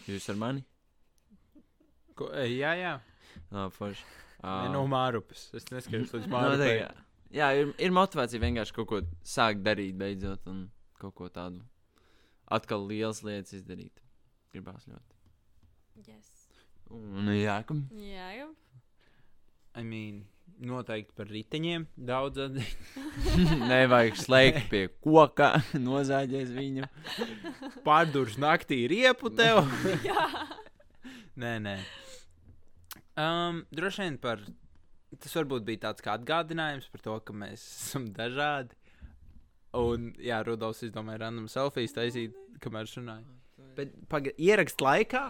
Jūs 0.10 0.26
ar 0.34 0.40
mani? 0.42 0.66
Ko, 2.18 2.32
jā, 2.50 2.74
jā. 2.80 2.96
Labi, 3.54 3.74
forši. 3.78 4.08
Uh, 4.38 4.66
no 4.74 4.84
Mārupas. 4.90 5.48
Es 5.58 5.70
neskaidroju, 5.74 6.24
līdz 6.24 6.32
Mārupai. 6.34 6.74
jā. 6.82 6.90
Jā, 7.36 7.48
ir, 7.60 7.74
ir 7.84 7.92
motivācija 7.92 8.40
vienkārši 8.40 8.74
kaut 8.78 8.88
ko 8.88 9.00
sākt 9.28 9.60
darīt 9.66 9.98
beidzot 10.00 10.46
un 10.48 10.62
kaut 11.02 11.16
ko 11.18 11.30
tādu 11.34 11.64
atkal 12.48 12.86
liels 12.88 13.24
lietas 13.26 13.56
izdarīt. 13.58 14.02
Gribās 14.54 14.88
ļoti. 14.88 15.18
Yes. 16.08 16.34
Un 16.94 17.30
jā, 17.36 17.60
kam? 17.68 17.84
Jā, 18.00 18.32
jau. 18.38 18.52
I 19.78 19.84
mean, 19.86 20.22
noteikti 20.58 21.14
par 21.18 21.30
riteņiem 21.30 21.86
daudz 22.10 22.42
atziņas. 22.48 23.58
Nevajag 23.72 24.20
slēgt 24.22 24.70
pie 24.72 24.84
koka, 25.04 25.52
nozāģēs 25.88 26.54
viņu. 26.56 26.88
Pārdurs 27.86 28.40
naktī 28.42 28.84
riepu 28.90 29.32
tev. 29.34 29.66
Jā. 30.08 30.28
nē, 31.38 31.58
nē. 31.66 31.76
Um, 33.18 33.66
droši 33.74 34.06
vien 34.06 34.18
par. 34.22 34.42
Tas 35.18 35.34
varbūt 35.38 35.64
bija 35.66 35.86
tāds 35.88 36.04
kā 36.04 36.18
atgādinājums 36.18 36.90
par 36.92 37.02
to, 37.06 37.14
ka 37.26 37.34
mēs 37.34 37.62
esam 37.64 38.10
dažādi. 38.14 38.77
Un, 39.76 40.12
jā, 40.24 40.40
Rudolfs 40.48 40.86
izdomāja 40.88 41.26
random 41.26 41.50
selfijas 41.52 41.96
taisīt, 41.96 42.38
kamēr 42.64 42.88
es 42.88 42.96
runāju. 42.98 43.36
Bet 43.78 43.92
paga, 44.10 44.32
ierakst 44.42 44.82
laikā, 44.82 45.26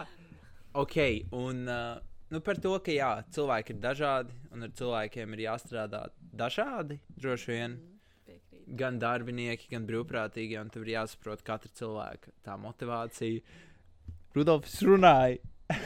ok, 0.77 0.97
un 1.35 1.65
uh, 1.67 1.97
nu, 2.29 2.41
par 2.45 2.59
to, 2.63 2.75
ka 2.83 2.93
jā, 2.93 3.09
cilvēki 3.35 3.73
ir 3.75 3.81
dažādi, 3.83 4.35
un 4.53 4.67
ar 4.67 4.73
cilvēkiem 4.77 5.35
ir 5.35 5.43
jāstrādā 5.47 6.03
dažādi, 6.37 6.99
droši 7.17 7.51
vien. 7.51 7.77
Piekrīt. 8.27 8.67
Gan 8.79 8.99
darbinieki, 9.01 9.71
gan 9.73 9.87
brīvprātīgi, 9.89 10.59
un 10.61 10.71
tev 10.71 10.85
ir 10.85 10.93
jāsaprot 10.97 11.43
katra 11.47 11.73
cilvēka 11.81 12.35
tā 12.45 12.57
motivācija. 12.61 13.41
Rudolfs 14.37 14.77
runāja. 14.85 15.41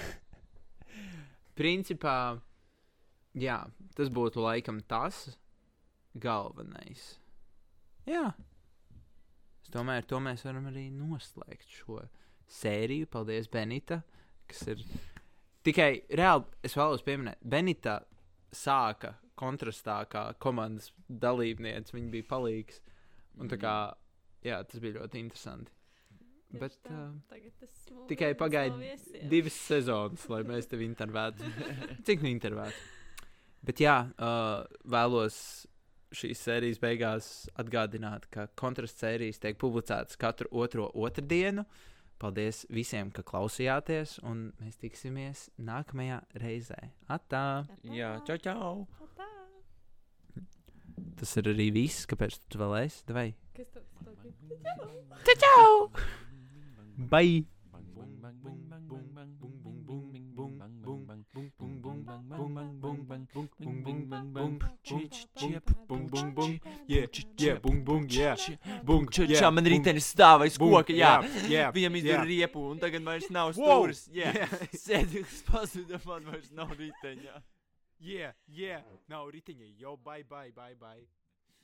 Principā, 1.62 2.18
jā, 3.38 3.62
tas 3.96 4.12
būtu 4.12 4.44
laikam 4.44 4.84
tas 4.90 5.24
galvenais. 6.20 7.21
Jā. 8.10 8.32
Es 9.62 9.72
domāju, 9.74 10.04
ar 10.04 10.08
to 10.10 10.20
mēs 10.24 10.46
varam 10.48 10.70
arī 10.72 10.88
noslēgt 10.94 11.70
šo 11.70 12.02
sēriju. 12.52 13.10
Paldies, 13.12 13.50
Benita. 13.52 14.02
Kas 14.50 14.64
ir 14.74 14.82
tikai 15.66 15.92
reāli, 16.10 16.48
es 16.66 16.76
vēlos 16.78 17.04
pieminēt, 17.06 17.40
Benita 17.48 18.00
sāka 18.52 19.16
kontrastā 19.40 20.02
kā 20.12 20.26
komandas 20.42 20.92
dalībniece. 21.08 21.96
Viņa 21.96 22.12
bija 22.14 22.30
palīgs. 22.30 22.82
Un 23.40 23.50
tā 23.52 23.58
kā, 23.62 23.76
jā, 24.44 24.60
tas 24.68 24.82
bija 24.84 25.00
ļoti 25.00 25.22
interesanti. 25.22 25.72
Tieši 26.52 26.60
Bet, 26.60 26.74
tā. 26.84 26.98
uh, 27.08 28.08
tikai 28.10 28.34
pagaidi 28.36 28.90
divas 29.32 29.56
sezonas, 29.70 30.26
lai 30.28 30.42
mēs 30.44 30.68
tevi 30.68 30.84
intervētu. 30.90 31.48
Cik 32.08 32.26
nu 32.26 32.28
intervētu? 32.34 32.76
Bet 33.64 33.80
jā, 33.80 33.96
uh, 34.20 34.66
vēlos 34.90 35.38
šīs 36.16 36.44
sērijas 36.46 36.80
beigās 36.82 37.30
atgādināt, 37.62 38.28
ka 38.34 38.48
kontrasts 38.60 39.02
sērijas 39.04 39.42
tiek 39.42 39.58
publicētas 39.62 40.20
katru 40.20 40.52
otro 40.52 40.90
otrdienu. 40.94 41.66
Paldies 42.22 42.66
visiem, 42.70 43.10
ka 43.10 43.24
klausījāties, 43.26 44.20
un 44.30 44.52
mēs 44.62 44.78
tiksimies 44.82 45.48
nākamajā 45.58 46.20
reizē. 46.44 46.78
Atā! 47.10 47.64
Jā, 47.90 48.14
čau, 48.28 48.38
čau! 48.44 48.74
Tā. 49.18 49.30
Tas 51.18 51.34
ir 51.42 51.50
arī 51.50 51.72
viss, 51.74 52.06
kāpēc 52.10 52.38
tu 52.46 52.62
vēl 52.62 52.78
esi. 52.84 53.02
Vai? 53.18 53.32
Kas 53.58 53.74
tad 53.74 53.90
tas 55.26 55.42
Čau! 55.42 55.90
Bye! 57.10 57.48
Yeah, 66.88 67.06
yeah, 67.38 67.60
bung, 67.62 67.84
bung, 67.86 68.08
yeah. 68.10 68.36
Bung, 68.84 69.08
yeah, 69.18 69.40
Čā 69.40 69.52
man 69.54 69.64
bung, 69.64 69.72
ritenis 69.76 70.10
stāv 70.14 70.46
aiz 70.48 70.58
bung, 70.62 70.76
koka, 70.80 70.96
jā. 70.96 71.14
yeah, 71.52 71.72
Viņam 71.76 72.02
izdara 72.02 72.20
yeah. 72.24 72.30
riepu, 72.34 72.66
un 72.74 72.82
tagad 72.82 73.06
vairs 73.08 73.30
nav 73.34 73.54
stūris. 73.58 74.06
Jā, 74.16 74.34
sēdi 74.86 75.24
uz 75.24 75.40
pazuda, 75.48 76.02
man 76.08 76.30
vairs 76.32 76.52
nav 76.56 76.76
riteņa. 76.76 77.42
Yeah, 78.02 78.38
yeah. 78.48 78.86
Nav 79.12 79.30
riteņa. 79.34 79.74
Yo, 79.78 79.98
bye, 79.98 80.24
bye, 80.24 80.52
bye, 80.56 80.76
bye. 80.80 81.21